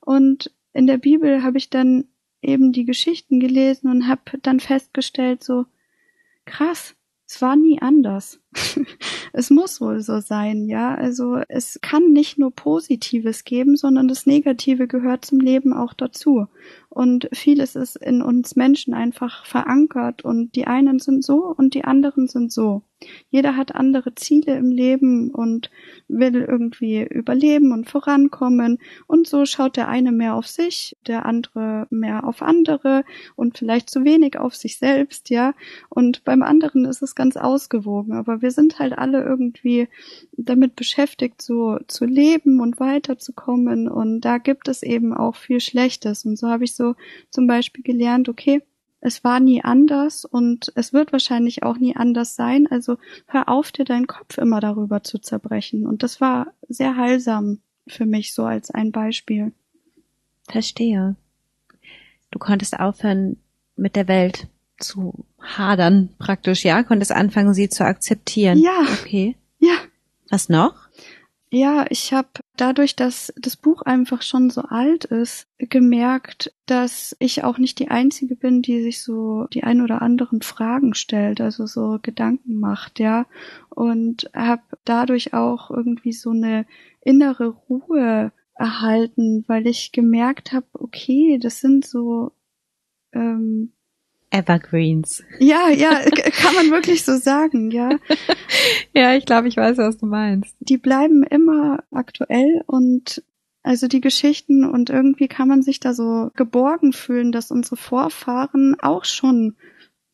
Und 0.00 0.52
in 0.74 0.86
der 0.86 0.98
Bibel 0.98 1.42
habe 1.42 1.56
ich 1.56 1.70
dann 1.70 2.04
eben 2.42 2.72
die 2.72 2.84
Geschichten 2.84 3.40
gelesen 3.40 3.90
und 3.90 4.08
habe 4.08 4.38
dann 4.42 4.60
festgestellt, 4.60 5.42
so 5.42 5.64
krass, 6.44 6.94
es 7.28 7.42
war 7.42 7.56
nie 7.56 7.82
anders. 7.82 8.40
es 9.32 9.50
muss 9.50 9.80
wohl 9.80 10.00
so 10.00 10.20
sein, 10.20 10.68
ja. 10.68 10.94
Also 10.94 11.40
es 11.48 11.78
kann 11.82 12.12
nicht 12.12 12.38
nur 12.38 12.52
Positives 12.54 13.44
geben, 13.44 13.76
sondern 13.76 14.06
das 14.06 14.26
Negative 14.26 14.86
gehört 14.86 15.24
zum 15.24 15.40
Leben 15.40 15.72
auch 15.72 15.92
dazu. 15.92 16.46
Und 16.96 17.28
vieles 17.30 17.76
ist 17.76 17.96
in 17.96 18.22
uns 18.22 18.56
Menschen 18.56 18.94
einfach 18.94 19.44
verankert 19.44 20.24
und 20.24 20.54
die 20.54 20.66
einen 20.66 20.98
sind 20.98 21.22
so 21.22 21.54
und 21.54 21.74
die 21.74 21.84
anderen 21.84 22.26
sind 22.26 22.50
so. 22.50 22.84
Jeder 23.28 23.56
hat 23.56 23.74
andere 23.74 24.14
Ziele 24.14 24.56
im 24.56 24.70
Leben 24.70 25.30
und 25.30 25.70
will 26.08 26.36
irgendwie 26.36 27.02
überleben 27.02 27.72
und 27.72 27.90
vorankommen. 27.90 28.78
Und 29.06 29.26
so 29.26 29.44
schaut 29.44 29.76
der 29.76 29.88
eine 29.88 30.12
mehr 30.12 30.34
auf 30.34 30.46
sich, 30.46 30.96
der 31.06 31.26
andere 31.26 31.86
mehr 31.90 32.26
auf 32.26 32.40
andere 32.40 33.04
und 33.34 33.58
vielleicht 33.58 33.90
zu 33.90 34.04
wenig 34.04 34.38
auf 34.38 34.54
sich 34.54 34.78
selbst, 34.78 35.28
ja. 35.28 35.52
Und 35.90 36.24
beim 36.24 36.42
anderen 36.42 36.86
ist 36.86 37.02
es 37.02 37.14
ganz 37.14 37.36
ausgewogen. 37.36 38.14
Aber 38.14 38.40
wir 38.40 38.50
sind 38.50 38.78
halt 38.78 38.96
alle 38.96 39.22
irgendwie 39.22 39.88
damit 40.32 40.76
beschäftigt, 40.76 41.42
so 41.42 41.78
zu 41.88 42.06
leben 42.06 42.60
und 42.60 42.80
weiterzukommen. 42.80 43.88
Und 43.88 44.22
da 44.22 44.38
gibt 44.38 44.68
es 44.68 44.82
eben 44.82 45.12
auch 45.12 45.36
viel 45.36 45.60
Schlechtes. 45.60 46.24
Und 46.24 46.38
so 46.38 46.48
habe 46.48 46.64
ich 46.64 46.74
so 46.74 46.85
zum 47.30 47.46
Beispiel 47.46 47.82
gelernt, 47.82 48.28
okay, 48.28 48.62
es 49.00 49.22
war 49.24 49.40
nie 49.40 49.62
anders 49.62 50.24
und 50.24 50.72
es 50.74 50.92
wird 50.92 51.12
wahrscheinlich 51.12 51.62
auch 51.62 51.76
nie 51.78 51.94
anders 51.94 52.34
sein. 52.34 52.66
Also 52.68 52.98
hör 53.26 53.48
auf, 53.48 53.70
dir 53.72 53.84
deinen 53.84 54.06
Kopf 54.06 54.38
immer 54.38 54.60
darüber 54.60 55.02
zu 55.02 55.18
zerbrechen. 55.18 55.86
Und 55.86 56.02
das 56.02 56.20
war 56.20 56.48
sehr 56.68 56.96
heilsam 56.96 57.60
für 57.86 58.06
mich 58.06 58.34
so 58.34 58.44
als 58.44 58.70
ein 58.70 58.90
Beispiel. 58.92 59.52
Verstehe. 60.48 61.16
Du 62.30 62.38
konntest 62.38 62.78
aufhören, 62.78 63.36
mit 63.76 63.94
der 63.94 64.08
Welt 64.08 64.48
zu 64.78 65.24
hadern, 65.40 66.08
praktisch, 66.18 66.64
ja? 66.64 66.82
Konntest 66.82 67.12
anfangen, 67.12 67.54
sie 67.54 67.68
zu 67.68 67.84
akzeptieren. 67.84 68.58
Ja. 68.58 68.86
Okay. 69.02 69.36
Ja. 69.58 69.76
Was 70.30 70.48
noch? 70.48 70.85
Ja, 71.52 71.86
ich 71.90 72.12
habe 72.12 72.28
dadurch, 72.56 72.96
dass 72.96 73.32
das 73.36 73.56
Buch 73.56 73.82
einfach 73.82 74.22
schon 74.22 74.50
so 74.50 74.62
alt 74.62 75.04
ist, 75.04 75.46
gemerkt, 75.58 76.52
dass 76.66 77.14
ich 77.20 77.44
auch 77.44 77.58
nicht 77.58 77.78
die 77.78 77.88
Einzige 77.88 78.34
bin, 78.34 78.62
die 78.62 78.82
sich 78.82 79.02
so 79.02 79.46
die 79.52 79.62
ein 79.62 79.80
oder 79.80 80.02
anderen 80.02 80.42
Fragen 80.42 80.94
stellt, 80.94 81.40
also 81.40 81.66
so 81.66 81.98
Gedanken 82.02 82.58
macht, 82.58 82.98
ja. 82.98 83.26
Und 83.70 84.28
habe 84.34 84.62
dadurch 84.84 85.34
auch 85.34 85.70
irgendwie 85.70 86.12
so 86.12 86.30
eine 86.30 86.66
innere 87.00 87.46
Ruhe 87.46 88.32
erhalten, 88.56 89.44
weil 89.46 89.66
ich 89.68 89.92
gemerkt 89.92 90.52
habe, 90.52 90.66
okay, 90.72 91.38
das 91.40 91.60
sind 91.60 91.86
so 91.86 92.32
ähm, 93.12 93.72
Evergreens. 94.36 95.22
Ja, 95.38 95.68
ja, 95.68 96.00
kann 96.30 96.54
man 96.54 96.70
wirklich 96.70 97.04
so 97.04 97.16
sagen, 97.16 97.70
ja. 97.70 97.90
ja, 98.94 99.14
ich 99.14 99.24
glaube, 99.24 99.48
ich 99.48 99.56
weiß, 99.56 99.78
was 99.78 99.98
du 99.98 100.06
meinst. 100.06 100.54
Die 100.60 100.78
bleiben 100.78 101.22
immer 101.22 101.84
aktuell 101.90 102.62
und 102.66 103.22
also 103.62 103.88
die 103.88 104.00
Geschichten 104.00 104.64
und 104.64 104.90
irgendwie 104.90 105.26
kann 105.26 105.48
man 105.48 105.62
sich 105.62 105.80
da 105.80 105.92
so 105.92 106.30
geborgen 106.36 106.92
fühlen, 106.92 107.32
dass 107.32 107.50
unsere 107.50 107.76
Vorfahren 107.76 108.76
auch 108.80 109.04
schon 109.04 109.56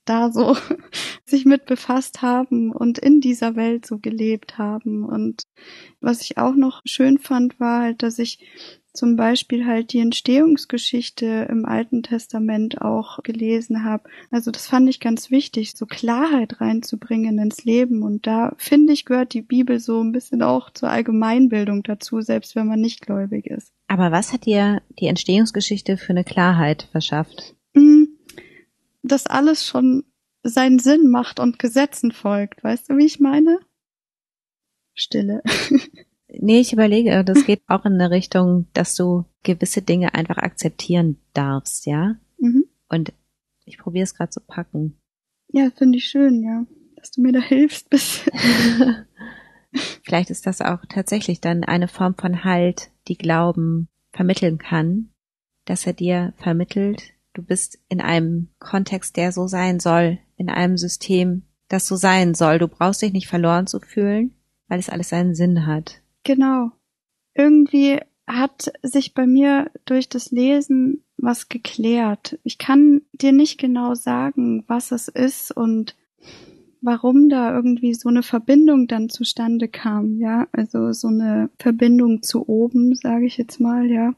da 0.05 0.33
so 0.33 0.57
sich 1.25 1.45
mit 1.45 1.67
befasst 1.67 2.23
haben 2.23 2.73
und 2.73 2.99
in 2.99 3.21
dieser 3.21 3.57
Welt 3.57 3.87
so 3.87 3.99
gelebt 3.99 4.59
haben. 4.59 5.05
Und 5.05 5.43
was 6.01 6.23
ich 6.23 6.39
auch 6.39 6.55
noch 6.55 6.81
schön 6.85 7.19
fand, 7.19 7.61
war 7.61 7.83
halt, 7.83 8.03
dass 8.03 8.19
ich 8.19 8.39
zum 8.93 9.17
Beispiel 9.17 9.67
halt 9.67 9.93
die 9.93 10.01
Entstehungsgeschichte 10.01 11.47
im 11.49 11.65
Alten 11.65 12.03
Testament 12.03 12.83
auch 12.83 13.23
gelesen 13.23 13.85
habe. 13.85 14.05
Also 14.31 14.51
das 14.51 14.67
fand 14.67 14.89
ich 14.89 15.01
ganz 15.01 15.31
wichtig, 15.31 15.73
so 15.75 15.87
Klarheit 15.87 16.61
reinzubringen 16.61 17.39
ins 17.39 17.65
Leben. 17.65 18.03
Und 18.03 18.27
da 18.27 18.53
finde 18.59 18.93
ich, 18.93 19.07
gehört 19.07 19.33
die 19.33 19.43
Bibel 19.43 19.81
so 19.81 20.03
ein 20.03 20.13
bisschen 20.13 20.43
auch 20.43 20.71
zur 20.71 20.91
Allgemeinbildung 20.91 21.83
dazu, 21.83 22.21
selbst 22.21 22.55
wenn 22.55 22.67
man 22.67 22.81
nicht 22.81 23.01
gläubig 23.01 23.47
ist. 23.47 23.73
Aber 23.89 24.13
was 24.13 24.33
hat 24.33 24.45
dir 24.45 24.83
die 24.99 25.07
Entstehungsgeschichte 25.07 25.97
für 25.97 26.11
eine 26.11 26.25
Klarheit 26.25 26.89
verschafft? 26.93 27.55
Mm, 27.73 28.05
dass 29.03 29.27
alles 29.27 29.67
schon 29.67 30.05
seinen 30.43 30.79
Sinn 30.79 31.09
macht 31.09 31.41
und 31.41 31.59
Gesetzen 31.59 32.13
folgt. 32.13 32.63
Weißt 32.63 32.91
du, 32.91 32.99
wie 32.99 33.07
ich 33.07 33.21
meine? 33.21 33.59
Stille. 34.95 35.43
Nee, 36.39 36.61
ich 36.61 36.73
überlege, 36.73 37.25
das 37.25 37.45
geht 37.45 37.63
auch 37.69 37.85
in 37.85 37.95
eine 37.95 38.11
Richtung, 38.11 38.67
dass 38.73 38.95
du 38.95 39.25
gewisse 39.43 39.83
Dinge 39.83 40.15
einfach 40.15 40.39
akzeptieren 40.39 41.19
darfst, 41.35 41.87
ja? 41.87 42.17
Mhm. 42.39 42.65
Und 42.89 43.13
ich 43.65 43.79
probiere 43.79 44.05
es 44.05 44.15
gerade 44.15 44.31
zu 44.31 44.41
packen. 44.41 44.97
Ja, 45.49 45.71
finde 45.77 45.99
ich 45.99 46.07
schön, 46.07 46.43
ja, 46.43 46.65
dass 46.97 47.11
du 47.11 47.21
mir 47.21 47.33
da 47.33 47.41
hilfst. 47.41 47.91
Bis 47.91 48.25
Vielleicht 50.03 50.31
ist 50.31 50.47
das 50.47 50.61
auch 50.61 50.81
tatsächlich 50.89 51.41
dann 51.41 51.65
eine 51.65 51.89
Form 51.89 52.15
von 52.15 52.45
Halt, 52.45 52.91
die 53.09 53.17
Glauben 53.17 53.89
vermitteln 54.13 54.59
kann, 54.59 55.11
dass 55.65 55.87
er 55.87 55.93
dir 55.93 56.35
vermittelt, 56.37 57.15
du 57.35 57.43
bist 57.43 57.79
in 57.89 58.01
einem 58.01 58.49
Kontext, 58.59 59.17
der 59.17 59.33
so 59.33 59.47
sein 59.47 59.81
soll, 59.81 60.19
in 60.37 60.51
einem 60.51 60.77
System, 60.77 61.45
das 61.69 61.87
so 61.87 61.97
sein 61.97 62.35
soll. 62.35 62.59
Du 62.59 62.69
brauchst 62.69 63.01
dich 63.01 63.13
nicht 63.13 63.29
verloren 63.29 63.67
zu 63.67 63.81
fühlen, 63.81 64.35
weil 64.69 64.79
es 64.79 64.91
alles 64.91 65.09
seinen 65.09 65.35
Sinn 65.35 65.67
hat. 65.67 66.02
Genau. 66.25 66.73
Irgendwie 67.35 68.01
hat 68.27 68.73
sich 68.83 69.15
bei 69.15 69.27
mir 69.27 69.71
durch 69.85 70.09
das 70.09 70.31
Lesen 70.31 71.05
was 71.17 71.49
geklärt. 71.49 72.39
Ich 72.43 72.59
kann 72.59 73.03
dir 73.13 73.33
nicht 73.33 73.59
genau 73.59 73.95
sagen, 73.95 74.65
was 74.67 74.93
es 74.93 75.09
ist 75.09 75.57
und 75.57 75.97
warum 76.81 77.29
da 77.29 77.55
irgendwie 77.55 77.95
so 77.95 78.09
eine 78.09 78.23
Verbindung 78.23 78.89
dann 78.89 79.09
zustande 79.09 79.69
kam, 79.69 80.19
ja, 80.19 80.49
also 80.53 80.93
so 80.93 81.09
eine 81.09 81.49
Verbindung 81.59 82.23
zu 82.23 82.49
oben, 82.49 82.95
sage 82.97 83.27
ich 83.27 83.37
jetzt 83.37 83.61
mal, 83.61 83.89
ja. 83.89 84.15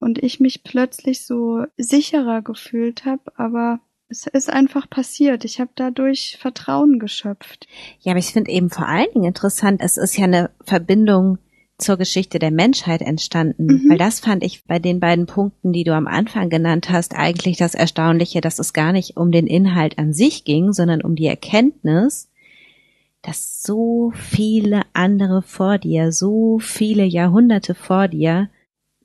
Und 0.00 0.22
ich 0.22 0.40
mich 0.40 0.64
plötzlich 0.64 1.26
so 1.26 1.64
sicherer 1.76 2.40
gefühlt 2.40 3.04
habe, 3.04 3.32
aber 3.36 3.80
es 4.10 4.26
ist 4.26 4.50
einfach 4.50 4.90
passiert. 4.90 5.44
Ich 5.44 5.60
habe 5.60 5.70
dadurch 5.76 6.36
Vertrauen 6.40 6.98
geschöpft. 6.98 7.68
Ja, 8.00 8.12
aber 8.12 8.18
ich 8.18 8.32
finde 8.32 8.50
eben 8.50 8.68
vor 8.68 8.86
allen 8.86 9.10
Dingen 9.14 9.26
interessant, 9.26 9.80
es 9.82 9.96
ist 9.96 10.16
ja 10.16 10.24
eine 10.24 10.50
Verbindung 10.64 11.38
zur 11.78 11.96
Geschichte 11.96 12.38
der 12.38 12.50
Menschheit 12.50 13.00
entstanden, 13.00 13.66
mhm. 13.66 13.90
weil 13.90 13.98
das 13.98 14.20
fand 14.20 14.42
ich 14.44 14.64
bei 14.64 14.78
den 14.78 15.00
beiden 15.00 15.26
Punkten, 15.26 15.72
die 15.72 15.84
du 15.84 15.94
am 15.94 16.06
Anfang 16.06 16.50
genannt 16.50 16.90
hast, 16.90 17.16
eigentlich 17.16 17.56
das 17.56 17.74
Erstaunliche, 17.74 18.42
dass 18.42 18.58
es 18.58 18.74
gar 18.74 18.92
nicht 18.92 19.16
um 19.16 19.32
den 19.32 19.46
Inhalt 19.46 19.98
an 19.98 20.12
sich 20.12 20.44
ging, 20.44 20.72
sondern 20.72 21.00
um 21.00 21.14
die 21.16 21.26
Erkenntnis, 21.26 22.28
dass 23.22 23.62
so 23.62 24.12
viele 24.14 24.82
andere 24.92 25.40
vor 25.40 25.78
dir, 25.78 26.12
so 26.12 26.58
viele 26.58 27.04
Jahrhunderte 27.04 27.74
vor 27.74 28.08
dir 28.08 28.50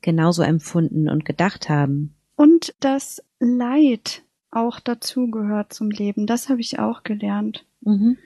genauso 0.02 0.42
empfunden 0.42 1.08
und 1.08 1.24
gedacht 1.24 1.68
haben. 1.68 2.14
Und 2.36 2.74
das 2.80 3.22
Leid 3.38 4.22
auch 4.56 4.80
dazugehört 4.80 5.72
zum 5.72 5.90
Leben, 5.90 6.26
das 6.26 6.48
habe 6.48 6.60
ich 6.60 6.78
auch 6.78 7.02
gelernt. 7.02 7.66
Mhm. 7.82 8.16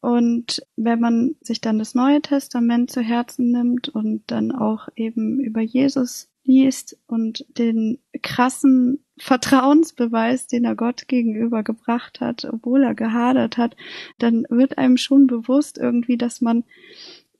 Und 0.00 0.66
wenn 0.76 1.00
man 1.00 1.36
sich 1.42 1.60
dann 1.60 1.78
das 1.78 1.94
Neue 1.94 2.22
Testament 2.22 2.90
zu 2.90 3.02
Herzen 3.02 3.50
nimmt 3.50 3.90
und 3.90 4.22
dann 4.28 4.50
auch 4.50 4.88
eben 4.96 5.40
über 5.40 5.60
Jesus 5.60 6.30
liest 6.44 6.98
und 7.06 7.44
den 7.58 7.98
krassen 8.22 9.04
Vertrauensbeweis, 9.18 10.46
den 10.46 10.64
er 10.64 10.74
Gott 10.74 11.06
gegenüber 11.06 11.62
gebracht 11.62 12.20
hat, 12.20 12.46
obwohl 12.46 12.82
er 12.82 12.94
gehadert 12.94 13.58
hat, 13.58 13.76
dann 14.18 14.46
wird 14.48 14.78
einem 14.78 14.96
schon 14.96 15.26
bewusst 15.26 15.76
irgendwie, 15.76 16.16
dass 16.16 16.40
man 16.40 16.64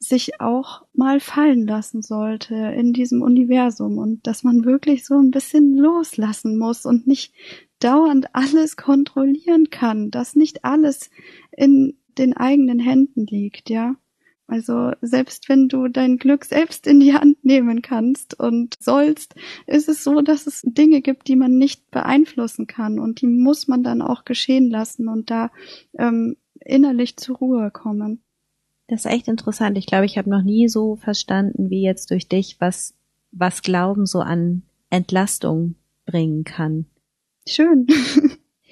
sich 0.01 0.40
auch 0.40 0.86
mal 0.94 1.20
fallen 1.20 1.66
lassen 1.66 2.01
sollte 2.01 2.55
in 2.55 2.94
diesem 2.94 3.20
Universum 3.20 3.98
und 3.98 4.26
dass 4.26 4.42
man 4.42 4.64
wirklich 4.64 5.05
so 5.05 5.14
ein 5.18 5.30
bisschen 5.30 5.76
loslassen 5.76 6.57
muss 6.59 6.86
und 6.86 7.07
nicht 7.07 7.34
dauernd 7.80 8.34
alles 8.34 8.76
kontrollieren 8.76 9.68
kann, 9.68 10.11
dass 10.11 10.36
nicht 10.36 10.64
alles 10.64 11.11
in 11.55 11.98
den 12.16 12.34
eigenen 12.34 12.78
Händen 12.78 13.26
liegt, 13.26 13.68
ja. 13.68 13.94
Also 14.46 14.90
selbst 15.01 15.48
wenn 15.48 15.68
du 15.68 15.86
dein 15.86 16.16
Glück 16.16 16.44
selbst 16.44 16.88
in 16.88 16.98
die 16.98 17.14
Hand 17.14 17.44
nehmen 17.44 17.82
kannst 17.82 18.38
und 18.40 18.76
sollst, 18.80 19.36
ist 19.66 19.88
es 19.88 20.03
so, 20.03 20.22
dass 20.22 20.48
es 20.48 20.62
Dinge 20.64 21.03
gibt, 21.03 21.28
die 21.28 21.36
man 21.36 21.57
nicht 21.57 21.88
beeinflussen 21.92 22.66
kann 22.66 22.98
und 22.98 23.20
die 23.20 23.28
muss 23.28 23.68
man 23.68 23.84
dann 23.84 24.03
auch 24.03 24.24
geschehen 24.24 24.68
lassen 24.68 25.09
und 25.09 25.30
da 25.30 25.53
ähm, 25.96 26.36
innerlich 26.64 27.16
zur 27.16 27.36
Ruhe 27.36 27.70
kommen. 27.70 28.24
Das 28.91 29.05
ist 29.05 29.11
echt 29.12 29.28
interessant. 29.28 29.78
Ich 29.78 29.86
glaube, 29.86 30.05
ich 30.05 30.18
habe 30.18 30.28
noch 30.28 30.43
nie 30.43 30.68
so 30.68 30.97
verstanden 30.97 31.70
wie 31.70 31.82
jetzt 31.82 32.11
durch 32.11 32.26
dich, 32.26 32.57
was 32.59 32.97
was 33.30 33.62
Glauben 33.62 34.05
so 34.05 34.18
an 34.18 34.62
Entlastung 34.91 35.76
bringen 36.07 36.43
kann. 36.43 36.86
Schön. 37.47 37.86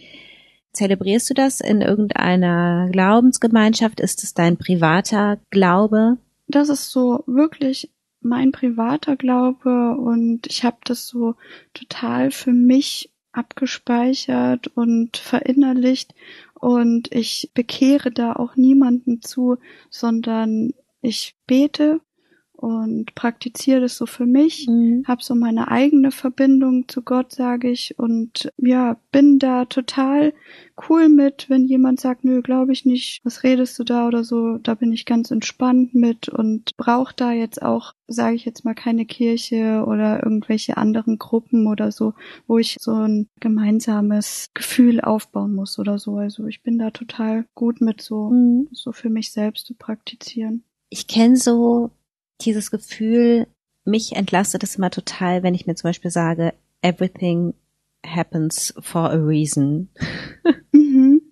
Zelebrierst 0.72 1.30
du 1.30 1.34
das 1.34 1.60
in 1.60 1.82
irgendeiner 1.82 2.88
Glaubensgemeinschaft? 2.90 4.00
Ist 4.00 4.24
es 4.24 4.34
dein 4.34 4.56
privater 4.56 5.38
Glaube? 5.50 6.18
Das 6.48 6.68
ist 6.68 6.90
so 6.90 7.22
wirklich 7.26 7.92
mein 8.20 8.50
privater 8.50 9.14
Glaube 9.14 9.96
und 9.96 10.48
ich 10.48 10.64
habe 10.64 10.78
das 10.84 11.06
so 11.06 11.36
total 11.74 12.32
für 12.32 12.52
mich 12.52 13.12
abgespeichert 13.30 14.66
und 14.66 15.16
verinnerlicht 15.16 16.12
und 16.60 17.12
ich 17.12 17.50
bekehre 17.54 18.10
da 18.10 18.32
auch 18.34 18.56
niemanden 18.56 19.22
zu, 19.22 19.58
sondern 19.90 20.72
ich 21.00 21.36
bete 21.46 22.00
und 22.58 23.14
praktiziere 23.14 23.82
das 23.82 23.96
so 23.96 24.04
für 24.04 24.26
mich, 24.26 24.66
mhm. 24.68 25.04
habe 25.06 25.22
so 25.22 25.36
meine 25.36 25.70
eigene 25.70 26.10
Verbindung 26.10 26.88
zu 26.88 27.02
Gott, 27.02 27.30
sage 27.32 27.70
ich, 27.70 27.96
und 28.00 28.52
ja, 28.56 28.96
bin 29.12 29.38
da 29.38 29.64
total 29.66 30.32
cool 30.88 31.08
mit, 31.08 31.48
wenn 31.48 31.66
jemand 31.66 32.00
sagt, 32.00 32.24
nö, 32.24 32.42
glaube 32.42 32.72
ich 32.72 32.84
nicht, 32.84 33.20
was 33.22 33.44
redest 33.44 33.78
du 33.78 33.84
da 33.84 34.08
oder 34.08 34.24
so, 34.24 34.58
da 34.58 34.74
bin 34.74 34.92
ich 34.92 35.06
ganz 35.06 35.30
entspannt 35.30 35.94
mit 35.94 36.28
und 36.28 36.76
brauche 36.76 37.14
da 37.14 37.30
jetzt 37.30 37.62
auch, 37.62 37.92
sage 38.08 38.34
ich 38.34 38.44
jetzt 38.44 38.64
mal, 38.64 38.74
keine 38.74 39.06
Kirche 39.06 39.84
oder 39.86 40.24
irgendwelche 40.24 40.76
anderen 40.76 41.16
Gruppen 41.16 41.68
oder 41.68 41.92
so, 41.92 42.14
wo 42.48 42.58
ich 42.58 42.76
so 42.80 42.92
ein 42.92 43.28
gemeinsames 43.38 44.50
Gefühl 44.54 45.00
aufbauen 45.00 45.54
muss 45.54 45.78
oder 45.78 46.00
so. 46.00 46.16
Also 46.16 46.46
ich 46.46 46.64
bin 46.64 46.76
da 46.76 46.90
total 46.90 47.46
gut 47.54 47.80
mit 47.80 48.02
so, 48.02 48.30
mhm. 48.30 48.66
so 48.72 48.90
für 48.90 49.10
mich 49.10 49.30
selbst 49.30 49.66
zu 49.66 49.74
praktizieren. 49.74 50.64
Ich 50.90 51.06
kenne 51.06 51.36
so 51.36 51.90
dieses 52.40 52.70
Gefühl, 52.70 53.46
mich 53.84 54.14
entlastet 54.14 54.62
es 54.62 54.76
immer 54.76 54.90
total, 54.90 55.42
wenn 55.42 55.54
ich 55.54 55.66
mir 55.66 55.74
zum 55.74 55.88
Beispiel 55.88 56.10
sage, 56.10 56.54
everything 56.82 57.54
happens 58.06 58.74
for 58.80 59.10
a 59.10 59.16
reason. 59.16 59.88
Mhm. 60.70 61.22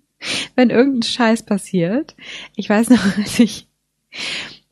Wenn 0.55 0.71
irgendein 0.71 1.03
Scheiß 1.03 1.43
passiert. 1.43 2.15
Ich 2.55 2.69
weiß 2.69 2.89
noch, 2.89 3.17
als 3.17 3.39
ich 3.39 3.67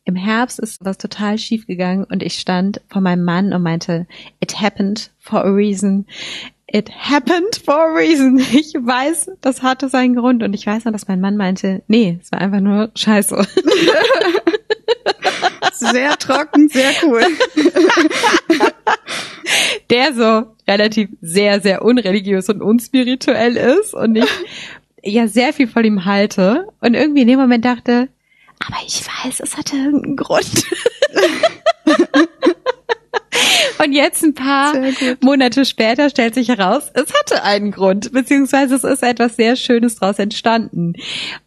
im 0.04 0.16
Herbst 0.16 0.60
ist 0.60 0.84
was 0.86 0.98
total 0.98 1.38
schief 1.38 1.66
gegangen 1.66 2.04
und 2.04 2.24
ich 2.24 2.40
stand 2.40 2.82
vor 2.88 3.02
meinem 3.02 3.24
Mann 3.24 3.54
und 3.54 3.64
meinte, 3.64 4.08
it 4.40 4.62
happened 4.62 5.12
for 5.20 5.44
a 5.44 5.50
reason. 5.50 6.06
It 6.76 6.90
happened 6.90 7.56
for 7.64 7.74
a 7.74 7.96
reason. 7.96 8.38
Ich 8.52 8.74
weiß, 8.74 9.32
das 9.40 9.64
hatte 9.64 9.88
seinen 9.88 10.14
Grund 10.14 10.44
und 10.44 10.54
ich 10.54 10.68
weiß 10.68 10.84
noch, 10.84 10.92
dass 10.92 11.08
mein 11.08 11.22
Mann 11.22 11.38
meinte, 11.38 11.84
nee, 11.88 12.20
es 12.22 12.34
war 12.34 12.42
einfach 12.42 12.60
nur 12.60 12.92
Scheiße. 12.96 13.48
Sehr 15.72 16.18
trocken, 16.18 16.68
sehr 16.70 16.92
cool. 17.04 17.22
Der 19.90 20.14
so 20.14 20.48
relativ 20.68 21.10
sehr, 21.22 21.62
sehr 21.62 21.82
unreligiös 21.84 22.50
und 22.50 22.62
unspirituell 22.62 23.56
ist 23.56 23.94
und 23.94 24.18
ich 24.18 24.30
ja 25.04 25.28
sehr 25.28 25.54
viel 25.54 25.68
von 25.68 25.86
ihm 25.86 26.06
halte 26.06 26.68
und 26.82 26.94
irgendwie 26.94 27.22
in 27.22 27.28
dem 27.28 27.40
Moment 27.40 27.66
dachte, 27.66 28.10
aber 28.66 28.78
ich 28.86 29.02
weiß, 29.06 29.42
es 29.42 29.58
hatte 29.58 29.76
irgendeinen 29.76 30.16
Grund. 30.16 30.64
Und 33.84 33.94
jetzt 33.94 34.24
ein 34.24 34.34
paar 34.34 34.74
Monate 35.22 35.66
später 35.66 36.10
stellt 36.10 36.36
sich 36.36 36.50
heraus, 36.50 36.92
es 36.94 37.14
hatte 37.14 37.44
einen 37.44 37.72
Grund, 37.72 38.12
beziehungsweise 38.12 38.76
es 38.76 38.84
ist 38.84 39.04
etwas 39.04 39.36
sehr 39.36 39.56
Schönes 39.56 39.96
daraus 39.96 40.20
entstanden. 40.20 40.94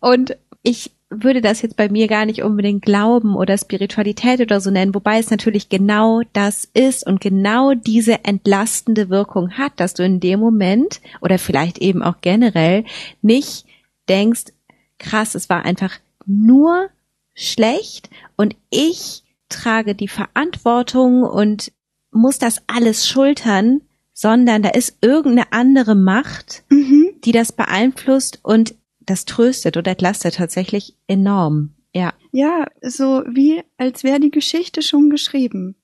Und 0.01 0.37
ich 0.63 0.91
würde 1.11 1.41
das 1.41 1.63
jetzt 1.63 1.77
bei 1.77 1.89
mir 1.89 2.07
gar 2.07 2.27
nicht 2.27 2.43
unbedingt 2.43 2.83
Glauben 2.83 3.35
oder 3.35 3.57
Spiritualität 3.57 4.41
oder 4.41 4.61
so 4.61 4.71
nennen, 4.71 4.95
wobei 4.95 5.19
es 5.19 5.31
natürlich 5.31 5.69
genau 5.69 6.21
das 6.35 6.69
ist 6.75 7.07
und 7.07 7.21
genau 7.21 7.73
diese 7.73 8.25
entlastende 8.25 9.09
Wirkung 9.09 9.53
hat, 9.53 9.73
dass 9.77 9.95
du 9.95 10.05
in 10.05 10.21
dem 10.21 10.39
Moment 10.39 11.01
oder 11.23 11.39
vielleicht 11.39 11.79
eben 11.79 12.03
auch 12.03 12.17
generell 12.21 12.85
nicht 13.23 13.65
denkst, 14.09 14.53
krass, 14.99 15.35
es 15.35 15.49
war 15.49 15.65
einfach 15.65 15.99
nur 16.27 16.91
schlecht 17.35 18.11
und 18.37 18.55
ich 18.69 19.23
trage 19.49 19.95
die 19.95 20.09
Verantwortung 20.09 21.23
und 21.23 21.73
muss 22.19 22.39
das 22.39 22.63
alles 22.67 23.09
schultern, 23.09 23.83
sondern 24.13 24.63
da 24.63 24.71
ist 24.71 24.99
irgendeine 25.01 25.53
andere 25.53 25.95
Macht, 25.95 26.65
mhm. 26.69 27.11
die 27.25 27.33
das 27.33 27.53
beeinflusst 27.53 28.41
und 28.43 28.75
das 29.01 29.25
tröstet 29.25 29.77
oder 29.77 29.93
entlastet 29.93 30.35
tatsächlich 30.35 30.97
enorm. 31.07 31.75
Ja. 31.95 32.13
Ja, 32.33 32.67
so 32.83 33.23
wie 33.27 33.63
als 33.79 34.05
wäre 34.05 34.21
die 34.21 34.31
Geschichte 34.31 34.83
schon 34.83 35.09
geschrieben. 35.09 35.77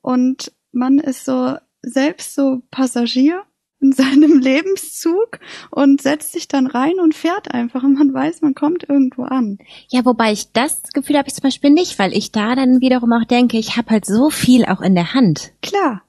Und 0.00 0.52
man 0.70 0.98
ist 0.98 1.24
so 1.24 1.56
selbst 1.82 2.34
so 2.34 2.62
Passagier 2.70 3.42
in 3.82 3.92
seinem 3.92 4.38
Lebenszug 4.40 5.38
und 5.70 6.00
setzt 6.00 6.32
sich 6.32 6.48
dann 6.48 6.66
rein 6.66 7.00
und 7.00 7.14
fährt 7.14 7.52
einfach 7.52 7.82
und 7.82 7.94
man 7.94 8.14
weiß, 8.14 8.40
man 8.40 8.54
kommt 8.54 8.88
irgendwo 8.88 9.24
an. 9.24 9.58
Ja, 9.88 10.04
wobei 10.04 10.32
ich 10.32 10.52
das 10.52 10.82
Gefühl 10.92 11.18
habe 11.18 11.28
ich 11.28 11.34
zum 11.34 11.42
Beispiel 11.42 11.70
nicht, 11.70 11.98
weil 11.98 12.16
ich 12.16 12.32
da 12.32 12.54
dann 12.54 12.80
wiederum 12.80 13.12
auch 13.12 13.24
denke, 13.24 13.58
ich 13.58 13.76
habe 13.76 13.90
halt 13.90 14.06
so 14.06 14.30
viel 14.30 14.64
auch 14.64 14.80
in 14.80 14.94
der 14.94 15.14
Hand. 15.14 15.52
Klar. 15.62 16.02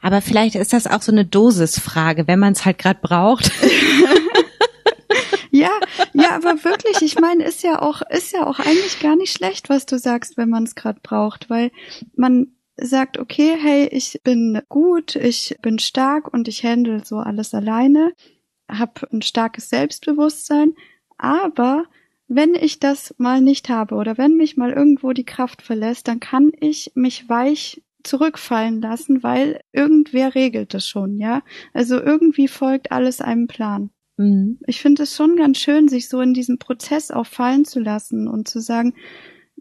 Aber 0.00 0.20
vielleicht 0.20 0.56
ist 0.56 0.72
das 0.72 0.86
auch 0.86 1.02
so 1.02 1.12
eine 1.12 1.24
Dosisfrage, 1.24 2.26
wenn 2.26 2.40
man 2.40 2.52
es 2.54 2.64
halt 2.64 2.78
gerade 2.78 2.98
braucht. 3.00 3.52
Ja, 5.54 5.70
ja, 6.14 6.30
aber 6.34 6.64
wirklich, 6.64 7.02
ich 7.02 7.18
meine, 7.18 7.44
ist 7.44 7.62
ja 7.62 7.82
auch, 7.82 8.00
ist 8.08 8.32
ja 8.32 8.46
auch 8.46 8.58
eigentlich 8.58 9.00
gar 9.00 9.16
nicht 9.16 9.36
schlecht, 9.36 9.68
was 9.68 9.84
du 9.84 9.98
sagst, 9.98 10.38
wenn 10.38 10.48
man 10.48 10.64
es 10.64 10.74
gerade 10.74 11.00
braucht, 11.02 11.50
weil 11.50 11.70
man 12.16 12.48
sagt, 12.76 13.18
okay, 13.18 13.56
hey, 13.58 13.88
ich 13.90 14.20
bin 14.24 14.60
gut, 14.68 15.16
ich 15.16 15.56
bin 15.62 15.78
stark 15.78 16.32
und 16.32 16.48
ich 16.48 16.64
handle 16.64 17.04
so 17.04 17.16
alles 17.16 17.54
alleine, 17.54 18.12
habe 18.68 19.08
ein 19.12 19.22
starkes 19.22 19.68
Selbstbewusstsein, 19.68 20.74
aber 21.18 21.84
wenn 22.28 22.54
ich 22.54 22.80
das 22.80 23.14
mal 23.18 23.40
nicht 23.40 23.68
habe 23.68 23.94
oder 23.94 24.16
wenn 24.16 24.36
mich 24.36 24.56
mal 24.56 24.72
irgendwo 24.72 25.12
die 25.12 25.24
Kraft 25.24 25.60
verlässt, 25.60 26.08
dann 26.08 26.18
kann 26.18 26.50
ich 26.60 26.92
mich 26.94 27.28
weich 27.28 27.82
zurückfallen 28.04 28.80
lassen, 28.80 29.22
weil 29.22 29.60
irgendwer 29.72 30.34
regelt 30.34 30.74
das 30.74 30.88
schon, 30.88 31.18
ja. 31.18 31.42
Also 31.72 32.00
irgendwie 32.00 32.48
folgt 32.48 32.90
alles 32.90 33.20
einem 33.20 33.46
Plan. 33.46 33.90
Mhm. 34.16 34.58
Ich 34.66 34.80
finde 34.80 35.04
es 35.04 35.14
schon 35.14 35.36
ganz 35.36 35.58
schön, 35.58 35.88
sich 35.88 36.08
so 36.08 36.20
in 36.20 36.34
diesen 36.34 36.58
Prozess 36.58 37.10
auch 37.10 37.26
fallen 37.26 37.64
zu 37.64 37.80
lassen 37.80 38.28
und 38.28 38.48
zu 38.48 38.60
sagen, 38.60 38.94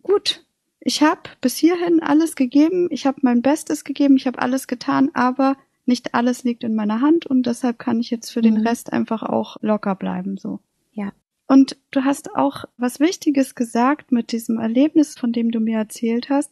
gut, 0.02 0.46
ich 0.84 1.04
habe 1.04 1.22
bis 1.40 1.56
hierhin 1.56 2.02
alles 2.02 2.36
gegeben, 2.36 2.88
ich 2.90 3.06
habe 3.06 3.20
mein 3.22 3.42
Bestes 3.42 3.84
gegeben, 3.84 4.18
ich 4.18 4.26
habe 4.28 4.42
alles 4.42 4.68
getan, 4.68 5.12
aber 5.14 5.56
nicht 5.86 6.16
alles 6.16 6.44
liegt 6.44 6.64
in 6.64 6.76
meiner 6.76 7.02
Hand 7.02 7.26
und 7.28 7.46
deshalb 7.46 7.78
kann 7.80 8.00
ich 8.00 8.10
jetzt 8.10 8.32
für 8.32 8.40
mhm. 8.40 8.44
den 8.44 8.68
Rest 8.68 8.92
einfach 8.92 9.24
auch 9.24 9.58
locker 9.62 9.96
bleiben, 9.96 10.38
so. 10.38 10.60
Ja. 10.92 11.14
Und 11.48 11.78
du 11.92 12.04
hast 12.04 12.36
auch 12.36 12.66
was 12.78 13.00
Wichtiges 13.00 13.56
gesagt 13.56 14.12
mit 14.12 14.32
diesem 14.32 14.58
Erlebnis, 14.58 15.18
von 15.18 15.32
dem 15.32 15.52
du 15.52 15.60
mir 15.60 15.78
erzählt 15.78 16.30
hast. 16.30 16.52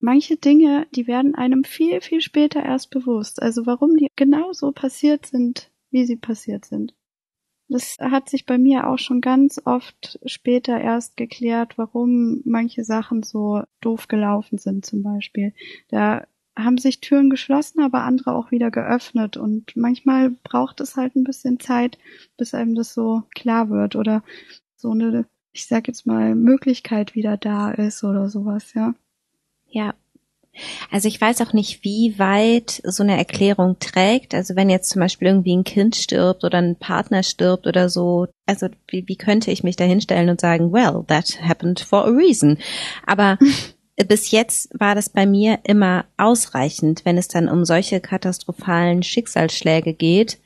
Manche 0.00 0.36
Dinge, 0.36 0.86
die 0.94 1.06
werden 1.06 1.34
einem 1.34 1.62
viel, 1.62 2.00
viel 2.00 2.22
später 2.22 2.62
erst 2.62 2.90
bewusst. 2.90 3.42
Also 3.42 3.66
warum 3.66 3.96
die 3.96 4.08
genau 4.16 4.52
so 4.52 4.72
passiert 4.72 5.26
sind, 5.26 5.70
wie 5.90 6.06
sie 6.06 6.16
passiert 6.16 6.64
sind. 6.64 6.94
Das 7.70 7.98
hat 8.00 8.28
sich 8.28 8.46
bei 8.46 8.58
mir 8.58 8.88
auch 8.88 8.98
schon 8.98 9.20
ganz 9.20 9.60
oft 9.64 10.18
später 10.26 10.80
erst 10.80 11.16
geklärt, 11.16 11.78
warum 11.78 12.42
manche 12.44 12.82
Sachen 12.82 13.22
so 13.22 13.62
doof 13.80 14.08
gelaufen 14.08 14.58
sind 14.58 14.84
zum 14.84 15.04
Beispiel. 15.04 15.54
Da 15.88 16.26
haben 16.56 16.78
sich 16.78 17.00
Türen 17.00 17.30
geschlossen, 17.30 17.80
aber 17.80 18.02
andere 18.02 18.34
auch 18.34 18.50
wieder 18.50 18.72
geöffnet. 18.72 19.36
Und 19.36 19.76
manchmal 19.76 20.30
braucht 20.30 20.80
es 20.80 20.96
halt 20.96 21.14
ein 21.14 21.22
bisschen 21.22 21.60
Zeit, 21.60 21.96
bis 22.36 22.54
einem 22.54 22.74
das 22.74 22.92
so 22.92 23.22
klar 23.36 23.70
wird 23.70 23.94
oder 23.94 24.24
so 24.74 24.90
eine, 24.90 25.26
ich 25.52 25.68
sag 25.68 25.86
jetzt 25.86 26.06
mal, 26.06 26.34
Möglichkeit 26.34 27.14
wieder 27.14 27.36
da 27.36 27.70
ist 27.70 28.02
oder 28.02 28.28
sowas, 28.28 28.74
ja. 28.74 28.94
Ja, 29.68 29.94
also 30.90 31.08
ich 31.08 31.20
weiß 31.20 31.40
auch 31.42 31.52
nicht, 31.52 31.84
wie 31.84 32.18
weit 32.18 32.80
so 32.84 33.02
eine 33.02 33.16
Erklärung 33.16 33.78
trägt. 33.78 34.34
Also 34.34 34.56
wenn 34.56 34.70
jetzt 34.70 34.90
zum 34.90 35.00
Beispiel 35.00 35.28
irgendwie 35.28 35.56
ein 35.56 35.64
Kind 35.64 35.96
stirbt 35.96 36.44
oder 36.44 36.58
ein 36.58 36.76
Partner 36.76 37.22
stirbt 37.22 37.66
oder 37.66 37.88
so, 37.88 38.26
also 38.46 38.68
wie, 38.88 39.06
wie 39.06 39.16
könnte 39.16 39.50
ich 39.50 39.62
mich 39.62 39.76
da 39.76 39.84
hinstellen 39.84 40.28
und 40.28 40.40
sagen, 40.40 40.72
well, 40.72 41.04
that 41.06 41.40
happened 41.42 41.80
for 41.80 42.04
a 42.04 42.10
reason. 42.10 42.58
Aber 43.06 43.38
bis 44.08 44.30
jetzt 44.30 44.70
war 44.78 44.94
das 44.94 45.08
bei 45.08 45.26
mir 45.26 45.58
immer 45.64 46.04
ausreichend, 46.16 47.04
wenn 47.04 47.18
es 47.18 47.28
dann 47.28 47.48
um 47.48 47.64
solche 47.64 48.00
katastrophalen 48.00 49.02
Schicksalsschläge 49.02 49.94
geht. 49.94 50.38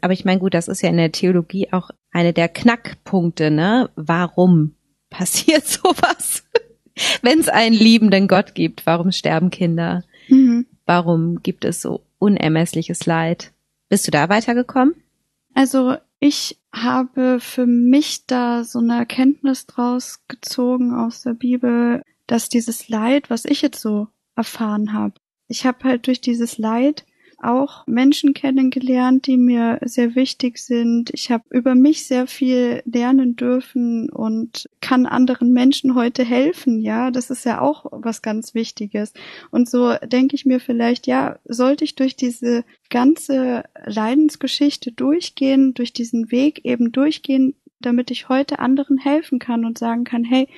Aber 0.00 0.12
ich 0.12 0.24
meine, 0.24 0.40
gut, 0.40 0.54
das 0.54 0.68
ist 0.68 0.82
ja 0.82 0.90
in 0.90 0.98
der 0.98 1.12
Theologie 1.12 1.72
auch 1.72 1.90
eine 2.10 2.32
der 2.32 2.48
Knackpunkte, 2.48 3.50
ne? 3.50 3.90
Warum 3.96 4.74
passiert 5.08 5.66
sowas? 5.66 6.44
Wenn 7.22 7.40
es 7.40 7.48
einen 7.48 7.74
liebenden 7.74 8.28
Gott 8.28 8.54
gibt, 8.54 8.86
warum 8.86 9.12
sterben 9.12 9.50
Kinder? 9.50 10.04
Mhm. 10.28 10.66
Warum 10.86 11.42
gibt 11.42 11.64
es 11.64 11.80
so 11.80 12.02
unermessliches 12.18 13.06
Leid? 13.06 13.52
Bist 13.88 14.06
du 14.06 14.10
da 14.10 14.28
weitergekommen? 14.28 14.94
Also 15.54 15.96
ich 16.20 16.58
habe 16.72 17.38
für 17.40 17.66
mich 17.66 18.26
da 18.26 18.64
so 18.64 18.78
eine 18.78 18.96
Erkenntnis 18.98 19.66
draus 19.66 20.20
gezogen 20.28 20.94
aus 20.94 21.22
der 21.22 21.34
Bibel, 21.34 22.02
dass 22.26 22.48
dieses 22.48 22.88
Leid, 22.88 23.30
was 23.30 23.44
ich 23.44 23.62
jetzt 23.62 23.80
so 23.80 24.08
erfahren 24.36 24.92
habe, 24.92 25.14
ich 25.48 25.66
habe 25.66 25.84
halt 25.84 26.06
durch 26.06 26.20
dieses 26.20 26.58
Leid 26.58 27.04
auch 27.44 27.86
Menschen 27.86 28.34
kennengelernt, 28.34 29.26
die 29.26 29.36
mir 29.36 29.78
sehr 29.82 30.14
wichtig 30.14 30.58
sind. 30.58 31.10
Ich 31.12 31.30
habe 31.30 31.44
über 31.50 31.74
mich 31.74 32.06
sehr 32.06 32.26
viel 32.26 32.82
lernen 32.84 33.36
dürfen 33.36 34.10
und 34.10 34.68
kann 34.80 35.06
anderen 35.06 35.52
Menschen 35.52 35.94
heute 35.94 36.24
helfen. 36.24 36.80
Ja, 36.80 37.10
das 37.10 37.30
ist 37.30 37.44
ja 37.44 37.60
auch 37.60 37.86
was 37.90 38.22
ganz 38.22 38.54
Wichtiges. 38.54 39.12
Und 39.50 39.68
so 39.68 39.94
denke 40.04 40.34
ich 40.36 40.46
mir 40.46 40.60
vielleicht, 40.60 41.06
ja, 41.06 41.38
sollte 41.44 41.84
ich 41.84 41.94
durch 41.94 42.16
diese 42.16 42.64
ganze 42.90 43.64
Leidensgeschichte 43.84 44.92
durchgehen, 44.92 45.74
durch 45.74 45.92
diesen 45.92 46.30
Weg 46.30 46.64
eben 46.64 46.92
durchgehen, 46.92 47.54
damit 47.80 48.10
ich 48.10 48.28
heute 48.28 48.58
anderen 48.58 48.98
helfen 48.98 49.38
kann 49.38 49.64
und 49.64 49.78
sagen 49.78 50.04
kann, 50.04 50.24
hey, 50.24 50.48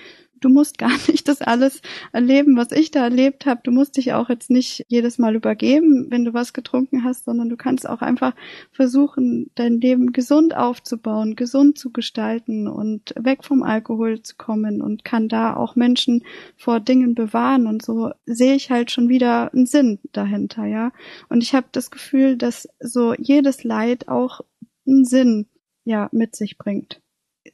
du 0.41 0.49
musst 0.49 0.79
gar 0.79 0.91
nicht 1.09 1.29
das 1.29 1.43
alles 1.43 1.81
erleben, 2.13 2.57
was 2.57 2.73
ich 2.73 2.91
da 2.91 3.05
erlebt 3.05 3.47
habe. 3.47 3.61
Du 3.65 3.71
musst 3.71 3.97
dich 3.97 4.13
auch 4.13 4.29
jetzt 4.29 4.51
nicht 4.51 4.85
jedes 4.89 5.19
Mal 5.19 5.35
übergeben, 5.35 6.07
wenn 6.11 6.25
du 6.25 6.35
was 6.35 6.53
getrunken 6.53 7.05
hast, 7.05 7.25
sondern 7.25 7.49
du 7.49 7.57
kannst 7.57 7.89
auch 7.89 8.03
einfach 8.03 8.35
versuchen, 8.73 9.51
dein 9.55 9.81
Leben 9.81 10.13
gesund 10.13 10.57
aufzubauen, 10.57 11.37
gesund 11.37 11.79
zu 11.79 11.91
gestalten 11.91 12.69
und 12.69 13.15
weg 13.19 13.45
vom 13.45 13.63
Alkohol 13.63 14.23
zu 14.23 14.37
kommen 14.37 14.83
und 14.83 15.05
kann 15.05 15.29
da 15.29 15.55
auch 15.55 15.77
Menschen 15.77 16.25
vor 16.57 16.81
Dingen 16.81 17.15
bewahren 17.15 17.67
und 17.67 17.83
so 17.83 18.11
sehe 18.27 18.55
ich 18.55 18.71
halt 18.71 18.91
schon 18.91 19.09
wieder 19.09 19.53
einen 19.53 19.67
Sinn 19.67 19.99
dahinter, 20.13 20.67
ja. 20.67 20.93
Und 21.29 21.43
ich 21.43 21.55
habe 21.55 21.67
das 21.73 21.91
Gefühl, 21.91 22.37
dass 22.37 22.69
so 22.81 23.15
jedes 23.15 23.65
Leid 23.65 24.09
auch 24.09 24.41
einen 24.87 25.05
Sinn 25.05 25.47
ja 25.85 26.09
mit 26.13 26.37
sich 26.37 26.59
bringt 26.59 27.01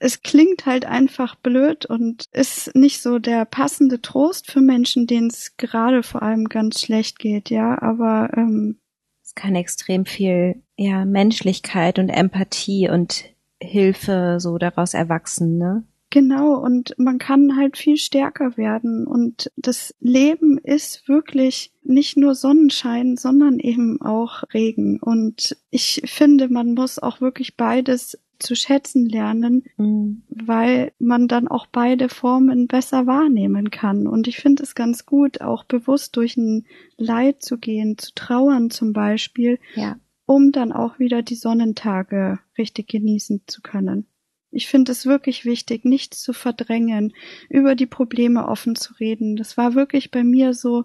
es 0.00 0.22
klingt 0.22 0.66
halt 0.66 0.84
einfach 0.84 1.34
blöd 1.36 1.86
und 1.86 2.26
ist 2.32 2.74
nicht 2.74 3.02
so 3.02 3.18
der 3.18 3.44
passende 3.44 4.00
Trost 4.00 4.50
für 4.50 4.60
Menschen, 4.60 5.06
denen 5.06 5.28
es 5.28 5.56
gerade 5.56 6.02
vor 6.02 6.22
allem 6.22 6.48
ganz 6.48 6.80
schlecht 6.80 7.18
geht, 7.18 7.50
ja, 7.50 7.80
aber 7.80 8.30
ähm, 8.36 8.78
es 9.22 9.34
kann 9.34 9.54
extrem 9.54 10.04
viel 10.04 10.62
ja 10.76 11.04
Menschlichkeit 11.04 11.98
und 11.98 12.08
Empathie 12.08 12.88
und 12.90 13.24
Hilfe 13.60 14.38
so 14.40 14.58
daraus 14.58 14.94
erwachsen, 14.94 15.56
ne? 15.58 15.84
Genau, 16.12 16.56
und 16.56 16.94
man 16.98 17.16
kann 17.16 17.56
halt 17.56 17.78
viel 17.78 17.96
stärker 17.96 18.58
werden. 18.58 19.06
Und 19.06 19.50
das 19.56 19.94
Leben 19.98 20.58
ist 20.58 21.08
wirklich 21.08 21.72
nicht 21.82 22.18
nur 22.18 22.34
Sonnenschein, 22.34 23.16
sondern 23.16 23.58
eben 23.58 23.98
auch 24.02 24.42
Regen. 24.52 25.00
Und 25.00 25.56
ich 25.70 26.02
finde, 26.04 26.50
man 26.50 26.74
muss 26.74 26.98
auch 26.98 27.22
wirklich 27.22 27.56
beides 27.56 28.18
zu 28.42 28.54
schätzen 28.54 29.06
lernen, 29.06 29.64
mhm. 29.76 30.22
weil 30.28 30.92
man 30.98 31.28
dann 31.28 31.48
auch 31.48 31.66
beide 31.66 32.08
Formen 32.08 32.66
besser 32.66 33.06
wahrnehmen 33.06 33.70
kann. 33.70 34.06
Und 34.06 34.28
ich 34.28 34.36
finde 34.36 34.62
es 34.62 34.74
ganz 34.74 35.06
gut, 35.06 35.40
auch 35.40 35.64
bewusst 35.64 36.16
durch 36.16 36.36
ein 36.36 36.66
Leid 36.96 37.42
zu 37.42 37.58
gehen, 37.58 37.96
zu 37.98 38.12
trauern 38.14 38.70
zum 38.70 38.92
Beispiel, 38.92 39.58
ja. 39.74 39.96
um 40.26 40.52
dann 40.52 40.72
auch 40.72 40.98
wieder 40.98 41.22
die 41.22 41.36
Sonnentage 41.36 42.38
richtig 42.58 42.88
genießen 42.88 43.42
zu 43.46 43.62
können. 43.62 44.06
Ich 44.50 44.68
finde 44.68 44.92
es 44.92 45.06
wirklich 45.06 45.46
wichtig, 45.46 45.86
nichts 45.86 46.20
zu 46.20 46.34
verdrängen, 46.34 47.14
über 47.48 47.74
die 47.74 47.86
Probleme 47.86 48.46
offen 48.46 48.76
zu 48.76 48.92
reden. 48.94 49.36
Das 49.36 49.56
war 49.56 49.74
wirklich 49.74 50.10
bei 50.10 50.24
mir 50.24 50.52
so, 50.52 50.84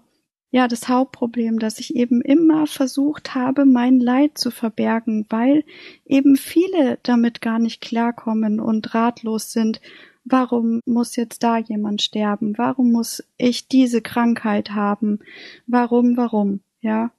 ja 0.50 0.68
das 0.68 0.88
Hauptproblem, 0.88 1.58
dass 1.58 1.78
ich 1.78 1.94
eben 1.94 2.22
immer 2.22 2.66
versucht 2.66 3.34
habe, 3.34 3.64
mein 3.64 4.00
Leid 4.00 4.38
zu 4.38 4.50
verbergen, 4.50 5.26
weil 5.28 5.64
eben 6.06 6.36
viele 6.36 6.98
damit 7.02 7.40
gar 7.40 7.58
nicht 7.58 7.80
klarkommen 7.80 8.60
und 8.60 8.94
ratlos 8.94 9.52
sind. 9.52 9.80
Warum 10.24 10.80
muss 10.86 11.16
jetzt 11.16 11.42
da 11.42 11.58
jemand 11.58 12.02
sterben? 12.02 12.56
Warum 12.56 12.92
muss 12.92 13.24
ich 13.36 13.68
diese 13.68 14.02
Krankheit 14.02 14.70
haben? 14.70 15.20
Warum, 15.66 16.16
warum? 16.16 16.60
Ja. 16.80 17.10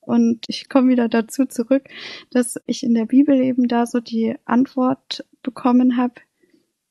Und 0.00 0.46
ich 0.48 0.68
komme 0.68 0.88
wieder 0.88 1.08
dazu 1.08 1.44
zurück, 1.44 1.84
dass 2.30 2.58
ich 2.66 2.82
in 2.82 2.94
der 2.94 3.04
Bibel 3.04 3.40
eben 3.40 3.68
da 3.68 3.86
so 3.86 4.00
die 4.00 4.36
Antwort 4.46 5.24
bekommen 5.42 5.96
habe, 5.96 6.14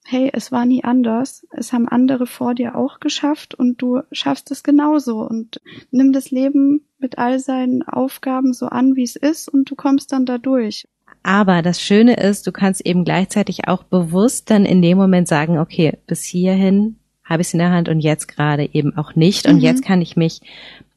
hey, 0.10 0.30
es 0.32 0.54
war 0.54 0.66
nie 0.66 0.86
anders. 0.86 1.46
Es 1.52 1.74
haben 1.74 1.88
andere 1.88 2.28
vor 2.28 2.56
dir 2.56 2.76
auch 2.76 3.02
geschafft 3.02 3.56
und 3.56 3.82
du 3.82 4.02
schaffst 4.14 4.52
es 4.52 4.64
genauso 4.64 5.20
und 5.20 5.60
nimm 5.92 6.14
das 6.14 6.32
Leben 6.32 6.86
mit 6.98 7.18
all 7.18 7.40
seinen 7.40 7.84
Aufgaben 7.84 8.54
so 8.54 8.68
an, 8.68 8.96
wie 8.96 9.04
es 9.04 9.18
ist 9.18 9.50
und 9.50 9.70
du 9.70 9.76
kommst 9.76 10.14
dann 10.14 10.26
da 10.26 10.38
durch. 10.38 10.88
Aber 11.24 11.62
das 11.62 11.82
Schöne 11.82 12.16
ist, 12.16 12.48
du 12.48 12.54
kannst 12.54 12.86
eben 12.86 13.04
gleichzeitig 13.04 13.68
auch 13.68 13.84
bewusst 13.84 14.50
dann 14.50 14.64
in 14.64 14.82
dem 14.82 14.98
Moment 14.98 15.28
sagen, 15.28 15.60
okay, 15.60 15.98
bis 16.08 16.24
hierhin 16.24 16.96
habe 17.26 17.42
ich 17.42 17.50
es 17.50 17.54
in 17.54 17.60
der 17.60 17.72
Hand 17.72 17.90
und 17.90 18.00
jetzt 18.00 18.30
gerade 18.30 18.70
eben 18.72 18.96
auch 18.96 19.16
nicht. 19.16 19.46
Und 19.46 19.56
mhm. 19.56 19.62
jetzt 19.62 19.84
kann 19.84 20.02
ich 20.02 20.16
mich 20.16 20.40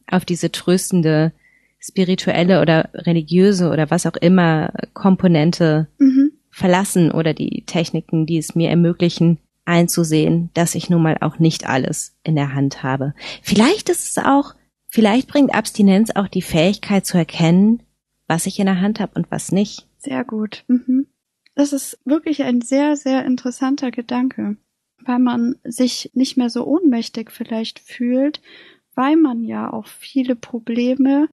auf 0.09 0.25
diese 0.25 0.53
tröstende 0.53 1.33
spirituelle 1.81 2.61
oder 2.61 2.91
religiöse 2.95 3.71
oder 3.71 3.91
was 3.91 4.07
auch 4.07 4.17
immer 4.17 4.73
Komponente 4.95 5.89
mhm 5.99 6.30
verlassen 6.61 7.11
oder 7.11 7.33
die 7.33 7.65
Techniken, 7.65 8.27
die 8.27 8.37
es 8.37 8.55
mir 8.55 8.69
ermöglichen, 8.69 9.39
einzusehen, 9.65 10.51
dass 10.53 10.75
ich 10.75 10.91
nun 10.91 11.03
mal 11.03 11.17
auch 11.21 11.39
nicht 11.39 11.67
alles 11.67 12.15
in 12.23 12.37
der 12.37 12.55
Hand 12.55 12.83
habe. 12.83 13.15
Vielleicht 13.43 13.89
ist 13.89 14.09
es 14.09 14.23
auch, 14.23 14.55
vielleicht 14.89 15.27
bringt 15.27 15.55
Abstinenz 15.55 16.11
auch 16.15 16.29
die 16.29 16.43
Fähigkeit 16.43 17.07
zu 17.07 17.17
erkennen, 17.17 17.83
was 18.27 18.47
ich 18.47 18.59
in 18.59 18.67
der 18.67 18.81
Hand 18.81 19.01
habe 19.01 19.13
und 19.15 19.31
was 19.31 19.53
nicht. 19.53 19.87
Sehr 19.99 20.25
gut. 20.25 20.65
Mhm. 20.69 21.07
das 21.55 21.73
ist 21.73 21.99
wirklich 22.05 22.43
ein 22.43 22.61
sehr, 22.61 22.97
sehr 22.97 23.25
interessanter 23.25 23.91
Gedanke, 23.91 24.57
weil 25.05 25.19
man 25.19 25.57
sich 25.65 26.11
nicht 26.15 26.37
mehr 26.37 26.51
so 26.51 26.67
ohnmächtig 26.67 27.31
vielleicht 27.31 27.79
fühlt, 27.81 28.41
weil 28.95 29.17
man 29.17 29.45
ja 29.45 29.73
auch 29.73 29.87
viele 29.87 30.37
Probleme, 30.37 31.29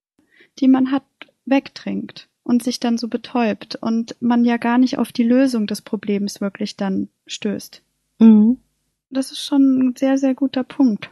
die 0.59 0.67
man 0.67 0.91
hat, 0.91 1.03
wegtrinkt 1.45 2.29
und 2.47 2.63
sich 2.63 2.79
dann 2.79 2.97
so 2.97 3.09
betäubt 3.09 3.75
und 3.75 4.15
man 4.21 4.45
ja 4.45 4.55
gar 4.57 4.77
nicht 4.77 4.97
auf 4.97 5.11
die 5.11 5.23
Lösung 5.23 5.67
des 5.67 5.81
Problems 5.81 6.39
wirklich 6.39 6.77
dann 6.77 7.09
stößt. 7.27 7.83
Mhm. 8.19 8.57
Das 9.09 9.31
ist 9.31 9.43
schon 9.43 9.79
ein 9.79 9.95
sehr, 9.97 10.17
sehr 10.17 10.33
guter 10.33 10.63
Punkt. 10.63 11.11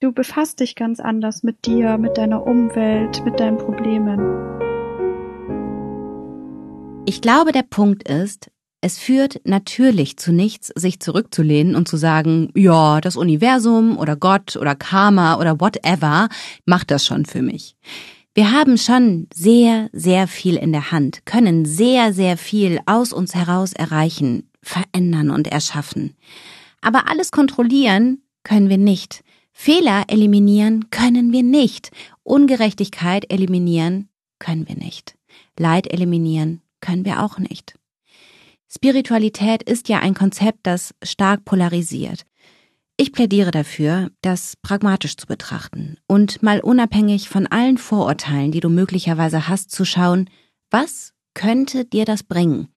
Du 0.00 0.12
befasst 0.12 0.60
dich 0.60 0.74
ganz 0.74 1.00
anders 1.00 1.42
mit 1.42 1.66
dir, 1.66 1.98
mit 1.98 2.18
deiner 2.18 2.44
Umwelt, 2.44 3.24
mit 3.24 3.40
deinen 3.40 3.58
Problemen. 3.58 4.20
Ich 7.06 7.20
glaube, 7.20 7.52
der 7.52 7.62
Punkt 7.62 8.08
ist, 8.08 8.50
es 8.80 8.98
führt 8.98 9.40
natürlich 9.44 10.16
zu 10.18 10.32
nichts, 10.32 10.72
sich 10.74 11.00
zurückzulehnen 11.00 11.76
und 11.76 11.88
zu 11.88 11.96
sagen, 11.96 12.50
ja, 12.54 13.00
das 13.00 13.16
Universum 13.16 13.96
oder 13.98 14.16
Gott 14.16 14.56
oder 14.56 14.74
Karma 14.74 15.38
oder 15.38 15.60
whatever 15.60 16.28
macht 16.66 16.90
das 16.90 17.06
schon 17.06 17.24
für 17.24 17.42
mich. 17.42 17.76
Wir 18.36 18.52
haben 18.52 18.76
schon 18.76 19.28
sehr, 19.32 19.88
sehr 19.94 20.28
viel 20.28 20.56
in 20.56 20.70
der 20.70 20.92
Hand, 20.92 21.24
können 21.24 21.64
sehr, 21.64 22.12
sehr 22.12 22.36
viel 22.36 22.80
aus 22.84 23.14
uns 23.14 23.34
heraus 23.34 23.72
erreichen, 23.72 24.50
verändern 24.60 25.30
und 25.30 25.46
erschaffen. 25.46 26.14
Aber 26.82 27.08
alles 27.08 27.30
kontrollieren 27.30 28.20
können 28.42 28.68
wir 28.68 28.76
nicht. 28.76 29.24
Fehler 29.52 30.04
eliminieren 30.08 30.90
können 30.90 31.32
wir 31.32 31.42
nicht. 31.42 31.90
Ungerechtigkeit 32.24 33.24
eliminieren 33.32 34.10
können 34.38 34.68
wir 34.68 34.76
nicht. 34.76 35.16
Leid 35.58 35.90
eliminieren 35.90 36.60
können 36.82 37.06
wir 37.06 37.22
auch 37.22 37.38
nicht. 37.38 37.78
Spiritualität 38.68 39.62
ist 39.62 39.88
ja 39.88 40.00
ein 40.00 40.12
Konzept, 40.12 40.58
das 40.64 40.94
stark 41.02 41.46
polarisiert. 41.46 42.26
Ich 42.98 43.12
plädiere 43.12 43.50
dafür, 43.50 44.10
das 44.22 44.56
pragmatisch 44.62 45.18
zu 45.18 45.26
betrachten 45.26 45.98
und 46.06 46.42
mal 46.42 46.60
unabhängig 46.60 47.28
von 47.28 47.46
allen 47.46 47.76
Vorurteilen, 47.76 48.52
die 48.52 48.60
du 48.60 48.70
möglicherweise 48.70 49.48
hast, 49.48 49.70
zu 49.70 49.84
schauen, 49.84 50.30
was 50.70 51.12
könnte 51.34 51.84
dir 51.84 52.06
das 52.06 52.22
bringen? 52.22 52.68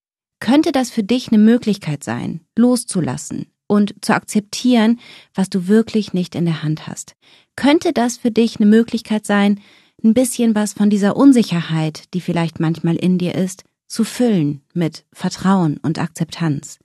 Könnte 0.41 0.73
das 0.73 0.89
für 0.89 1.03
dich 1.03 1.29
eine 1.29 1.37
Möglichkeit 1.37 2.03
sein, 2.03 2.41
loszulassen 2.57 3.47
und 3.67 3.95
zu 4.01 4.13
akzeptieren, 4.13 4.99
was 5.33 5.49
du 5.49 5.69
wirklich 5.69 6.11
nicht 6.13 6.35
in 6.35 6.43
der 6.43 6.63
Hand 6.63 6.85
hast? 6.85 7.15
Könnte 7.55 7.93
das 7.93 8.17
für 8.17 8.31
dich 8.31 8.59
eine 8.59 8.69
Möglichkeit 8.69 9.25
sein, 9.25 9.61
ein 10.03 10.13
bisschen 10.13 10.53
was 10.53 10.73
von 10.73 10.89
dieser 10.89 11.15
Unsicherheit, 11.15 12.13
die 12.13 12.21
vielleicht 12.21 12.59
manchmal 12.59 12.97
in 12.97 13.17
dir 13.17 13.35
ist, 13.35 13.63
zu 13.87 14.03
füllen 14.03 14.61
mit 14.73 15.05
Vertrauen 15.13 15.77
und 15.77 15.97
Akzeptanz? 15.97 16.77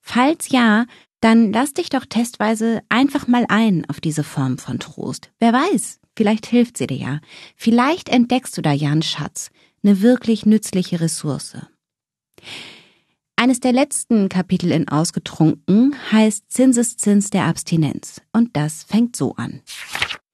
Falls 0.00 0.50
ja, 0.50 0.86
dann 1.26 1.52
lass 1.52 1.74
dich 1.74 1.88
doch 1.88 2.04
testweise 2.04 2.82
einfach 2.88 3.26
mal 3.26 3.46
ein 3.48 3.84
auf 3.90 4.00
diese 4.00 4.22
Form 4.22 4.58
von 4.58 4.78
Trost. 4.78 5.32
Wer 5.40 5.52
weiß, 5.52 5.98
vielleicht 6.14 6.46
hilft 6.46 6.76
sie 6.76 6.86
dir 6.86 6.96
ja. 6.96 7.20
Vielleicht 7.56 8.08
entdeckst 8.08 8.56
du 8.56 8.62
da 8.62 8.70
ja 8.70 8.92
einen 8.92 9.02
Schatz, 9.02 9.50
eine 9.82 10.02
wirklich 10.02 10.46
nützliche 10.46 11.00
Ressource. 11.00 11.56
Eines 13.34 13.58
der 13.58 13.72
letzten 13.72 14.28
Kapitel 14.28 14.70
in 14.70 14.86
Ausgetrunken 14.86 15.96
heißt 16.12 16.44
Zinseszins 16.48 17.30
der 17.30 17.46
Abstinenz 17.46 18.22
und 18.32 18.56
das 18.56 18.84
fängt 18.84 19.16
so 19.16 19.34
an. 19.34 19.62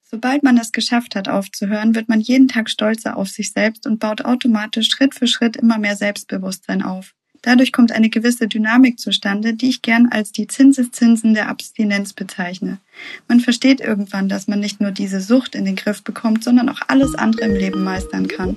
Sobald 0.03 0.43
man 0.43 0.59
es 0.59 0.73
geschafft 0.73 1.17
hat 1.17 1.27
aufzuhören, 1.27 1.95
wird 1.95 2.11
man 2.11 2.21
jeden 2.21 2.49
Tag 2.49 2.69
stolzer 2.69 3.17
auf 3.17 3.31
sich 3.31 3.53
selbst 3.53 3.87
und 3.87 3.99
baut 3.99 4.27
automatisch 4.27 4.91
Schritt 4.91 5.15
für 5.15 5.27
Schritt 5.27 5.57
immer 5.57 5.79
mehr 5.79 5.97
Selbstbewusstsein 5.97 6.83
auf. 6.83 7.15
Dadurch 7.43 7.73
kommt 7.73 7.91
eine 7.91 8.09
gewisse 8.09 8.47
Dynamik 8.47 9.01
zustande, 9.01 9.55
die 9.55 9.69
ich 9.69 9.83
gern 9.83 10.09
als 10.11 10.31
die 10.31 10.47
Zinseszinsen 10.47 11.35
der 11.35 11.49
Abstinenz 11.49 12.13
bezeichne. 12.13 12.79
Man 13.27 13.41
versteht 13.41 13.81
irgendwann, 13.81 14.29
dass 14.29 14.47
man 14.47 14.61
nicht 14.61 14.81
nur 14.81 14.93
diese 14.93 15.21
Sucht 15.21 15.57
in 15.57 15.65
den 15.65 15.75
Griff 15.75 16.05
bekommt, 16.05 16.45
sondern 16.45 16.69
auch 16.69 16.81
alles 16.87 17.17
andere 17.17 17.47
im 17.47 17.55
Leben 17.55 17.83
meistern 17.83 18.29
kann. 18.29 18.57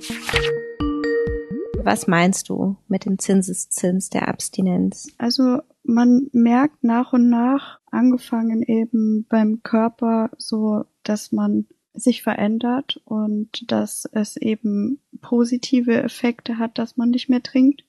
Was 1.84 2.08
meinst 2.08 2.50
du 2.50 2.78
mit 2.88 3.06
dem 3.06 3.18
Zinseszins 3.18 4.10
der 4.10 4.28
Abstinenz? 4.28 5.12
Also 5.18 5.62
man 5.84 6.28
merkt 6.32 6.84
nach 6.84 7.14
und 7.14 7.30
nach, 7.30 7.80
angefangen 7.90 8.62
eben 8.62 9.26
beim 9.30 9.62
Körper, 9.64 10.30
so 10.38 10.86
dass 11.04 11.32
man 11.32 11.66
sich 11.94 12.24
verändert 12.24 13.02
und 13.06 13.72
dass 13.72 14.08
es 14.12 14.38
eben 14.38 15.00
positive 15.22 16.04
Effekte 16.04 16.58
hat, 16.58 16.78
dass 16.78 16.98
man 16.98 17.10
nicht 17.10 17.30
mehr 17.30 17.42
trinkt. 17.42 17.84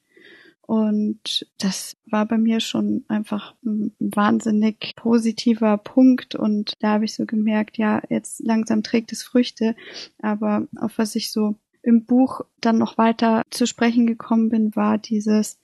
Und 0.67 1.47
das 1.59 1.97
war 2.07 2.27
bei 2.27 2.39
mir 2.39 2.59
schon 2.61 3.05
einfach 3.09 3.55
ein 3.65 3.95
wahnsinnig 4.01 4.95
positiver 4.97 5.79
Punkt. 5.79 6.35
Und 6.35 6.75
da 6.81 6.95
habe 6.95 7.05
ich 7.05 7.15
so 7.15 7.25
gemerkt, 7.25 7.79
ja, 7.79 8.03
jetzt 8.09 8.41
langsam 8.45 8.83
trägt 8.83 9.13
es 9.13 9.23
Früchte. 9.23 9.77
Aber 10.21 10.67
auf 10.77 10.99
was 10.99 11.15
ich 11.15 11.31
so 11.31 11.55
im 11.83 12.05
Buch 12.05 12.41
dann 12.61 12.79
noch 12.79 12.99
weiter 12.99 13.43
zu 13.51 13.67
sprechen 13.67 14.09
gekommen 14.09 14.49
bin, 14.49 14.75
war 14.75 14.99
dieses 14.99 15.61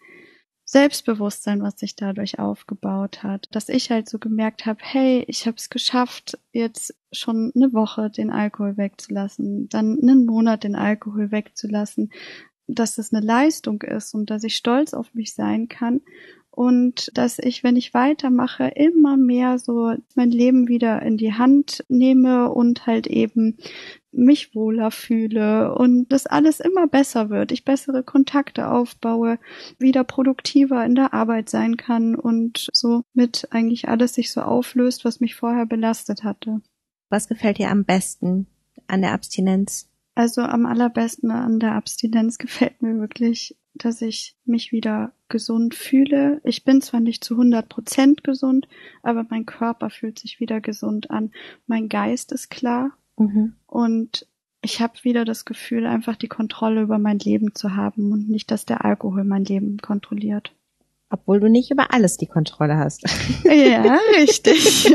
Selbstbewusstsein, 0.64 1.62
was 1.62 1.78
sich 1.78 1.96
dadurch 1.96 2.38
aufgebaut 2.38 3.22
hat, 3.22 3.48
dass 3.50 3.68
ich 3.68 3.90
halt 3.90 4.08
so 4.08 4.18
gemerkt 4.18 4.64
habe, 4.64 4.78
hey, 4.82 5.24
ich 5.26 5.46
habe 5.46 5.56
es 5.56 5.68
geschafft, 5.68 6.38
jetzt 6.52 6.94
schon 7.10 7.52
eine 7.54 7.74
Woche 7.74 8.08
den 8.08 8.30
Alkohol 8.30 8.78
wegzulassen, 8.78 9.68
dann 9.68 9.98
einen 10.00 10.24
Monat 10.24 10.64
den 10.64 10.74
Alkohol 10.74 11.30
wegzulassen, 11.30 12.10
dass 12.74 12.96
das 12.96 13.12
eine 13.12 13.24
Leistung 13.24 13.82
ist 13.82 14.14
und 14.14 14.30
dass 14.30 14.44
ich 14.44 14.56
stolz 14.56 14.94
auf 14.94 15.14
mich 15.14 15.34
sein 15.34 15.68
kann 15.68 16.00
und 16.52 17.10
dass 17.16 17.38
ich, 17.38 17.64
wenn 17.64 17.76
ich 17.76 17.94
weitermache, 17.94 18.68
immer 18.68 19.16
mehr 19.16 19.58
so 19.58 19.94
mein 20.14 20.30
Leben 20.30 20.68
wieder 20.68 21.00
in 21.00 21.16
die 21.16 21.32
Hand 21.32 21.82
nehme 21.88 22.50
und 22.50 22.86
halt 22.86 23.06
eben 23.06 23.56
mich 24.12 24.54
wohler 24.54 24.90
fühle 24.90 25.74
und 25.74 26.12
das 26.12 26.26
alles 26.26 26.60
immer 26.60 26.86
besser 26.86 27.30
wird, 27.30 27.52
ich 27.52 27.64
bessere 27.64 28.02
Kontakte 28.02 28.68
aufbaue, 28.68 29.38
wieder 29.78 30.04
produktiver 30.04 30.84
in 30.84 30.94
der 30.94 31.14
Arbeit 31.14 31.48
sein 31.48 31.78
kann 31.78 32.14
und 32.14 32.68
so 32.74 33.02
mit 33.14 33.48
eigentlich 33.50 33.88
alles 33.88 34.12
sich 34.12 34.30
so 34.30 34.42
auflöst, 34.42 35.06
was 35.06 35.20
mich 35.20 35.34
vorher 35.34 35.64
belastet 35.64 36.22
hatte. 36.22 36.60
Was 37.08 37.28
gefällt 37.28 37.56
dir 37.56 37.70
am 37.70 37.84
besten 37.84 38.46
an 38.86 39.00
der 39.00 39.12
Abstinenz? 39.12 39.88
Also 40.14 40.42
am 40.42 40.66
allerbesten 40.66 41.30
an 41.30 41.58
der 41.58 41.72
Abstinenz 41.72 42.38
gefällt 42.38 42.82
mir 42.82 42.98
wirklich, 42.98 43.56
dass 43.74 44.02
ich 44.02 44.36
mich 44.44 44.72
wieder 44.72 45.12
gesund 45.28 45.74
fühle. 45.74 46.40
Ich 46.44 46.64
bin 46.64 46.82
zwar 46.82 47.00
nicht 47.00 47.24
zu 47.24 47.34
100 47.34 47.68
Prozent 47.68 48.22
gesund, 48.22 48.68
aber 49.02 49.24
mein 49.30 49.46
Körper 49.46 49.88
fühlt 49.88 50.18
sich 50.18 50.40
wieder 50.40 50.60
gesund 50.60 51.10
an. 51.10 51.30
Mein 51.66 51.88
Geist 51.88 52.32
ist 52.32 52.50
klar 52.50 52.92
mhm. 53.16 53.54
und 53.66 54.26
ich 54.62 54.80
habe 54.80 54.94
wieder 55.02 55.24
das 55.24 55.44
Gefühl, 55.44 55.86
einfach 55.86 56.16
die 56.16 56.28
Kontrolle 56.28 56.82
über 56.82 56.98
mein 56.98 57.18
Leben 57.18 57.54
zu 57.54 57.74
haben 57.74 58.12
und 58.12 58.28
nicht, 58.28 58.50
dass 58.50 58.64
der 58.64 58.84
Alkohol 58.84 59.24
mein 59.24 59.44
Leben 59.44 59.78
kontrolliert. 59.78 60.54
Obwohl 61.10 61.40
du 61.40 61.48
nicht 61.50 61.70
über 61.70 61.92
alles 61.92 62.16
die 62.16 62.26
Kontrolle 62.26 62.76
hast. 62.78 63.04
Ja, 63.44 63.98
richtig. 64.16 64.88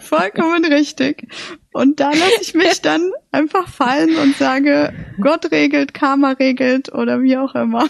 Vollkommen 0.00 0.64
richtig. 0.64 1.26
Und 1.74 1.98
da 1.98 2.10
lasse 2.10 2.38
ich 2.40 2.54
mich 2.54 2.82
dann 2.82 3.10
einfach 3.32 3.66
fallen 3.66 4.16
und 4.16 4.36
sage, 4.36 4.94
Gott 5.20 5.50
regelt, 5.50 5.92
Karma 5.92 6.30
regelt 6.30 6.94
oder 6.94 7.20
wie 7.20 7.36
auch 7.36 7.56
immer. 7.56 7.88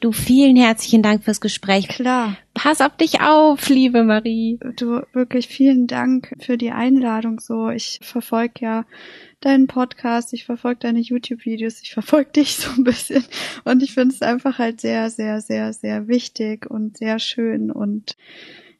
Du, 0.00 0.10
vielen 0.10 0.56
herzlichen 0.56 1.02
Dank 1.02 1.22
fürs 1.22 1.42
Gespräch. 1.42 1.86
Klar. 1.86 2.38
Pass 2.54 2.80
auf 2.80 2.96
dich 2.96 3.20
auf, 3.20 3.68
liebe 3.68 4.02
Marie. 4.02 4.58
Du, 4.76 5.02
wirklich 5.12 5.46
vielen 5.46 5.86
Dank 5.86 6.34
für 6.40 6.56
die 6.56 6.72
Einladung 6.72 7.38
so. 7.38 7.68
Ich 7.68 8.00
verfolge 8.02 8.54
ja 8.60 8.84
deinen 9.40 9.66
Podcast, 9.66 10.32
ich 10.32 10.44
verfolge 10.44 10.80
deine 10.80 11.00
YouTube-Videos, 11.00 11.82
ich 11.82 11.92
verfolge 11.92 12.30
dich 12.36 12.56
so 12.56 12.70
ein 12.72 12.82
bisschen. 12.82 13.24
Und 13.64 13.82
ich 13.82 13.92
finde 13.92 14.14
es 14.14 14.22
einfach 14.22 14.58
halt 14.58 14.80
sehr, 14.80 15.10
sehr, 15.10 15.42
sehr, 15.42 15.74
sehr 15.74 16.08
wichtig 16.08 16.68
und 16.68 16.96
sehr 16.96 17.18
schön 17.18 17.70
und 17.70 18.16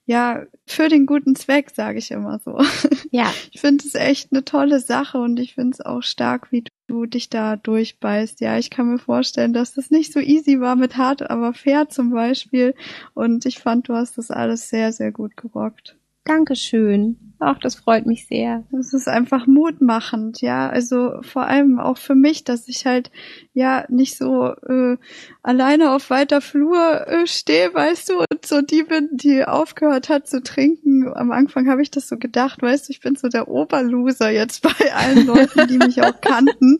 ja, 0.04 0.44
für 0.66 0.88
den 0.88 1.06
guten 1.06 1.36
Zweck, 1.36 1.70
sage 1.74 1.98
ich 1.98 2.10
immer 2.10 2.38
so. 2.38 2.58
Ja. 3.14 3.30
Ich 3.50 3.60
finde 3.60 3.84
es 3.86 3.94
echt 3.94 4.32
eine 4.32 4.42
tolle 4.42 4.80
Sache 4.80 5.18
und 5.18 5.38
ich 5.38 5.54
finde 5.54 5.74
es 5.74 5.80
auch 5.82 6.02
stark, 6.02 6.50
wie 6.50 6.64
du 6.86 7.04
dich 7.04 7.28
da 7.28 7.56
durchbeißt. 7.56 8.40
Ja, 8.40 8.56
ich 8.56 8.70
kann 8.70 8.88
mir 8.88 8.98
vorstellen, 8.98 9.52
dass 9.52 9.74
das 9.74 9.90
nicht 9.90 10.14
so 10.14 10.18
easy 10.18 10.60
war 10.60 10.76
mit 10.76 10.96
hart, 10.96 11.28
aber 11.30 11.52
fair 11.52 11.90
zum 11.90 12.10
Beispiel. 12.10 12.74
Und 13.12 13.44
ich 13.44 13.58
fand, 13.58 13.90
du 13.90 13.94
hast 13.94 14.16
das 14.16 14.30
alles 14.30 14.70
sehr, 14.70 14.92
sehr 14.92 15.12
gut 15.12 15.36
gerockt. 15.36 15.98
Dankeschön. 16.24 17.31
Ach, 17.44 17.58
das 17.58 17.74
freut 17.74 18.06
mich 18.06 18.28
sehr. 18.28 18.62
Das 18.70 18.92
ist 18.92 19.08
einfach 19.08 19.48
mutmachend, 19.48 20.40
ja. 20.40 20.68
Also 20.68 21.20
vor 21.22 21.42
allem 21.42 21.80
auch 21.80 21.98
für 21.98 22.14
mich, 22.14 22.44
dass 22.44 22.68
ich 22.68 22.86
halt 22.86 23.10
ja 23.52 23.84
nicht 23.88 24.16
so 24.16 24.46
äh, 24.46 24.96
alleine 25.42 25.90
auf 25.90 26.08
weiter 26.10 26.40
Flur 26.40 27.08
äh, 27.08 27.26
stehe, 27.26 27.74
weißt 27.74 28.10
du, 28.10 28.18
und 28.20 28.46
so 28.46 28.62
die 28.62 28.84
bin, 28.84 29.08
die 29.12 29.44
aufgehört 29.44 30.08
hat 30.08 30.28
zu 30.28 30.40
trinken. 30.40 31.12
Am 31.12 31.32
Anfang 31.32 31.68
habe 31.68 31.82
ich 31.82 31.90
das 31.90 32.08
so 32.08 32.16
gedacht, 32.16 32.62
weißt 32.62 32.88
du, 32.88 32.92
ich 32.92 33.00
bin 33.00 33.16
so 33.16 33.26
der 33.26 33.48
Oberloser 33.48 34.30
jetzt 34.30 34.62
bei 34.78 34.94
allen 34.94 35.26
Leuten, 35.26 35.66
die 35.66 35.78
mich 35.78 36.00
auch 36.00 36.20
kannten. 36.20 36.78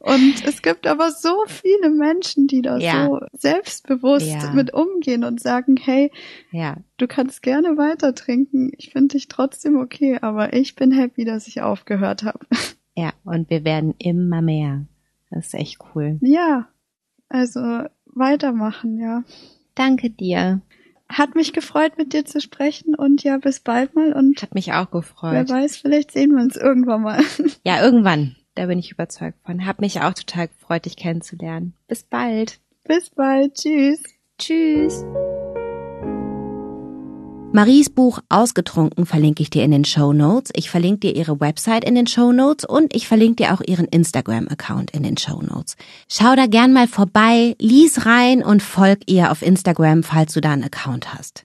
Und 0.00 0.44
es 0.44 0.60
gibt 0.62 0.88
aber 0.88 1.12
so 1.12 1.44
viele 1.46 1.90
Menschen, 1.90 2.48
die 2.48 2.62
da 2.62 2.78
ja. 2.78 3.06
so 3.06 3.20
selbstbewusst 3.32 4.26
ja. 4.26 4.52
mit 4.54 4.74
umgehen 4.74 5.22
und 5.22 5.40
sagen, 5.40 5.76
hey, 5.76 6.10
ja. 6.50 6.78
du 6.96 7.06
kannst 7.06 7.42
gerne 7.42 7.76
weiter 7.76 8.14
trinken. 8.14 8.72
Ich 8.76 8.90
finde 8.90 9.14
dich 9.14 9.28
trotzdem 9.28 9.76
okay, 9.76 9.99
aber 10.20 10.52
ich 10.52 10.74
bin 10.74 10.92
happy, 10.92 11.24
dass 11.24 11.46
ich 11.46 11.62
aufgehört 11.62 12.22
habe. 12.22 12.40
Ja, 12.96 13.12
und 13.24 13.48
wir 13.48 13.64
werden 13.64 13.94
immer 13.98 14.42
mehr. 14.42 14.84
Das 15.30 15.46
ist 15.46 15.54
echt 15.54 15.78
cool. 15.94 16.18
Ja, 16.20 16.68
also 17.28 17.84
weitermachen, 18.04 18.98
ja. 18.98 19.22
Danke 19.74 20.10
dir. 20.10 20.60
Hat 21.08 21.34
mich 21.34 21.52
gefreut, 21.52 21.98
mit 21.98 22.12
dir 22.12 22.24
zu 22.24 22.40
sprechen 22.40 22.94
und 22.94 23.22
ja, 23.22 23.38
bis 23.38 23.60
bald 23.60 23.94
mal 23.94 24.12
und. 24.12 24.42
Hat 24.42 24.54
mich 24.54 24.72
auch 24.72 24.90
gefreut. 24.90 25.32
Wer 25.32 25.48
weiß, 25.48 25.76
vielleicht 25.78 26.12
sehen 26.12 26.32
wir 26.32 26.42
uns 26.42 26.56
irgendwann 26.56 27.02
mal. 27.02 27.22
Ja, 27.64 27.82
irgendwann. 27.82 28.36
Da 28.54 28.66
bin 28.66 28.78
ich 28.78 28.92
überzeugt 28.92 29.38
von. 29.44 29.64
Hat 29.64 29.80
mich 29.80 30.00
auch 30.00 30.12
total 30.12 30.48
gefreut, 30.48 30.84
dich 30.84 30.96
kennenzulernen. 30.96 31.74
Bis 31.88 32.02
bald. 32.02 32.60
Bis 32.84 33.10
bald. 33.10 33.54
Tschüss. 33.54 34.02
Tschüss. 34.38 35.04
Maries 37.52 37.90
Buch 37.90 38.20
Ausgetrunken 38.28 39.06
verlinke 39.06 39.42
ich 39.42 39.50
dir 39.50 39.64
in 39.64 39.72
den 39.72 39.84
Show 39.84 40.12
Notes. 40.12 40.52
Ich 40.54 40.70
verlinke 40.70 41.00
dir 41.00 41.16
ihre 41.16 41.40
Website 41.40 41.84
in 41.84 41.96
den 41.96 42.06
Show 42.06 42.30
Notes 42.30 42.64
und 42.64 42.94
ich 42.94 43.08
verlinke 43.08 43.42
dir 43.42 43.52
auch 43.52 43.60
ihren 43.66 43.86
Instagram-Account 43.86 44.92
in 44.92 45.02
den 45.02 45.16
Show 45.16 45.42
Notes. 45.42 45.76
Schau 46.08 46.36
da 46.36 46.46
gern 46.46 46.72
mal 46.72 46.86
vorbei, 46.86 47.56
lies 47.58 48.06
rein 48.06 48.44
und 48.44 48.62
folg 48.62 49.00
ihr 49.06 49.32
auf 49.32 49.42
Instagram, 49.42 50.04
falls 50.04 50.32
du 50.32 50.40
da 50.40 50.52
einen 50.52 50.62
Account 50.62 51.12
hast. 51.12 51.44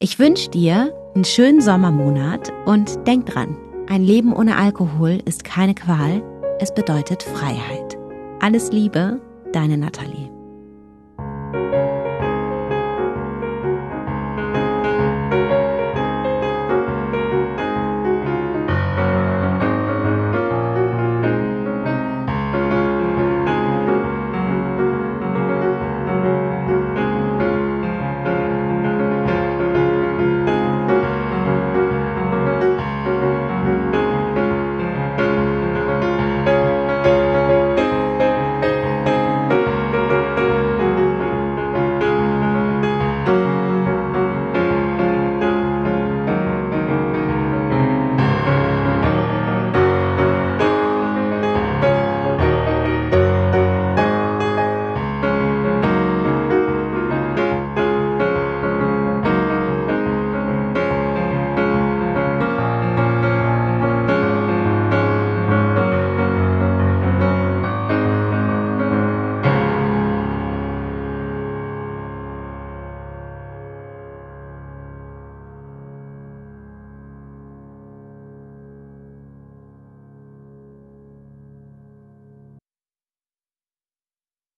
Ich 0.00 0.18
wünsche 0.18 0.50
dir 0.50 0.92
einen 1.14 1.24
schönen 1.24 1.60
Sommermonat 1.60 2.52
und 2.64 3.06
denk 3.06 3.26
dran, 3.26 3.56
ein 3.88 4.02
Leben 4.02 4.34
ohne 4.34 4.56
Alkohol 4.56 5.20
ist 5.26 5.44
keine 5.44 5.76
Qual, 5.76 6.24
es 6.58 6.74
bedeutet 6.74 7.22
Freiheit. 7.22 7.96
Alles 8.40 8.72
Liebe, 8.72 9.20
deine 9.52 9.78
Nathalie. 9.78 10.35